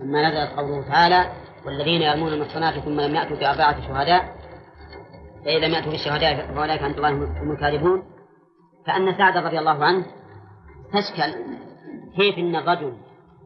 لما 0.00 0.28
نزلت 0.28 0.58
قوله 0.58 0.88
تعالى 0.88 1.32
والذين 1.66 2.02
يرمون 2.02 2.32
المحصنات 2.32 2.74
ثم 2.74 3.00
لم 3.00 3.14
يأتوا 3.14 3.36
بأربعة 3.36 3.88
شهداء 3.88 4.36
فإذا 5.44 5.66
لم 5.66 5.74
يأتوا 5.74 5.90
بالشهداء 5.92 6.54
فأولئك 6.54 6.82
عند 6.82 6.96
الله 6.96 7.10
هم 7.10 7.52
الكاذبون 7.52 8.02
فأن 8.86 9.14
سعد 9.18 9.36
رضي 9.36 9.58
الله 9.58 9.84
عنه 9.84 10.06
تشكل 10.92 11.34
كيف 12.16 12.38
أن 12.38 12.56
الرجل 12.56 12.96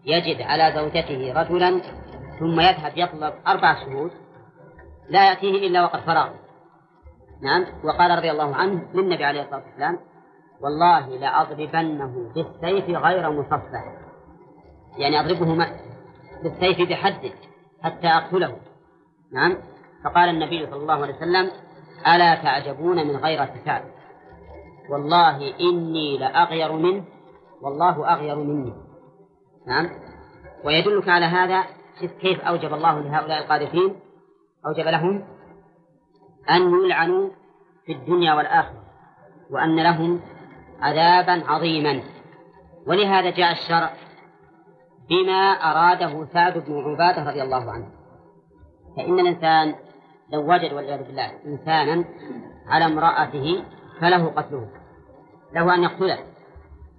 يجد 0.04 0.42
على 0.42 0.72
زوجته 0.74 1.32
رجلا 1.40 1.80
ثم 2.38 2.60
يذهب 2.60 2.92
يطلب 2.96 3.34
أربع 3.46 3.74
شهود 3.84 4.10
لا 5.10 5.28
يأتيه 5.28 5.66
إلا 5.68 5.84
وقد 5.84 6.00
فرغ 6.00 6.28
نعم 7.42 7.66
وقال 7.84 8.18
رضي 8.18 8.30
الله 8.30 8.56
عنه 8.56 8.82
للنبي 8.94 9.24
عليه 9.24 9.42
الصلاة 9.42 9.62
والسلام 9.64 9.98
والله 10.60 11.08
لأضربنه 11.08 12.32
بالسيف 12.34 12.88
غير 12.88 13.30
مصفح. 13.30 14.09
يعني 14.98 15.20
أضربه 15.20 15.66
بالسيف 16.42 16.88
بحده 16.88 17.32
حتى 17.82 18.08
أقتله. 18.08 18.56
نعم؟ 19.32 19.56
فقال 20.04 20.28
النبي 20.28 20.66
صلى 20.66 20.82
الله 20.82 20.94
عليه 20.94 21.14
وسلم 21.14 21.50
ألا 22.06 22.34
تعجبون 22.34 23.06
من 23.08 23.16
غيرة 23.16 23.54
سعد 23.64 23.84
والله 24.90 25.60
إني 25.60 26.18
لأغير 26.18 26.72
منه 26.72 27.04
والله 27.62 28.12
أغير 28.12 28.36
مني. 28.36 28.72
نعم؟ 29.66 29.90
ويدلك 30.64 31.08
على 31.08 31.26
هذا 31.26 31.64
كيف 32.20 32.40
أوجب 32.40 32.74
الله 32.74 33.00
لهؤلاء 33.00 33.42
القاذفين 33.42 33.96
أوجب 34.66 34.86
لهم 34.86 35.24
أن 36.50 36.84
يلعنوا 36.84 37.30
في 37.86 37.92
الدنيا 37.92 38.34
والآخرة 38.34 38.82
وأن 39.50 39.82
لهم 39.82 40.20
عذابا 40.80 41.50
عظيما. 41.50 42.02
ولهذا 42.86 43.30
جاء 43.30 43.52
الشرع 43.52 43.90
بما 45.10 45.52
أراده 45.52 46.26
سعد 46.32 46.58
بن 46.58 46.90
عبادة 46.90 47.30
رضي 47.30 47.42
الله 47.42 47.70
عنه. 47.70 47.86
فإن 48.96 49.20
الإنسان 49.20 49.74
لو 50.32 50.52
وجد 50.52 50.72
والعياذ 50.72 51.06
بالله 51.06 51.30
إنسانا 51.46 52.04
على 52.66 52.84
امرأته 52.84 53.64
فله 54.00 54.26
قتله. 54.26 54.68
له 55.54 55.74
أن 55.74 55.82
يقتله. 55.82 56.18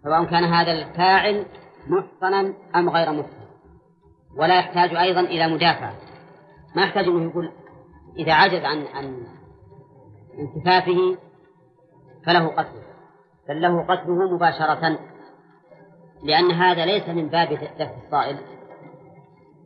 سواء 0.04 0.24
كان 0.24 0.44
هذا 0.44 0.72
الفاعل 0.72 1.46
محصنا 1.88 2.54
أم 2.76 2.90
غير 2.90 3.12
محصن. 3.12 3.42
ولا 4.38 4.60
يحتاج 4.60 4.96
أيضا 4.96 5.20
إلى 5.20 5.54
مدافع. 5.54 5.92
ما 6.76 6.82
يحتاج 6.82 7.06
أنه 7.06 7.30
يقول 7.30 7.52
إذا 8.18 8.34
عجز 8.34 8.66
عن 8.66 8.86
عن 8.94 9.24
انكفافه 10.40 11.18
فله 12.26 12.48
قتله. 12.48 12.84
بل 13.50 13.62
له 13.62 13.82
قتله 13.82 14.36
مباشرة 14.36 15.00
لأن 16.24 16.52
هذا 16.52 16.86
ليس 16.86 17.10
من 17.10 17.28
باب 17.28 17.54
دفع 17.54 17.96
الصائل 18.06 18.38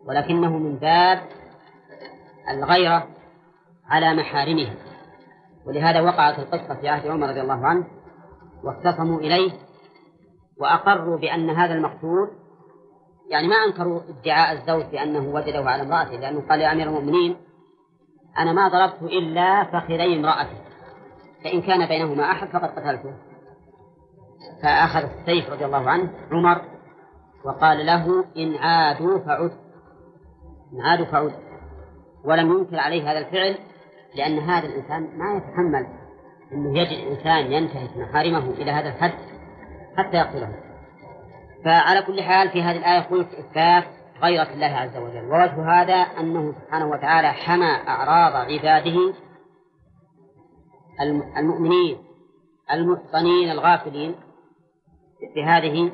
ولكنه 0.08 0.58
من 0.58 0.76
باب 0.76 1.22
الغيرة 2.50 3.08
على 3.90 4.14
محارمه. 4.14 4.76
ولهذا 5.68 6.02
وقعت 6.02 6.40
القصة 6.40 6.76
في 6.82 6.88
عهد 6.88 7.08
عمر 7.08 7.30
رضي 7.30 7.42
الله 7.42 7.66
عنه 7.66 7.86
واختصموا 8.64 9.20
إليه 9.20 9.52
وأقروا 10.60 11.18
بأن 11.18 11.50
هذا 11.50 11.74
المقتول 11.74 12.32
يعني 13.30 13.48
ما 13.48 13.56
أنكروا 13.56 14.02
ادعاء 14.10 14.52
الزوج 14.58 14.92
بأنه 14.92 15.36
وجده 15.36 15.70
على 15.70 15.82
امرأته 15.82 16.12
لأنه 16.12 16.48
قال 16.50 16.62
يا 16.62 16.72
أمير 16.72 16.88
المؤمنين 16.88 17.36
أنا 18.38 18.54
ما 18.54 18.68
ضربت 18.68 19.02
إلا 19.02 19.64
فخذي 19.64 20.20
امرأتي 20.20 20.58
فإن 21.44 21.62
كان 21.62 21.86
بينهما 21.88 22.32
أحد 22.32 22.48
فقد 22.48 22.70
قتلته. 22.70 23.14
فأخذ 24.64 25.00
السيف 25.00 25.50
رضي 25.50 25.66
الله 25.66 25.90
عنه 25.90 26.10
عمر 26.32 26.62
وقال 27.46 27.86
له 27.86 28.26
إن 28.38 28.56
عادوا 28.56 29.20
فعد. 29.20 29.52
إن 30.74 30.82
عادوا 30.82 31.06
فعد. 31.06 31.34
ولم 32.26 32.52
ينكر 32.52 32.80
عليه 32.80 33.12
هذا 33.12 33.20
الفعل 33.20 33.58
لأن 34.16 34.40
هذا 34.40 34.68
الإنسان 34.68 35.18
ما 35.18 35.38
يتحمل 35.38 35.88
أنه 36.52 36.80
يجد 36.80 37.08
إنسان 37.08 37.52
ينتهك 37.52 37.98
محارمه 37.98 38.50
إلى 38.50 38.72
هذا 38.72 38.90
الحد 38.90 39.14
حتى 39.98 40.18
يقتله. 40.18 40.56
فعلى 41.66 42.02
كل 42.02 42.22
حال 42.22 42.50
في 42.50 42.64
هذه 42.64 42.78
الآية 42.78 43.00
قلت 43.00 43.28
إثبات 43.34 43.84
غيرة 44.22 44.54
الله 44.54 44.76
عز 44.78 44.98
وجل. 44.98 45.26
ووجه 45.26 45.82
هذا 45.82 45.94
أنه 45.94 46.54
سبحانه 46.54 46.86
وتعالى 46.86 47.28
حمى 47.28 47.72
أعراض 47.88 48.36
عباده 48.52 49.14
المؤمنين 51.38 51.98
المحصنين 52.72 53.52
الغافلين. 53.52 54.16
بهذه 55.36 55.92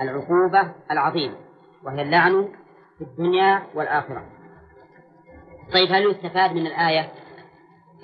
العقوبة 0.00 0.74
العظيمة 0.90 1.36
وهي 1.84 2.02
اللعن 2.02 2.48
في 2.98 3.04
الدنيا 3.04 3.62
والآخرة. 3.74 4.26
طيب 5.72 5.88
هل 5.92 6.10
يستفاد 6.10 6.52
من 6.52 6.66
الآية 6.66 7.12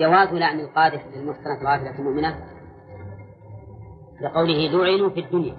جواز 0.01 0.29
لعن 0.29 0.61
القاذف 0.61 1.03
للمحصنة 1.15 1.61
الغافلة 1.61 1.99
المؤمنة؟ 1.99 2.45
لقوله 4.21 4.85
لعنوا 4.85 5.11
في 5.11 5.21
الدنيا. 5.21 5.57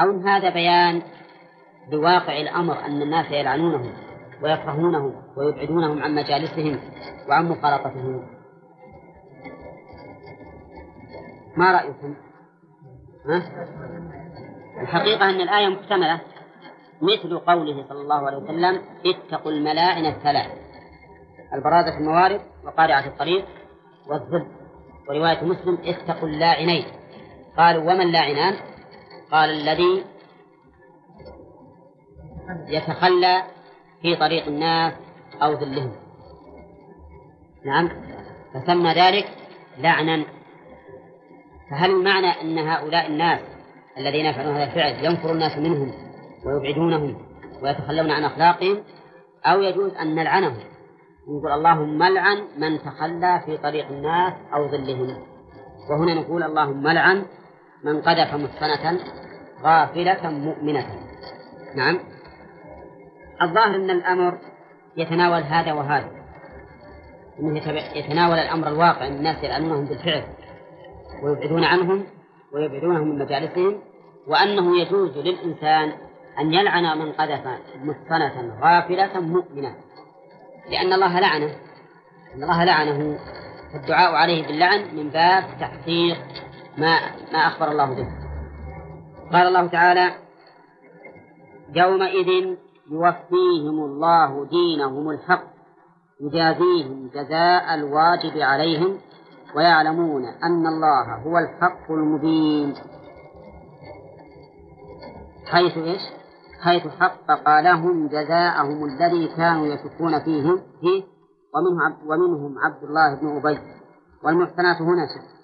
أو 0.00 0.20
هذا 0.20 0.50
بيان 0.50 1.02
لواقع 1.92 2.40
الأمر 2.40 2.84
أن 2.84 3.02
الناس 3.02 3.32
يلعنونهم 3.32 3.92
ويكرهونهم 4.42 5.22
ويبعدونهم 5.36 6.02
عن 6.02 6.14
مجالسهم 6.14 6.80
وعن 7.28 7.48
مخالطتهم. 7.48 8.26
ما 11.56 11.72
رأيكم؟ 11.72 12.14
الحقيقة 14.82 15.30
أن 15.30 15.40
الآية 15.40 15.68
محتملة 15.68 16.20
مثل 17.02 17.38
قوله 17.38 17.88
صلى 17.88 18.00
الله 18.00 18.26
عليه 18.26 18.36
وسلم 18.36 18.82
اتقوا 19.06 19.52
الملاعن 19.52 20.06
الثلاث 20.06 20.52
البرازة 21.54 21.90
في 21.90 21.96
الموارد 21.96 22.40
وقارعة 22.64 23.06
الطريق 23.06 23.44
والظل. 24.08 24.46
ورواية 25.08 25.44
مسلم 25.44 25.78
اتقوا 25.84 26.28
اللاعنين. 26.28 26.84
قالوا 27.56 27.82
وما 27.82 28.02
اللاعنان؟ 28.02 28.54
قال 29.32 29.50
الذي 29.50 30.04
يتخلى 32.66 33.42
في 34.02 34.16
طريق 34.16 34.46
الناس 34.46 34.92
أو 35.42 35.54
ظلهم. 35.54 35.92
نعم 37.64 37.90
فسمى 38.54 38.92
ذلك 38.92 39.28
لعنا. 39.78 40.37
فهل 41.70 41.90
المعنى 41.90 42.26
أن 42.26 42.58
هؤلاء 42.58 43.06
الناس 43.06 43.40
الذين 43.98 44.26
يفعلون 44.26 44.54
هذا 44.54 44.64
الفعل 44.64 45.04
ينفر 45.04 45.32
الناس 45.32 45.58
منهم 45.58 45.92
ويبعدونهم 46.46 47.16
ويتخلون 47.62 48.10
عن 48.10 48.24
أخلاقهم؟ 48.24 48.82
أو 49.46 49.62
يجوز 49.62 49.94
أن 49.94 50.14
نلعنهم؟ 50.14 50.56
نقول 51.28 51.52
اللهم 51.52 52.02
لعن 52.02 52.38
من 52.58 52.78
تخلى 52.78 53.42
في 53.46 53.56
طريق 53.56 53.88
الناس 53.88 54.32
أو 54.54 54.68
ظلهم. 54.68 55.16
وهنا 55.90 56.14
نقول 56.14 56.42
اللهم 56.42 56.88
لعن 56.88 57.24
من 57.84 58.02
قذف 58.02 58.34
محصنة 58.34 58.98
غافلة 59.62 60.30
مؤمنة. 60.30 60.86
نعم. 61.76 61.98
الظاهر 63.42 63.74
أن 63.74 63.90
الأمر 63.90 64.38
يتناول 64.96 65.42
هذا 65.42 65.72
وهذا. 65.72 66.10
أنه 67.40 67.58
يتناول 67.94 68.38
الأمر 68.38 68.68
الواقع 68.68 69.06
الناس 69.06 69.44
يلعنونهم 69.44 69.84
بالفعل. 69.84 70.22
ويبعدون 71.22 71.64
عنهم 71.64 72.06
ويبعدونهم 72.52 73.08
من 73.08 73.18
مجالسهم 73.18 73.80
وأنه 74.26 74.80
يجوز 74.80 75.18
للإنسان 75.18 75.92
أن 76.38 76.52
يلعن 76.52 76.98
من 76.98 77.12
قذف 77.12 77.46
محصنة 77.82 78.58
غافلة 78.62 79.20
مؤمنة. 79.20 79.74
لأن 80.70 80.92
الله 80.92 81.20
لعنه 81.20 81.54
أن 82.34 82.42
الله 82.42 82.64
لعنه 82.64 83.18
الدعاء 83.74 84.14
عليه 84.14 84.46
باللعن 84.46 84.96
من 84.96 85.08
باب 85.10 85.44
تحقيق 85.60 86.16
ما 86.78 86.98
ما 87.32 87.38
أخبر 87.38 87.70
الله 87.70 87.94
به. 87.94 88.08
قال 89.32 89.46
الله 89.46 89.66
تعالى 89.66 90.14
يومئذ 91.74 92.56
يوفيهم 92.90 93.84
الله 93.84 94.46
دينهم 94.46 95.10
الحق 95.10 95.44
يجازيهم 96.20 97.10
جزاء 97.14 97.74
الواجب 97.74 98.38
عليهم 98.38 98.98
ويعلمون 99.56 100.24
أن 100.24 100.66
الله 100.66 101.14
هو 101.14 101.38
الحق 101.38 101.90
المبين. 101.90 102.74
حيث 105.46 105.76
إيش؟ 105.76 106.02
حيث 106.60 106.86
حقق 106.86 107.60
لهم 107.60 108.08
جزاءهم 108.08 108.84
الذي 108.84 109.28
كانوا 109.36 109.66
يشكون 109.66 110.18
فيه 110.24 110.56
فيه 110.80 111.04
ومنهم 111.54 111.82
عبد 111.82 112.02
ومنهم 112.06 112.58
عبد 112.58 112.84
الله 112.84 113.14
بن 113.14 113.36
أبي 113.36 113.60
والمحسنات 114.24 114.82
هنا 114.82 115.06
شك 115.06 115.38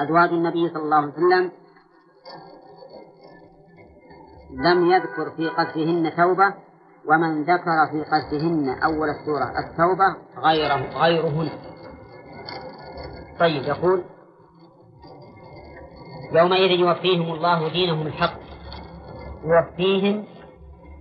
أزواج 0.00 0.28
النبي 0.28 0.68
صلى 0.68 0.82
الله 0.82 0.96
عليه 0.96 1.12
وسلم 1.12 1.50
لم 4.50 4.86
يذكر 4.86 5.30
في 5.36 5.48
قصدهن 5.48 6.12
توبة 6.16 6.54
ومن 7.08 7.42
ذكر 7.42 7.86
في 7.90 8.04
قصدهن 8.04 8.68
أول 8.84 9.08
السورة 9.10 9.52
التوبة 9.58 10.16
غيره 10.44 10.98
غيرهن 11.02 11.48
طيب 13.40 13.62
يقول 13.62 14.04
يومئذ 16.32 16.70
يوفيهم 16.70 17.32
الله 17.32 17.68
دينهم 17.68 18.06
الحق 18.06 18.40
يوفيهم 19.44 20.24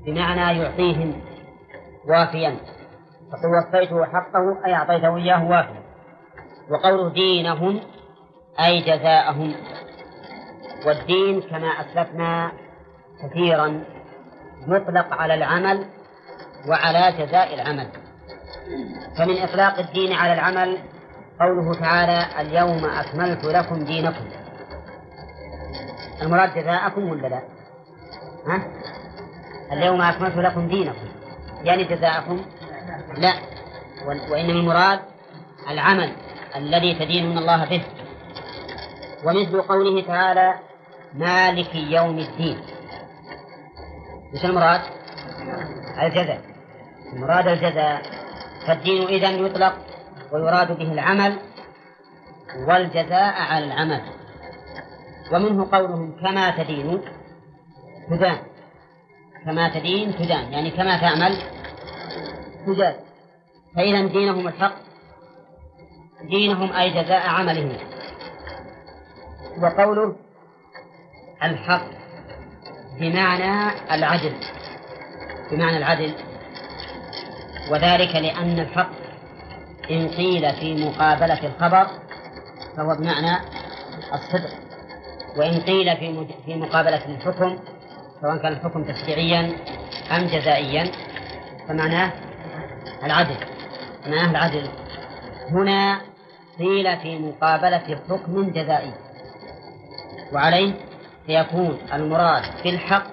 بمعنى 0.06 0.60
يعطيهم 0.60 1.22
وافيا. 2.10 2.58
فقل 3.32 3.50
وفيته 3.68 4.06
حقه 4.06 4.66
أي 4.66 4.74
أعطيته 4.74 5.18
إياه 5.18 5.50
وافيا. 5.50 5.84
وقوله 6.72 7.10
دينهم 7.10 7.80
أي 8.60 8.82
جزاءهم. 8.82 9.56
والدين 10.86 11.42
كما 11.42 11.68
أسلفنا 11.68 12.52
كثيرا 13.24 13.84
يطلق 14.68 15.14
على 15.14 15.34
العمل 15.34 15.86
وعلى 16.70 17.26
جزاء 17.26 17.54
العمل. 17.54 17.88
فمن 19.18 19.38
إطلاق 19.38 19.80
الدين 19.80 20.14
على 20.14 20.34
العمل 20.34 20.78
قوله 21.40 21.74
تعالى 21.74 22.42
اليوم 22.42 22.86
أكملت 22.86 23.46
لكم 23.46 23.86
دينكم. 23.86 24.26
المراد 26.22 26.54
جزاءكم 26.54 27.10
ولا 27.10 27.28
لا؟ 27.28 27.42
ها؟ 28.48 28.68
اليوم 29.72 30.02
أكملت 30.02 30.36
لكم 30.36 30.68
دينكم. 30.68 31.08
يعني 31.64 31.84
جزاءكم؟ 31.84 32.46
لا. 33.18 33.34
وإنما 34.32 34.60
المراد 34.60 35.00
العمل 35.70 36.14
الذي 36.56 36.94
تدينون 36.94 37.38
الله 37.38 37.66
به. 37.66 37.84
ومثل 39.26 39.62
قوله 39.62 40.02
تعالى 40.02 40.54
مالك 41.14 41.76
يوم 41.76 42.20
الدين. 42.20 42.62
إيش 44.34 44.46
المراد؟ 44.46 44.82
الجزاء. 46.04 46.42
المراد 47.14 47.48
الجزاء. 47.48 48.02
فالدين 48.68 49.08
إذا 49.08 49.30
يطلق 49.30 49.89
ويراد 50.32 50.78
به 50.78 50.92
العمل 50.92 51.40
والجزاء 52.68 53.42
على 53.42 53.66
العمل. 53.66 54.02
ومنه 55.34 55.68
قولهم 55.72 56.20
كما 56.22 56.64
تدين 56.64 57.02
تدان. 58.10 58.38
كما 59.46 59.70
تدين 59.80 60.16
تدان 60.16 60.54
يعني 60.54 60.72
كما 60.72 60.98
تعمل 60.98 61.38
تجاز 62.66 62.96
فإذا 63.76 64.08
دينهم 64.08 64.48
الحق 64.48 64.76
دينهم 66.30 66.74
أي 66.74 66.90
جزاء 66.90 67.30
عملهم. 67.30 67.78
وقوله 69.62 70.16
الحق 71.44 71.88
بمعنى 73.00 73.72
العدل 73.92 74.34
بمعنى 75.52 75.78
العدل. 75.78 76.14
وذلك 77.72 78.16
لأن 78.16 78.60
الحق 78.60 79.09
إن 79.92 80.08
قيل 80.08 80.54
في 80.54 80.86
مقابلة 80.86 81.46
الخبر 81.46 81.88
فهو 82.78 82.96
بمعنى 82.96 83.38
الصدق. 84.14 84.50
وإن 85.38 85.60
قيل 85.60 85.98
في 85.98 86.28
في 86.46 86.56
مقابلة 86.56 87.06
الحكم 87.06 87.60
سواء 88.22 88.38
كان 88.38 88.54
الحكم 88.54 88.84
تشريعيا 88.84 89.52
أم 90.12 90.28
جزائيا 90.28 90.92
فمعناه 91.68 92.12
العدل. 93.04 93.36
معناه 94.08 94.32
العدل. 94.32 94.70
هنا 95.52 96.02
قيل 96.60 96.98
في 96.98 97.20
مقابلة 97.20 98.00
حكم 98.10 98.50
جزائي. 98.50 98.94
وعليه 100.34 100.74
فيكون 101.26 101.78
المراد 101.94 102.44
بالحق 102.64 103.04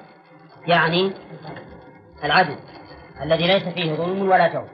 يعني 0.66 1.12
العدل 2.24 2.56
الذي 3.22 3.46
ليس 3.46 3.62
فيه 3.62 3.94
ظلم 3.94 4.28
ولا 4.28 4.48
جور. 4.48 4.68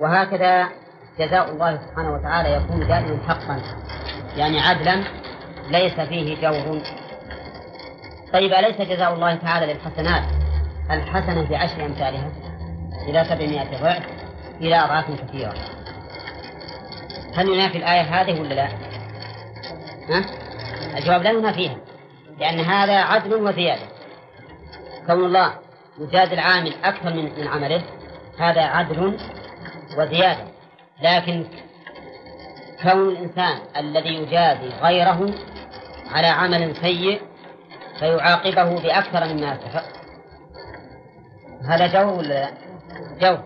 وهكذا 0.00 0.68
جزاء 1.18 1.50
الله 1.50 1.76
سبحانه 1.76 2.14
وتعالى 2.14 2.52
يكون 2.52 2.86
دائما 2.86 3.18
حقا 3.28 3.62
يعني 4.36 4.60
عدلا 4.60 5.04
ليس 5.70 6.00
فيه 6.00 6.40
جور. 6.40 6.80
طيب 8.32 8.52
أليس 8.52 8.80
جزاء 8.80 9.14
الله 9.14 9.34
تعالى 9.34 9.72
للحسنات؟ 9.72 10.22
الحسنة 10.90 11.48
بعشر 11.48 11.86
أمثالها 11.86 12.30
إلى 13.08 13.24
سبعمائة 13.24 13.82
ضعف 13.82 14.02
إلى 14.60 14.76
أضعاف 14.76 15.04
كثيرة. 15.10 15.54
هل 17.34 17.48
ينافي 17.48 17.78
الآية 17.78 18.00
هذه 18.00 18.40
ولا 18.40 18.54
لا؟ 18.54 18.68
ها؟ 20.08 20.24
الجواب 20.98 21.22
لا 21.22 21.30
ينافيها 21.30 21.76
لأن 22.38 22.60
هذا 22.60 22.96
عدل 22.96 23.34
وزيادة. 23.34 23.86
كون 25.06 25.24
الله 25.24 25.52
يجازي 25.98 26.34
العامل 26.34 26.74
أكثر 26.84 27.12
من 27.12 27.38
من 27.38 27.48
عمله 27.48 27.82
هذا 28.38 28.62
عدل 28.62 29.18
وزيادة. 29.98 30.55
لكن 31.02 31.44
كون 32.82 33.08
الإنسان 33.08 33.58
الذي 33.76 34.14
يجازي 34.14 34.68
غيره 34.82 35.30
على 36.12 36.26
عمل 36.26 36.76
سيء 36.76 37.20
فيعاقبه 37.98 38.80
بأكثر 38.80 39.34
مما 39.34 39.52
يستحق. 39.52 39.84
هذا 41.68 41.86
جور 41.86 42.18
ولا 42.18 42.28
لا؟ 42.28 42.50
جور. 43.20 43.38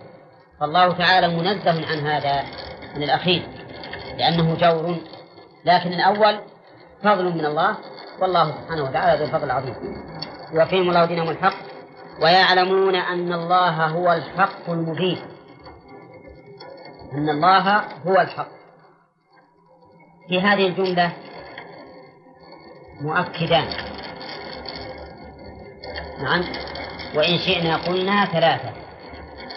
فالله 0.60 0.92
تعالى 0.92 1.28
منزه 1.28 1.86
عن 1.90 2.06
هذا 2.06 2.42
من 2.96 3.02
الأخير 3.02 3.42
لأنه 4.18 4.54
جور. 4.54 4.96
لكن 5.64 5.92
الأول 5.92 6.40
فضل 7.02 7.24
من 7.24 7.46
الله 7.46 7.76
والله 8.20 8.52
سبحانه 8.52 8.84
وتعالى 8.84 9.18
ذو 9.18 9.24
الفضل 9.26 9.44
العظيم 9.44 9.74
يقيم 10.52 10.88
الله 10.88 11.04
دينهم 11.04 11.30
الحق 11.30 11.54
ويعلمون 12.22 12.94
أن 12.94 13.32
الله 13.32 13.86
هو 13.86 14.12
الحق 14.12 14.70
المبين. 14.70 15.18
أن 17.12 17.28
الله 17.28 17.80
هو 18.06 18.20
الحق. 18.20 18.48
في 20.28 20.40
هذه 20.40 20.66
الجملة 20.66 21.12
مؤكدان. 23.00 23.68
نعم. 26.22 26.44
وإن 27.14 27.38
شئنا 27.38 27.76
قلنا 27.76 28.24
ثلاثة. 28.24 28.72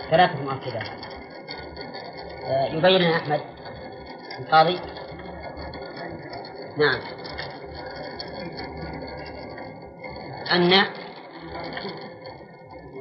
ثلاثة 0.10 0.44
مؤكدات. 0.44 0.88
آه، 2.46 2.66
يبين 2.66 3.02
أحمد. 3.02 3.42
القاضي. 4.40 4.80
نعم. 6.78 7.00
أن 10.52 10.86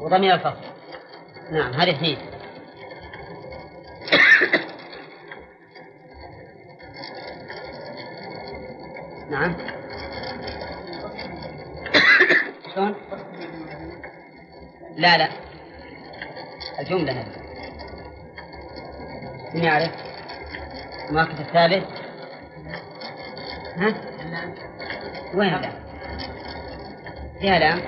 وضمير 0.00 0.34
الفصل. 0.34 0.72
نعم 1.50 1.72
هذه 1.72 1.90
اثنين. 1.90 2.31
نعم 9.30 9.56
شلون؟ 12.74 12.94
لا 14.96 15.18
لا 15.18 15.28
الجملة 16.80 17.12
هذه 17.12 17.42
من 19.54 19.64
يعرف؟ 19.64 19.90
المؤكد 21.10 21.40
الثالث 21.40 21.84
ها؟ 23.76 23.94
وين 25.34 25.50
لا؟ 25.50 25.70
فيها 27.40 27.58
لام 27.58 27.80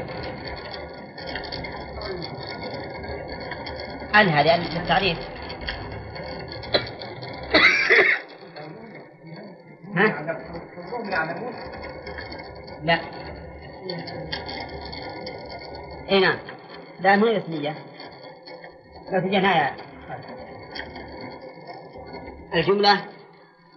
هل 4.14 4.28
هذه 4.28 4.56
للتعريف 4.56 5.18
ها؟ 9.96 10.06
لا. 12.82 13.00
اي 16.10 16.20
نعم. 16.20 16.38
لا 17.00 17.16
ما 17.16 17.28
هي 17.28 17.36
اسمية 17.36 17.74
لو 19.12 19.20
تجينا 19.20 19.76
الجملة 22.54 23.04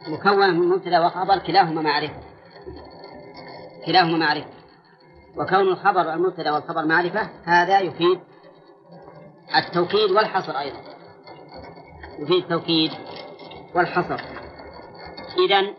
مكونة 0.08 0.48
من 0.48 0.70
مبتدأ 0.70 1.00
وخبر 1.00 1.38
كلاهما 1.38 1.82
معرفة. 1.82 2.22
كلاهما 3.86 4.18
معرفة. 4.18 4.48
وكون 5.38 5.68
الخبر 5.68 6.14
المبتدأ 6.14 6.52
والخبر 6.52 6.86
معرفة 6.86 7.30
هذا 7.46 7.80
يفيد 7.80 8.20
التوكيد 9.56 10.12
والحصر 10.12 10.60
أيضا. 10.60 10.80
يفيد 12.20 12.44
التوكيد 12.44 12.92
والحصر. 13.76 14.22
إذا 15.46 15.74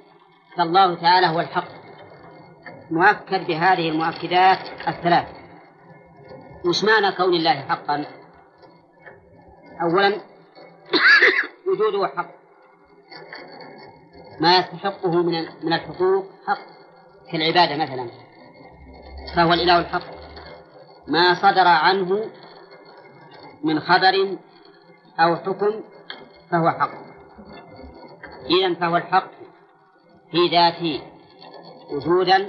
فالله 0.56 0.94
تعالى 0.94 1.26
هو 1.26 1.40
الحق 1.40 1.68
مؤكد 2.90 3.46
بهذه 3.46 3.88
المؤكدات 3.88 4.58
الثلاث. 4.88 5.26
وش 6.64 6.84
معنى 6.84 7.12
كون 7.12 7.34
الله 7.34 7.60
حقا. 7.60 8.04
أولا 9.82 10.20
وجوده 11.66 12.08
حق. 12.16 12.30
ما 14.40 14.58
يستحقه 14.58 15.22
من 15.22 15.32
من 15.62 15.72
الحقوق 15.72 16.24
حق 16.46 16.58
كالعبادة 17.32 17.76
مثلا. 17.76 18.10
فهو 19.36 19.52
الإله 19.52 19.78
الحق. 19.78 20.04
ما 21.08 21.34
صدر 21.34 21.66
عنه 21.66 22.30
من 23.64 23.80
خبر 23.80 24.38
أو 25.20 25.36
حكم 25.36 25.80
فهو 26.50 26.70
حق. 26.70 26.90
إذا 28.50 28.74
فهو 28.74 28.96
الحق. 28.96 29.30
في 30.30 30.48
ذاته 30.52 31.02
وجودا 31.90 32.46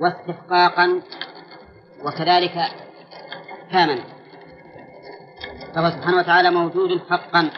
واستحقاقا 0.00 1.02
وكذلك 2.04 2.56
احكاما 3.62 3.98
فهو 5.74 5.90
سبحانه 5.90 6.16
وتعالى 6.16 6.50
موجود 6.50 7.00
حقا 7.10 7.50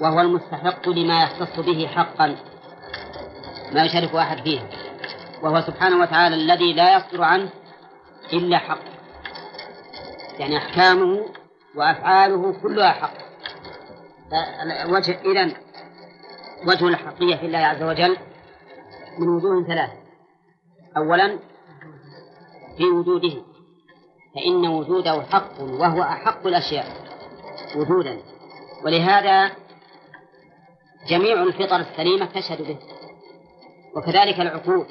وهو 0.00 0.20
المستحق 0.20 0.88
لما 0.88 1.22
يختص 1.22 1.60
به 1.60 1.86
حقا 1.86 2.36
ما 3.72 3.84
يشارك 3.84 4.14
أحد 4.14 4.42
فيه. 4.42 4.60
وهو 5.42 5.60
سبحانه 5.60 6.00
وتعالى 6.00 6.34
الذي 6.36 6.72
لا 6.72 6.96
يصدر 6.96 7.22
عنه 7.22 7.50
إلا 8.32 8.58
حق. 8.58 8.78
يعني 10.38 10.56
أحكامه 10.56 11.26
وأفعاله 11.74 12.52
كلها 12.62 12.92
حق. 12.92 13.14
وجه 14.86 15.20
إذن 15.24 15.56
وجه 16.66 16.88
الحقية 16.88 17.36
في 17.36 17.46
الله 17.46 17.58
عز 17.58 17.82
وجل 17.82 18.16
من 19.18 19.28
وجوه 19.28 19.66
ثلاث. 19.66 19.90
أولا 20.96 21.38
في 22.76 22.84
وجوده 22.84 23.42
فإن 24.34 24.66
وجوده 24.66 25.22
حق 25.22 25.60
وهو 25.60 26.02
أحق 26.02 26.46
الأشياء 26.46 26.86
وجودا. 27.76 28.18
ولهذا 28.84 29.50
جميع 31.08 31.42
الفطر 31.42 31.76
السليمة 31.76 32.26
تشهد 32.26 32.62
به. 32.62 32.78
وكذلك 33.96 34.40
العقول 34.40 34.86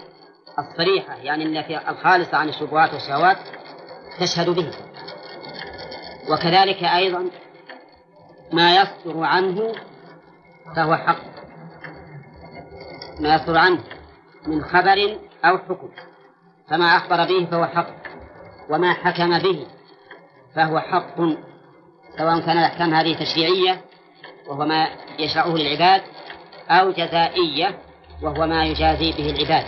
الصريحة 0.60 1.16
يعني 1.16 1.44
التي 1.44 1.90
الخالصة 1.90 2.38
عن 2.38 2.50
الشبهات 2.50 2.94
والشهوات 2.94 3.38
تشهد 4.20 4.50
به. 4.50 4.72
وكذلك 6.32 6.84
أيضا 6.84 7.30
ما 8.54 8.76
يصدر 8.76 9.24
عنه 9.24 9.74
فهو 10.76 10.96
حق. 10.96 11.37
ما 13.20 13.36
يصدر 13.36 13.58
عنه 13.58 13.84
من 14.48 14.64
خبر 14.64 15.18
أو 15.46 15.58
حكم 15.58 15.90
فما 16.70 16.86
أخبر 16.86 17.26
به 17.26 17.46
فهو 17.46 17.66
حق 17.66 17.94
وما 18.70 18.94
حكم 18.94 19.40
به 19.40 19.68
فهو 20.56 20.80
حق 20.80 21.18
سواء 22.18 22.40
كان 22.40 22.58
الأحكام 22.58 22.94
هذه 22.94 23.16
تشريعية 23.20 23.82
وهو 24.48 24.66
ما 24.66 24.88
يشرعه 25.20 25.48
للعباد 25.48 26.02
أو 26.70 26.92
جزائية 26.92 27.80
وهو 28.22 28.48
ما 28.48 28.66
يجازي 28.66 29.12
به 29.12 29.30
العباد. 29.30 29.66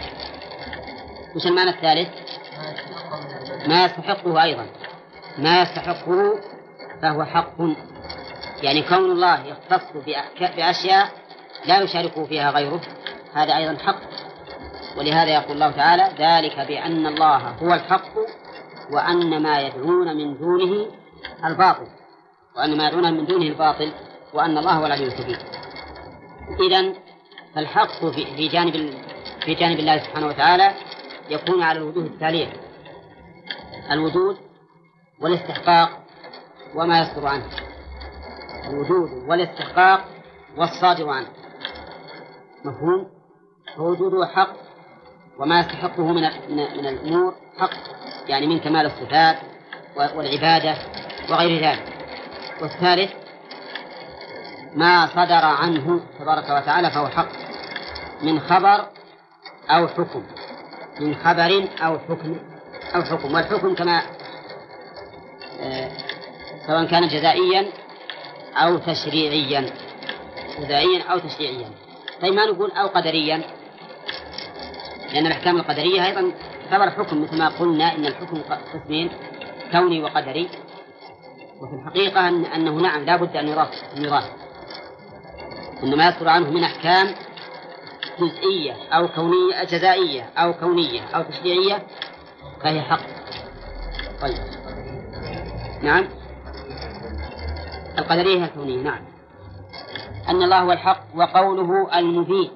وش 1.35 1.47
المعنى 1.47 1.69
الثالث 1.69 2.09
ما 3.67 3.85
يستحقه 3.85 4.43
أيضا 4.43 4.65
ما 5.37 5.61
يستحقه 5.61 6.39
فهو 7.01 7.23
حق 7.23 7.55
يعني 8.63 8.81
كون 8.81 9.11
الله 9.11 9.45
يختص 9.45 9.83
بأشياء 10.57 11.09
لا 11.65 11.81
يشاركه 11.81 12.25
فيها 12.25 12.51
غيره. 12.51 12.81
هذا 13.33 13.57
أيضا 13.57 13.77
حق. 13.77 13.99
ولهذا 14.97 15.33
يقول 15.33 15.51
الله 15.51 15.71
تعالى 15.71 16.03
ذلك 16.19 16.67
بأن 16.67 17.05
الله 17.05 17.37
هو 17.37 17.73
الحق 17.73 18.11
وأن 18.91 19.43
ما 19.43 19.61
يدعون 19.61 20.17
من 20.17 20.37
دونه 20.37 20.91
الباطل. 21.45 21.87
وأن 22.57 22.77
ما 22.77 22.87
يدعون 22.87 23.13
من 23.13 23.25
دونه 23.25 23.45
الباطل 23.45 23.91
وأن 24.33 24.57
الله 24.57 24.71
هو 24.71 24.85
العلي 24.85 25.05
الكبير. 25.05 25.39
إذا 26.67 26.93
فالحق 27.55 28.05
في 28.05 28.47
جانب 28.47 28.93
في 29.45 29.53
جانب 29.53 29.79
الله 29.79 29.97
سبحانه 29.97 30.27
وتعالى 30.27 30.73
يكون 31.29 31.63
على 31.63 31.79
الوجوه 31.79 32.03
التالية 32.03 32.53
الوجود 33.91 34.37
والاستحقاق 35.21 35.89
وما 36.75 37.01
يصدر 37.01 37.27
عنه. 37.27 37.45
الوجود 38.69 39.09
والاستحقاق 39.27 40.05
والصادر 40.57 41.09
عنه. 41.09 41.27
مفهوم؟ 42.65 43.18
فوجوده 43.77 44.25
حق 44.25 44.53
وما 45.39 45.59
يستحقه 45.59 46.03
من 46.03 46.21
من 46.49 46.87
الأمور 46.87 47.35
حق 47.57 47.69
يعني 48.27 48.47
من 48.47 48.59
كمال 48.59 48.85
الصفات 48.85 49.37
والعبادة 49.95 50.75
وغير 51.29 51.61
ذلك. 51.61 51.83
والثالث 52.61 53.11
ما 54.75 55.07
صدر 55.07 55.45
عنه 55.45 56.01
تبارك 56.19 56.43
وتعالى 56.43 56.91
فهو 56.91 57.07
حق 57.07 57.29
من 58.21 58.39
خبر 58.39 58.85
أو 59.69 59.87
حكم 59.87 60.23
من 60.99 61.15
خبر 61.15 61.67
أو 61.85 61.99
حكم 61.99 62.39
أو 62.95 63.03
حكم. 63.03 63.33
والحكم 63.33 63.75
كما 63.75 64.01
آه، 65.61 65.91
سواء 66.67 66.85
كان 66.85 67.07
جزائيا 67.07 67.65
أو 68.55 68.77
تشريعيا 68.77 69.69
جزائيا 70.59 71.03
أو 71.03 71.19
تشريعيا. 71.19 71.69
طيب 72.21 72.33
ما 72.33 72.45
نقول 72.45 72.71
أو 72.71 72.87
قدريا؟ 72.87 73.58
لأن 75.13 75.25
الأحكام 75.25 75.57
القدرية 75.57 76.05
أيضا 76.05 76.31
تعتبر 76.69 76.91
حكم 76.91 77.21
مثل 77.21 77.37
ما 77.37 77.49
قلنا 77.49 77.95
إن 77.95 78.05
الحكم 78.05 78.41
قسمين 78.73 79.09
كوني 79.71 80.03
وقدري. 80.03 80.49
وفي 81.61 81.75
الحقيقة 81.75 82.27
أن 82.27 82.45
أنه 82.45 82.71
نعم 82.71 83.05
لا 83.05 83.15
بد 83.15 83.35
أن 83.35 83.47
يراف 83.47 83.69
أن 83.97 84.03
يراف 84.03 84.23
أن 85.83 85.97
ما 85.97 86.07
يصدر 86.07 86.29
عنه 86.29 86.49
من 86.49 86.63
أحكام 86.63 87.15
جزئية 88.19 88.73
أو 88.93 89.07
كونية 89.07 89.63
جزائية 89.63 90.29
أو 90.37 90.53
كونية 90.53 91.01
أو 91.01 91.23
تشريعية 91.23 91.87
فهي 92.63 92.81
حق. 92.81 93.01
طيب. 94.21 94.37
نعم. 95.83 96.07
القدرية 97.97 98.43
الكونية 98.45 98.81
نعم. 98.83 99.05
أن 100.29 100.43
الله 100.43 100.59
هو 100.61 100.71
الحق 100.71 101.03
وقوله 101.15 101.99
المبين 101.99 102.51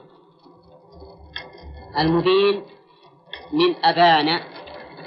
المبين 1.98 2.64
من 3.52 3.76
أبان 3.84 4.40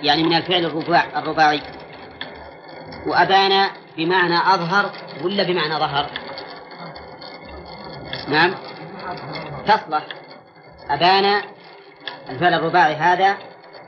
يعني 0.02 0.22
من 0.22 0.34
الفعل 0.34 0.64
الرباع 0.64 1.18
الرباعي 1.18 1.62
وأبان 3.06 3.70
بمعنى 3.96 4.36
أظهر 4.36 4.90
ولا 5.22 5.42
بمعنى 5.42 5.74
ظهر؟ 5.74 6.10
نعم. 8.28 8.54
تصلح. 9.66 10.06
أبان 10.90 11.42
الفعل 12.30 12.54
الرباعي 12.54 12.94
هذا 12.94 13.36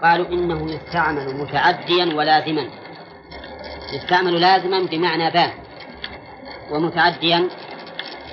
قالوا 0.03 0.27
إنه 0.27 0.73
يستعمل 0.73 1.37
متعديا 1.37 2.15
ولازما. 2.15 2.71
يستعمل 3.93 4.41
لازما 4.41 4.81
بمعنى 4.81 5.31
بان 5.31 5.51
ومتعديا 6.71 7.49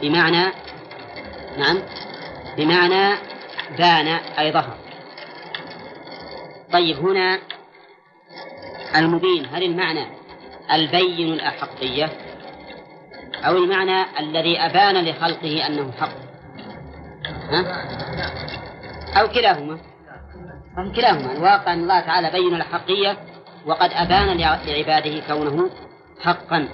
بمعنى 0.02 0.46
نعم 1.58 1.80
بمعنى 2.58 3.16
بان 3.78 4.08
أي 4.40 4.52
ظهر 4.52 4.78
طيب 6.74 7.00
هنا 7.00 7.40
المبين. 8.96 9.46
هل 9.46 9.64
المعنى 9.64 10.06
البين 10.74 11.34
الأحقية 11.34 12.10
أو 13.46 13.58
المعنى 13.58 14.20
الذي 14.20 14.60
أبان 14.60 15.06
لخلقه 15.06 15.68
أنه 15.68 15.92
حق؟ 15.92 16.10
ها؟ 17.52 17.86
أو 19.22 19.28
كلاهما. 19.28 19.80
أو 20.78 20.92
كلاهما. 20.92 21.32
الواقع 21.32 21.74
أن 21.74 21.80
الله 21.80 22.00
تعالى 22.00 22.32
بين 22.32 22.56
الحقية 22.56 23.18
وقد 23.66 23.90
أبان 23.94 24.38
لعباده 24.68 25.22
كونه 25.28 25.70
حقا. 26.22 26.70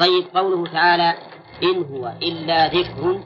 طيب 0.00 0.24
قوله 0.34 0.72
تعالى 0.72 1.14
إن 1.62 1.82
هو 1.82 2.12
إلا 2.22 2.68
ذكر 2.68 3.20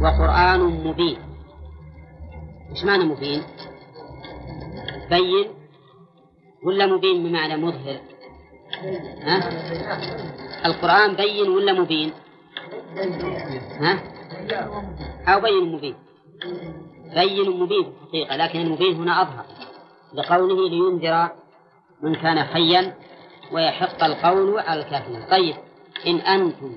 وقرآن 0.00 0.60
مبين 0.60 1.18
إيش 2.70 2.84
معنى 2.84 3.04
مبين؟ 3.04 3.42
بين 5.10 5.48
ولا 6.64 6.86
مبين 6.86 7.22
بمعنى 7.22 7.56
مظهر؟ 7.56 8.00
ها؟ 9.22 9.48
القرآن 10.66 11.16
بين 11.16 11.48
ولا 11.48 11.72
مبين؟ 11.72 12.12
ها؟ 13.80 13.98
أو 15.28 15.40
بين 15.40 15.72
مبين 15.72 15.94
بين 17.14 17.50
مبين 17.50 17.84
في 17.84 18.22
الحقيقة 18.22 18.36
لكن 18.36 18.60
المبين 18.60 18.96
هنا 18.96 19.22
أظهر 19.22 19.44
لقوله 20.14 20.68
لينذر 20.68 21.28
من 22.02 22.14
كان 22.14 22.44
حيا 22.44 22.94
ويحق 23.52 24.04
القول 24.04 24.58
على 24.58 24.80
الكافرين 24.80 25.24
طيب 25.30 25.54
إن 26.06 26.16
أنتم 26.16 26.76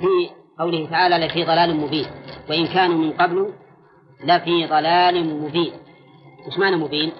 في 0.00 0.30
قوله 0.58 0.90
تعالى 0.90 1.26
لفي 1.26 1.44
ضلال 1.44 1.76
مبين 1.76 2.06
وإن 2.50 2.66
كانوا 2.66 2.96
من 2.96 3.12
قبل 3.12 3.52
لفي 4.24 4.66
ضلال 4.66 5.40
مبين. 5.40 5.72
وش 6.46 6.58
معنى 6.58 6.76
مبين؟ 6.76 7.12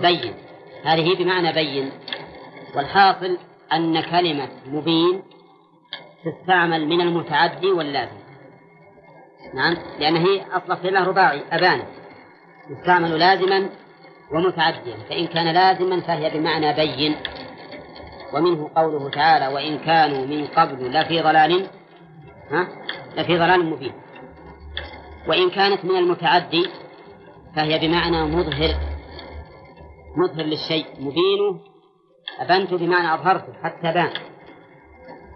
بين. 0.00 0.34
هذه 0.84 1.14
بمعنى 1.14 1.52
بين. 1.52 1.90
والحاصل 2.76 3.38
أن 3.72 4.00
كلمة 4.00 4.48
مبين 4.66 5.22
تستعمل 6.24 6.86
من 6.86 7.00
المتعدي 7.00 7.66
واللازم. 7.66 8.18
نعم؟ 9.54 9.76
لأن 9.98 10.16
هي 10.16 10.42
أصلا 10.52 10.76
فعلها 10.76 11.04
رباعي 11.04 11.42
أبان 11.52 11.82
يستعمل 12.70 13.18
لازما 13.18 13.70
ومتعديا. 14.32 14.96
فإن 15.08 15.26
كان 15.26 15.54
لازما 15.54 16.00
فهي 16.00 16.38
بمعنى 16.38 16.72
بين. 16.72 17.16
ومنه 18.36 18.70
قوله 18.76 19.10
تعالى 19.10 19.54
وإن 19.54 19.78
كانوا 19.78 20.26
من 20.26 20.46
قبل 20.46 20.92
لفي 20.92 21.20
ضلال 21.22 21.66
ها؟ 22.50 22.68
لفي 23.16 23.38
ضلال 23.38 23.64
مبين. 23.64 23.92
وإن 25.28 25.50
كانت 25.50 25.84
من 25.84 25.96
المتعدي 25.96 26.70
فهي 27.56 27.78
بمعنى 27.78 28.24
مظهر 28.24 28.74
مظهر 30.16 30.44
للشيء 30.44 30.86
مبينه. 31.00 31.60
أبنت 32.40 32.74
بمعنى 32.74 33.14
أظهرته 33.14 33.52
حتى 33.62 33.92
بان 33.92 34.10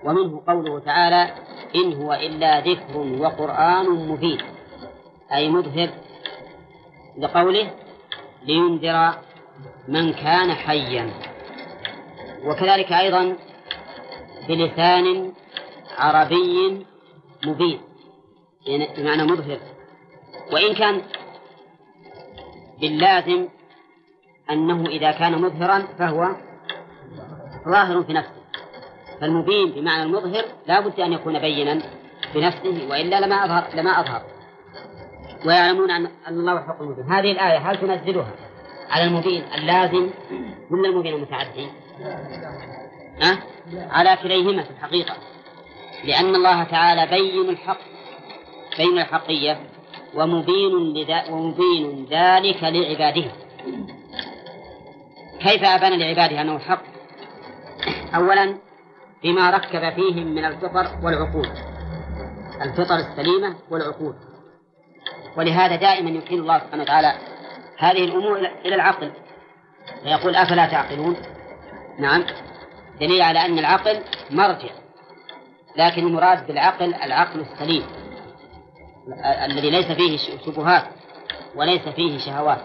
ومنه 0.04 0.42
قوله 0.46 0.80
تعالى 0.80 1.34
إن 1.74 2.02
هو 2.02 2.12
إلا 2.12 2.60
ذكر 2.60 2.98
وقرآن 2.98 3.86
مبين. 4.08 4.38
أي 5.32 5.48
مظهر 5.48 5.90
لقوله 7.18 7.70
لينذر 8.42 9.14
من 9.88 10.12
كان 10.12 10.52
حيا. 10.52 11.29
وكذلك 12.44 12.92
أيضا 12.92 13.36
بلسان 14.48 15.32
عربي 15.98 16.86
مبين 17.46 17.80
يعني 18.66 18.88
بمعنى 18.96 19.22
مظهر. 19.22 19.58
وإن 20.52 20.74
كان 20.74 21.02
باللازم 22.80 23.48
أنه 24.50 24.86
إذا 24.86 25.12
كان 25.12 25.42
مظهرا 25.42 25.78
فهو 25.98 26.36
ظاهر 27.68 28.02
في 28.02 28.12
نفسه. 28.12 28.40
فالمبين 29.20 29.70
بمعنى 29.70 30.02
المظهر 30.02 30.44
لا 30.66 30.80
بد 30.80 31.00
أن 31.00 31.12
يكون 31.12 31.38
بينا 31.38 31.82
بنفسه 32.34 32.88
وإلا 32.90 33.20
لما 33.20 33.44
أظهر 33.44 33.74
لما 33.74 34.00
أظهر. 34.00 34.22
ويعلمون 35.46 35.90
أن 35.90 36.08
الله 36.28 36.60
حق 36.60 36.82
المبين. 36.82 37.04
هذه 37.04 37.32
الآية 37.32 37.58
هل 37.58 37.76
تنزلها 37.76 38.32
على 38.90 39.04
المبين 39.04 39.44
اللازم 39.54 40.10
ولا 40.70 40.88
المبين 40.88 41.14
المتعدي؟ 41.14 41.68
أه؟ 43.22 43.38
على 43.90 44.18
كليهما 44.22 44.62
في 44.62 44.70
الحقيقة. 44.70 45.14
لأن 46.04 46.34
الله 46.34 46.64
تعالى 46.64 47.06
بين 47.06 47.48
الحق 47.48 47.78
بين 48.76 48.98
الحقية 48.98 49.60
ومبين 50.14 50.92
لذا 50.94 51.30
ومبين 51.30 52.06
ذلك 52.10 52.62
لعباده. 52.62 53.30
كيف 55.40 55.64
أبان 55.64 55.98
لعباده 55.98 56.40
أنه 56.40 56.58
حق 56.58 56.82
أولا 58.14 58.58
بما 59.22 59.50
ركب 59.50 59.94
فيهم 59.94 60.26
من 60.26 60.44
الفطر 60.44 60.86
والعقول. 61.02 61.48
الفطر 62.62 62.96
السليمة 62.96 63.56
والعقول. 63.70 64.14
ولهذا 65.36 65.76
دائما 65.76 66.10
يكين 66.10 66.40
الله 66.40 66.58
سبحانه 66.58 66.82
وتعالى 66.82 67.14
هذه 67.78 68.04
الأمور 68.04 68.38
إلى 68.38 68.74
العقل. 68.74 69.12
فيقول 70.02 70.36
أفلا 70.36 70.66
تعقلون؟ 70.66 71.16
نعم. 71.98 72.24
دليل 73.00 73.22
على 73.22 73.44
أن 73.46 73.58
العقل 73.58 74.02
مرجع 74.30 74.70
لكن 75.76 76.06
المراد 76.06 76.46
بالعقل 76.46 76.94
العقل 76.94 77.40
السليم 77.40 77.86
الذي 79.44 79.70
ليس 79.70 79.86
فيه 79.86 80.18
شبهات 80.46 80.84
وليس 81.54 81.88
فيه 81.88 82.18
شهوات. 82.18 82.60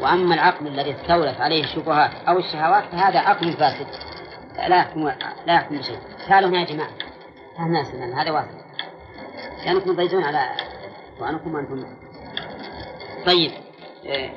وأما 0.00 0.34
العقل 0.34 0.66
الذي 0.66 0.94
استولت 0.94 1.40
عليه 1.40 1.64
الشبهات 1.64 2.10
أو 2.28 2.38
الشهوات 2.38 2.84
فهذا 2.84 3.18
عقل 3.18 3.52
فاسد. 3.52 3.86
لا 4.68 4.76
يحكم 4.76 5.08
لا 5.46 5.54
يحكم 5.54 5.78
بشيء. 5.78 5.98
تعالوا 6.28 6.50
هنا 6.50 6.60
يا 6.60 6.64
جماعة. 6.64 6.90
ها 7.58 7.68
ناس 7.68 7.94
هذا 7.94 8.30
واسع 8.30 8.66
لأنكم 9.64 9.92
تضيجون 9.92 10.22
على 10.22 10.50
وأنكم 11.20 11.54
وأنتم. 11.54 11.96
طيب 13.26 13.52
إيه. 14.04 14.30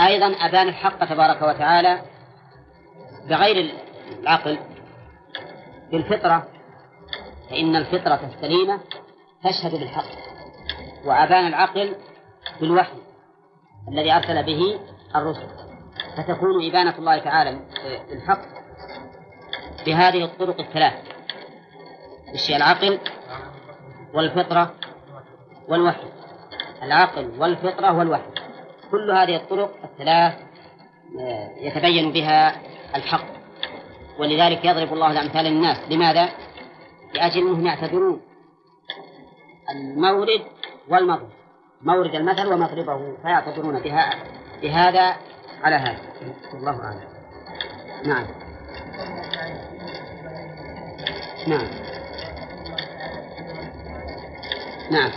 أيضا 0.00 0.26
أبان 0.26 0.68
الحق 0.68 1.04
تبارك 1.04 1.42
وتعالى 1.42 2.02
بغير 3.28 3.74
العقل 4.20 4.58
بالفطرة 5.90 6.48
فإن 7.50 7.76
الفطرة 7.76 8.30
السليمة 8.34 8.80
تشهد 9.44 9.74
بالحق 9.74 10.04
وأبان 11.04 11.46
العقل 11.46 11.94
بالوحي 12.60 12.98
الذي 13.88 14.12
أرسل 14.12 14.42
به 14.42 14.80
الرسل. 15.16 15.48
فتكون 16.16 16.70
إبانة 16.70 16.98
الله 16.98 17.18
تعالى 17.18 17.60
للحق 18.10 18.40
بهذه 19.86 20.24
الطرق 20.24 20.60
الثلاث 20.60 20.94
الشيء 22.34 22.56
العقل 22.56 22.98
والفطرة 24.14 24.74
والوحي. 25.68 26.08
العقل 26.82 27.30
والفطرة 27.38 27.92
والوحي. 27.98 28.30
كل 28.90 29.10
هذه 29.10 29.36
الطرق 29.36 29.74
الثلاث 29.84 30.34
آه، 31.20 31.50
يتبين 31.58 32.12
بها 32.12 32.62
الحق. 32.94 33.26
ولذلك 34.18 34.64
يضرب 34.64 34.92
الله 34.92 35.12
الأمثال 35.12 35.44
للناس. 35.44 35.78
لماذا؟ 35.90 36.28
لأجل 37.14 37.40
أنهم 37.40 37.66
يعتبرون 37.66 38.20
المورد 39.70 40.42
والمضرب 40.88 41.28
مورد 41.82 42.14
المثل 42.14 42.46
ومضربه 42.46 43.16
فيعتبرون 43.22 43.80
بها 43.80 44.10
بهذا 44.62 45.16
على 45.62 45.76
هذا. 45.76 45.98
الله 46.54 46.80
أعلم. 46.84 47.08
نعم. 48.04 48.26
نعم. 51.46 51.68
نعم. 54.90 55.10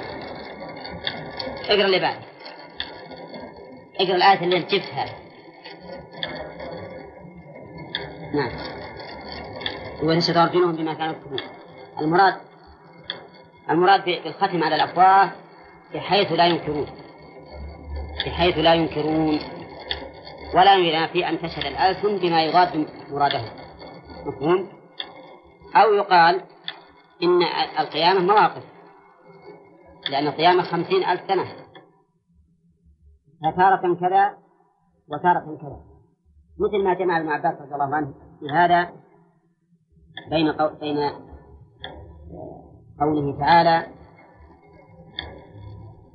اقرأ 1.70 1.86
اللي 1.86 2.00
بعد 2.00 2.18
اقرأ 4.00 4.16
الآية 4.16 4.44
اللي 4.44 4.58
أنت 4.58 4.76
نعم. 8.34 8.52
ونشر 10.04 10.48
بما 10.72 10.94
كانوا 10.94 11.14
يكتبون. 11.14 11.40
المراد 12.02 12.36
المراد 13.70 14.06
بالختم 14.06 14.64
على 14.64 14.76
الأفواه 14.76 15.32
بحيث 15.94 16.32
لا 16.32 16.46
ينكرون. 16.46 16.88
بحيث 18.26 18.58
لا 18.58 18.74
ينكرون. 18.74 19.40
ولا 20.54 20.76
ينافي 20.76 21.30
أن 21.30 21.42
تشهد 21.42 21.66
الألسن 21.66 22.18
بما 22.18 22.44
يضاد 22.44 22.88
مراده 23.10 23.42
مفهوم؟ 24.26 24.70
أو 25.76 25.94
يقال 25.94 26.42
إن 27.24 27.44
القيامة 27.80 28.20
مواقف. 28.20 28.64
لأن 30.10 30.28
القيامة 30.28 30.64
خمسين 30.64 31.06
ألف 31.06 31.22
سنة. 31.28 31.46
فتارة 33.42 33.96
كذا 34.00 34.38
وتارة 35.08 35.58
كذا. 35.62 35.87
مثل 36.60 36.84
ما 36.84 36.94
جمع 36.94 37.18
ابن 37.18 37.30
عباس 37.30 37.62
رضي 37.62 37.74
الله 37.74 37.96
عنه 37.96 38.14
في 38.40 38.50
هذا 38.54 38.90
بين 40.30 40.52
بين 40.80 41.12
قوله 43.00 43.40
تعالى 43.40 43.88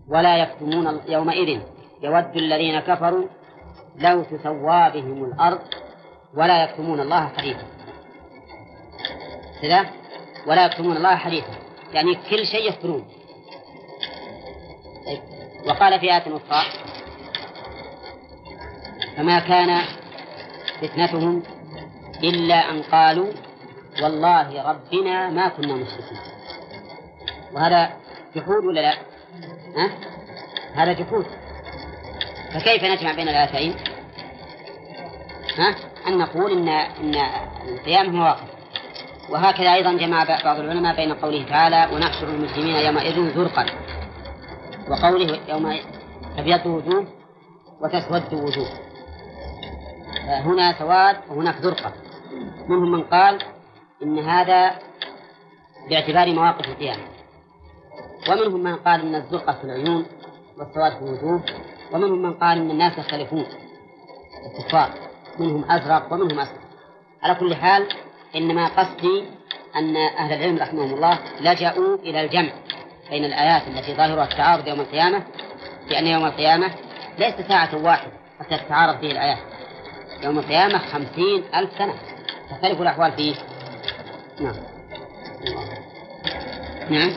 ولا 0.09 0.37
يكتمون 0.37 1.01
يومئذ 1.09 1.61
يود 2.03 2.37
الذين 2.37 2.81
كفروا 2.81 3.27
لو 3.97 4.23
تسوى 4.23 4.91
بهم 4.91 5.25
الأرض 5.25 5.61
ولا 6.35 6.65
يكتمون 6.65 7.01
الله 7.01 7.29
حديثا. 7.29 7.67
كذا؟ 9.63 9.87
ولا 10.47 10.67
يكتمون 10.67 10.97
الله 10.97 11.17
حديثا. 11.17 11.53
يعني 11.93 12.15
كل 12.15 12.47
شيء 12.47 12.67
يذكرون 12.67 13.05
طيب. 15.07 15.23
وقال 15.69 16.01
في 16.01 16.07
آية 16.07 16.37
أخرى 16.37 16.63
فما 19.17 19.39
كان 19.39 19.83
فتنتهم 20.83 21.43
إلا 22.25 22.55
أن 22.55 22.83
قالوا 22.83 23.33
والله 24.03 24.71
ربنا 24.71 25.31
ما 25.31 25.49
كنا 25.49 25.75
مشركين 25.75 26.19
وهذا 27.53 27.91
جحود 28.37 28.65
ولا 28.65 28.81
لا؟ 28.81 28.95
ها؟ 29.77 29.91
هذا 30.75 30.93
جحود 30.93 31.27
فكيف 32.55 32.85
نجمع 32.85 33.13
بين 33.13 33.29
الآيتين؟ 33.29 33.75
ها؟ 35.59 35.75
أن 36.09 36.19
نقول 36.19 36.53
إن 36.53 36.69
إن 36.69 37.15
القيامة 37.69 38.11
مواقف 38.11 38.53
وهكذا 39.31 39.75
أيضا 39.75 39.93
جمع 39.93 40.25
بعض 40.25 40.61
العلماء 40.61 40.97
بين 40.97 41.13
قوله 41.15 41.45
تعالى 41.49 41.89
ونحشر 41.95 42.29
المسلمين 42.29 42.77
يومئذ 42.77 43.35
زرقا 43.35 43.67
وقوله 44.89 45.41
يوم 45.49 45.79
تبيض 46.37 46.67
وجوه 46.67 47.07
وتسود 47.81 48.35
وجوه 48.35 48.92
هنا 50.29 50.79
سواد 50.79 51.17
وهناك 51.31 51.57
زرقة 51.57 51.93
منهم 52.69 52.93
من 52.93 53.03
قال 53.03 53.39
إن 54.03 54.19
هذا 54.19 54.79
باعتبار 55.91 56.35
مواقف 56.35 56.69
القيامة. 56.69 57.03
ومنهم 58.29 58.63
من 58.63 58.77
قال 58.77 59.01
إن 59.01 59.15
الزرقة 59.15 59.53
في 59.53 59.65
العيون 59.65 60.07
والسواد 60.59 60.93
في 60.93 60.99
الوجوه. 60.99 61.43
ومنهم 61.93 62.23
من 62.23 62.35
قال 62.35 62.59
إن 62.59 62.71
الناس 62.71 62.99
يختلفون 62.99 63.47
الكفار. 64.47 64.91
منهم 65.39 65.71
أزرق 65.71 66.13
ومنهم 66.13 66.41
أسود. 66.41 66.61
على 67.23 67.35
كل 67.35 67.55
حال 67.55 67.87
إنما 68.37 68.67
قصدي 68.67 69.25
أن 69.77 69.97
أهل 69.97 70.33
العلم 70.33 70.59
رحمهم 70.59 70.95
الله 70.95 71.19
لجأوا 71.41 71.97
إلى 71.97 72.25
الجمع 72.25 72.53
بين 73.11 73.25
الآيات 73.25 73.63
التي 73.69 73.95
ظاهرها 73.95 74.25
التعارض 74.25 74.69
يوم 74.69 74.81
القيامة 74.81 75.23
لأن 75.91 76.07
يوم 76.07 76.25
القيامة 76.25 76.71
ليس 77.19 77.35
ساعة 77.49 77.85
واحدة 77.85 78.13
حتى 78.41 78.59
تتعارض 78.59 79.01
فيه 79.01 79.13
الآيات. 79.13 79.39
يوم 80.23 80.39
القيامة 80.39 80.79
خمسين 80.79 81.45
ألف 81.55 81.71
سنة. 81.79 81.95
تختلف 82.51 82.81
الأحوال 82.81 83.13
فيه 83.13 83.35
نعم. 84.41 84.55
نعم. 86.91 87.13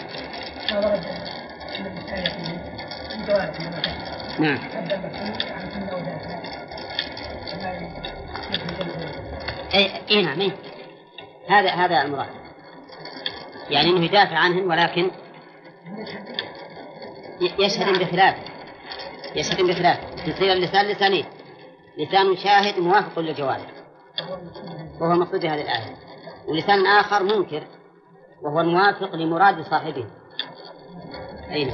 نعم. 4.39 4.59
إي 10.11 10.21
نعم. 10.23 10.51
هذا 11.49 11.69
هذا 11.69 12.01
المراد. 12.01 12.29
يعني 13.69 13.89
إنه 13.89 14.05
يدافع 14.05 14.37
عنهم 14.37 14.69
ولكن 14.69 15.11
يشهد 17.59 17.99
بخلاف. 17.99 18.35
يشهد 19.35 19.61
بخلاف. 19.61 19.99
يصير 20.27 20.53
اللسان 20.53 20.85
لسانين 20.85 21.25
لسان 21.97 22.37
شاهد 22.37 22.79
موافق 22.79 23.19
للجواب 23.19 23.59
وهو 25.01 25.11
المقصود 25.11 25.41
بهذه 25.41 25.61
الآية. 25.61 25.95
ولسان 26.47 26.85
آخر 26.85 27.23
منكر 27.23 27.63
وهو 28.41 28.61
الموافق 28.61 29.15
لمراد 29.15 29.61
صاحبه. 29.61 30.05
أين 31.51 31.71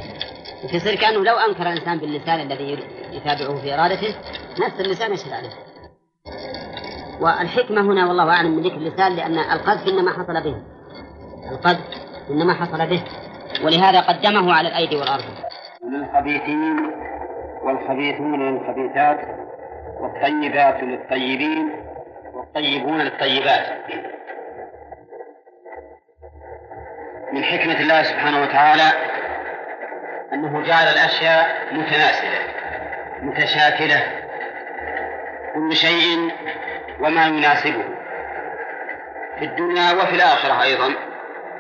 يصير 0.73 0.95
كأنه 0.95 1.23
لو 1.23 1.35
أنكر 1.35 1.61
الإنسان 1.61 1.98
باللسان 1.98 2.39
الذي 2.39 2.77
يتابعه 3.11 3.61
في 3.61 3.73
إرادته 3.73 4.15
نفس 4.60 4.80
اللسان 4.80 5.14
يشهد 5.14 5.34
عليه. 5.34 5.53
والحكمة 7.22 7.81
هنا 7.81 8.07
والله 8.07 8.30
أعلم 8.30 8.56
من 8.56 8.64
ذكر 8.64 8.76
اللسان 8.76 9.15
لأن 9.15 9.38
القذف 9.38 9.88
إنما 9.88 10.11
حصل 10.11 10.43
به. 10.43 10.61
القذف 11.52 11.85
إنما 12.30 12.53
حصل 12.53 12.88
به. 12.88 13.03
ولهذا 13.64 13.99
قدمه 13.99 14.53
على 14.53 14.68
الأيدي 14.68 14.95
والأرض 14.95 15.23
للخبيثين 15.84 16.77
والخبيثون 17.64 18.49
للخبيثات 18.49 19.18
والطيبات 19.99 20.84
للطيبين 20.84 21.72
والطيبون 22.34 23.02
للطيبات. 23.02 23.66
من 27.34 27.44
حكمة 27.44 27.80
الله 27.80 28.03
سبحانه 28.03 28.41
وتعالى 28.41 28.91
أنه 30.34 30.62
جعل 30.62 30.88
الأشياء 30.88 31.68
متناسلة 31.72 32.40
متشاكلة 33.22 34.03
كل 35.53 35.76
شيء 35.76 36.32
وما 36.99 37.28
يناسبه. 37.28 37.84
في 39.40 39.45
الدنيا 39.45 39.91
وفي 39.94 40.16
الآخرة 40.16 40.64
أيضا 40.64 40.94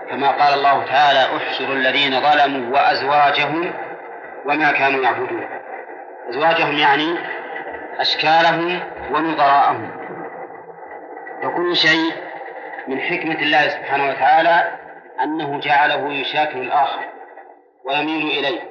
كما 0.09 0.27
قال 0.27 0.53
الله 0.53 0.85
تعالى 0.85 1.37
احشروا 1.37 1.75
الذين 1.75 2.21
ظلموا 2.21 2.73
وأزواجهم 2.73 3.73
وما 4.45 4.71
كانوا 4.71 5.03
يعبدون. 5.03 5.47
أزواجهم 6.29 6.77
يعني 6.77 7.17
أشكالهم 7.99 8.79
ونظراءهم 9.13 9.91
وكل 11.43 11.75
شيء 11.75 12.11
من 12.87 12.99
حكمة 12.99 13.35
الله 13.35 13.67
سبحانه 13.67 14.09
وتعالى 14.09 14.79
أنه 15.23 15.59
جعله 15.59 16.13
يشاكل 16.13 16.61
الآخر 16.61 17.03
ويميل 17.85 18.27
إليه. 18.27 18.61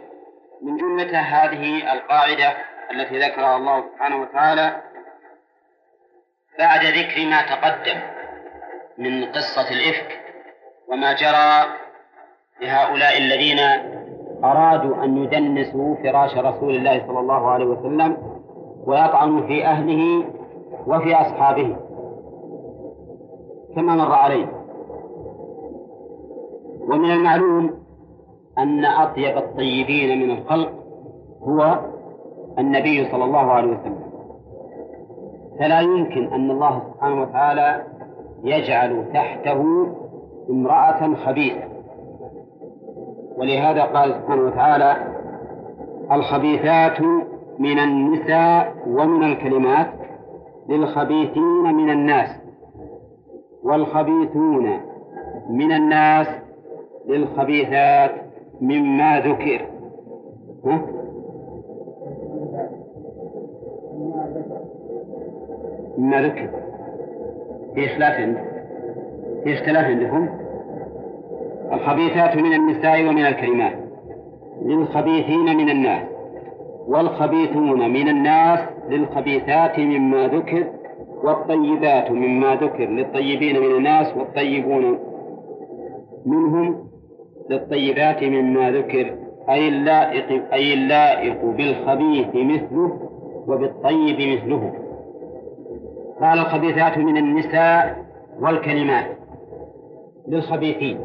من 0.63 0.77
جملة 0.77 1.19
هذه 1.19 1.93
القاعدة 1.93 2.53
التي 2.93 3.19
ذكرها 3.19 3.57
الله 3.57 3.85
سبحانه 3.93 4.17
وتعالى 4.17 4.83
بعد 6.59 6.85
ذكر 6.85 7.27
ما 7.27 7.43
تقدم 7.43 8.01
من 8.99 9.25
قصة 9.25 9.71
الإفك 9.71 10.21
وما 10.89 11.13
جرى 11.13 11.77
لهؤلاء 12.61 13.19
الذين 13.19 13.59
أرادوا 14.45 15.05
أن 15.05 15.25
يدنسوا 15.25 15.97
فراش 15.97 16.35
رسول 16.37 16.77
الله 16.77 17.07
صلى 17.07 17.19
الله 17.21 17.51
عليه 17.51 17.65
وسلم 17.65 18.30
ويطعنوا 18.87 19.41
في 19.41 19.67
أهله 19.67 20.25
وفي 20.87 21.15
أصحابه 21.15 21.77
كما 23.75 23.97
مر 23.97 24.13
علينا 24.13 24.53
ومن 26.91 27.11
المعلوم 27.11 27.71
أن 28.59 28.85
أطيب 28.85 29.37
الطيبين 29.37 30.19
من 30.23 30.31
الخلق 30.31 30.73
هو 31.43 31.79
النبي 32.59 33.11
صلى 33.11 33.25
الله 33.25 33.39
عليه 33.53 33.69
وسلم. 33.69 34.01
فلا 35.59 35.81
يمكن 35.81 36.33
أن 36.33 36.51
الله 36.51 36.83
سبحانه 36.95 37.23
وتعالى 37.23 37.85
يجعل 38.45 39.05
تحته 39.15 39.87
امرأة 40.51 41.15
خبيثة. 41.15 41.65
ولهذا 43.37 43.83
قال 43.85 44.15
سبحانه 44.15 44.43
وتعالى 44.43 44.97
الخبيثات 46.13 46.99
من 47.61 47.79
النساء 47.79 48.75
ومن 48.87 49.25
الكلمات 49.25 49.87
للخبيثين 50.69 51.75
من 51.75 51.91
الناس 51.91 52.29
والخبيثون 53.63 54.81
من 55.51 55.73
الناس 55.73 56.27
للخبيثات 57.07 58.11
مما 58.61 59.21
ذكر. 59.21 59.67
ها؟ 60.65 60.87
مما 65.99 66.23
ذكر. 66.23 66.51
في 67.75 67.89
خلاف 67.89 68.17
في 69.45 69.53
اختلاف 69.55 69.85
عندكم؟ 69.85 70.29
الخبيثات 71.73 72.37
من 72.37 72.53
النساء 72.53 73.09
ومن 73.09 73.27
الكلمات 73.27 73.75
للخبيثين 74.63 75.57
من 75.57 75.71
الناس. 75.71 76.10
والخبيثون 76.91 77.91
من 77.91 78.09
الناس 78.09 78.61
للخبيثات 78.89 79.79
مما 79.79 80.29
ذكر 80.29 80.67
والطيبات 81.25 82.11
مما 82.11 82.55
ذكر 82.55 82.85
للطيبين 82.85 83.61
من 83.61 83.77
الناس 83.77 84.17
والطيبون 84.17 84.99
منهم 86.27 86.89
للطيبات 87.51 88.23
مما 88.25 88.71
ذكر 88.71 89.15
أي 89.51 89.69
اللائق 89.69 90.53
أي 90.53 90.75
اللائق 90.75 91.45
بالخبيث 91.45 92.29
مثله 92.35 93.11
وبالطيب 93.49 94.17
مثله. 94.17 94.73
قال 96.21 96.39
الخبيثات 96.39 96.99
من 96.99 97.17
النساء 97.17 98.05
والكلمات 98.41 99.07
للخبيثين 100.29 100.99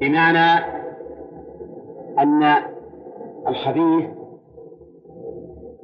بمعنى 0.00 0.64
أن 2.18 2.54
الخبيث 3.48 4.21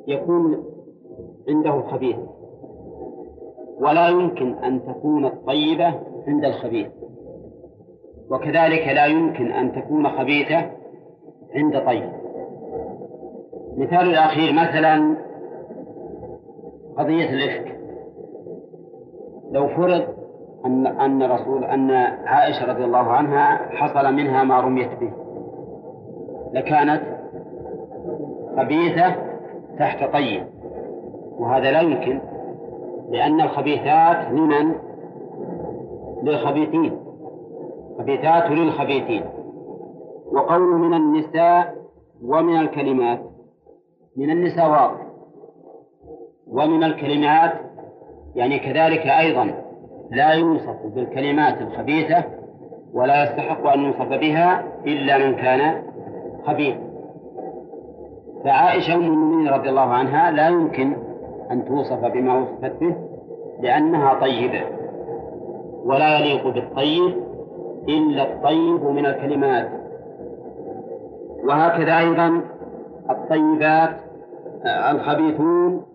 يكون 0.09 0.65
عنده 1.49 1.81
خبيث. 1.81 2.17
ولا 3.81 4.09
يمكن 4.09 4.55
أن 4.55 4.83
تكون 4.87 5.25
الطيبة 5.27 5.95
عند 6.27 6.45
الخبيث. 6.45 6.87
وكذلك 8.31 8.89
لا 8.89 9.07
يمكن 9.07 9.53
أن 9.53 9.73
تكون 9.73 10.09
خبيثة 10.09 10.71
عند 11.55 11.87
طيب. 11.87 12.13
مثال 13.77 14.11
الأخير 14.11 14.53
مثلا 14.53 15.17
قضية 16.99 17.31
الإفك. 17.31 17.79
لو 19.53 19.69
فرض 19.69 20.03
أن 20.67 20.87
أن 20.87 21.23
رسول 21.23 21.65
أن 21.65 21.91
عائشة 22.25 22.67
رضي 22.73 22.85
الله 22.85 22.99
عنها 22.99 23.57
حصل 23.57 24.15
منها 24.15 24.45
ما 24.45 24.61
رميت 24.61 24.91
به. 25.01 25.13
لكانت 26.53 27.03
خبيثة 28.57 29.28
تحت 29.79 30.13
طيب. 30.13 30.47
وهذا 31.39 31.71
لا 31.71 31.81
يمكن 31.81 32.21
لأن 33.11 33.41
الخبيثات 33.41 34.31
لمن؟ 34.33 34.75
للخبيثين. 36.23 36.99
خبيثات 37.99 38.51
للخبيثين. 38.51 39.25
وقول 40.33 40.61
من 40.61 40.95
النساء 40.95 41.75
ومن 42.25 42.61
الكلمات؟ 42.61 43.21
من 44.17 44.31
النساء 44.31 44.71
واضح. 44.71 45.07
ومن 46.49 46.85
الكلمات؟ 46.85 47.53
يعني 48.35 48.59
كذلك 48.59 49.07
أيضا 49.07 49.55
لا 50.11 50.33
يوصف 50.33 50.87
بالكلمات 50.95 51.61
الخبيثة 51.63 52.25
ولا 52.93 53.25
يستحق 53.25 53.67
أن 53.67 53.81
يوصف 53.81 54.09
بها 54.09 54.65
إلا 54.87 55.19
من 55.19 55.37
كان 55.37 55.83
خبيثا. 56.47 56.88
فعائشة 58.45 58.95
أم 58.95 59.01
المؤمنين 59.01 59.49
رضي 59.49 59.69
الله 59.69 59.81
عنها 59.81 60.31
لا 60.31 60.49
يمكن 60.49 60.97
أن 61.51 61.65
توصف 61.65 62.05
بما 62.05 62.39
وصفت 62.39 62.81
به 62.81 62.97
لأنها 63.61 64.21
طيبة 64.21 64.63
ولا 65.85 66.19
يليق 66.19 66.49
بالطيب 66.49 67.17
إلا 67.89 68.23
الطيب 68.23 68.85
من 68.85 69.07
الكلمات. 69.07 69.69
وهكذا 71.45 71.99
أيضا 71.99 72.43
الطيبات 73.11 73.97
الخبيثون 74.91 75.87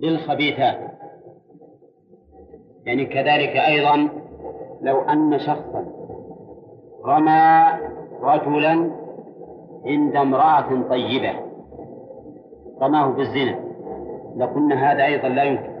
للخبيثات. 0.00 0.78
يعني 2.84 3.04
كذلك 3.04 3.56
أيضا 3.56 4.08
لو 4.82 5.00
أن 5.00 5.38
شخصا 5.38 5.84
رمى 7.04 7.64
رجلا 8.22 8.90
عند 9.86 10.16
امرأة 10.16 10.82
طيبة. 10.90 11.45
رماه 12.82 13.06
بالزنا 13.06 13.56
لقلنا 14.36 14.92
هذا 14.92 15.04
أيضا 15.04 15.28
لا 15.28 15.42
يمكن. 15.42 15.76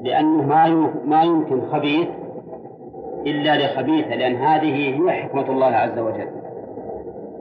لأنه 0.00 0.46
ما 0.46 0.90
ما 1.04 1.22
يمكن 1.22 1.60
خبيث 1.60 2.08
إلا 3.26 3.66
لخبيثة 3.66 4.14
لأن 4.14 4.34
هذه 4.34 4.74
هي 4.74 5.12
حكمة 5.12 5.50
الله 5.50 5.66
عز 5.66 5.98
وجل. 5.98 6.28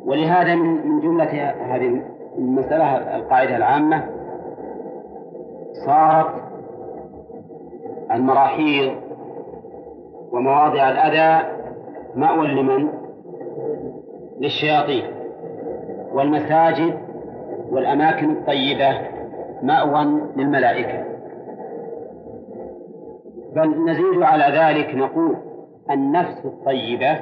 ولهذا 0.06 0.56
من 0.56 0.88
من 0.88 1.00
جملة 1.00 1.50
هذه 1.50 2.02
المسألة 2.38 3.16
القاعدة 3.16 3.58
العامة 3.58 4.10
صارت 5.86 6.44
المراحيض 8.12 8.92
ومواضع 10.32 10.90
الأذى 10.90 11.48
مأوى 12.16 12.48
لمن؟ 12.48 12.90
للشياطين. 14.40 15.04
والمساجد 16.14 16.94
والأماكن 17.74 18.32
الطيبة 18.32 18.98
مأوى 19.62 20.22
للملائكة. 20.36 21.04
بل 23.56 23.86
نزيد 23.90 24.22
على 24.22 24.58
ذلك 24.60 24.96
نقول 24.96 25.36
النفس 25.92 26.46
الطيبة 26.46 27.20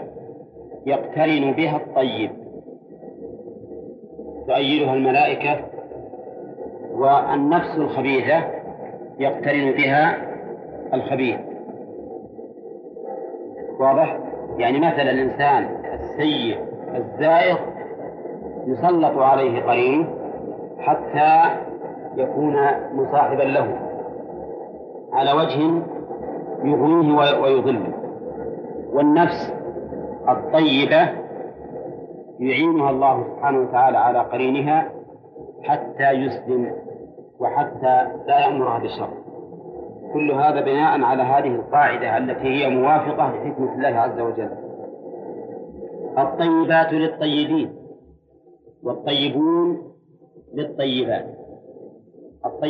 يقترن 0.86 1.52
بها 1.52 1.78
الطيب. 1.78 2.32
تؤيدها 4.48 4.94
الملائكة 4.94 5.60
والنفس 6.92 7.78
الخبيثة 7.78 8.44
يقترن 9.20 9.72
بها 9.72 10.18
الخبيث. 10.94 11.40
واضح؟ 13.80 14.20
يعني 14.58 14.80
مثلا 14.80 15.12
الإنسان 15.12 15.70
السيء 15.94 16.58
الزائغ 16.96 17.58
يسلط 18.68 19.18
عليه 19.18 19.62
قرين 19.64 20.21
حتى 20.82 21.44
يكون 22.16 22.56
مصاحبا 22.94 23.44
له 23.44 23.80
على 25.14 25.32
وجه 25.32 25.84
يغنيه 26.64 27.40
ويضله. 27.42 27.94
والنفس 28.94 29.54
الطيبة 30.30 31.10
يعينها 32.40 32.90
الله 32.90 33.24
سبحانه 33.24 33.60
وتعالى 33.60 33.98
على 33.98 34.20
قرينها 34.20 34.90
حتى 35.64 36.12
يسلم 36.12 36.74
وحتى 37.40 38.08
لا 38.28 38.40
يأمرها 38.40 38.80
بالشر. 38.80 39.10
كل 40.14 40.32
هذا 40.32 40.62
بناء 40.62 41.02
على 41.02 41.24
هذه 41.24 41.56
القاعدة 41.56 42.18
التي 42.18 42.48
هي 42.48 42.70
موافقة 42.70 43.32
لحكمة 43.32 43.76
الله 43.76 44.00
عز 44.00 44.20
وجل. 44.20 44.50
الطيبات 46.18 46.94
للطيبين 46.94 47.76
والطيبون 48.84 49.91
للطيبات. 50.54 51.38
الطيب 52.46 52.70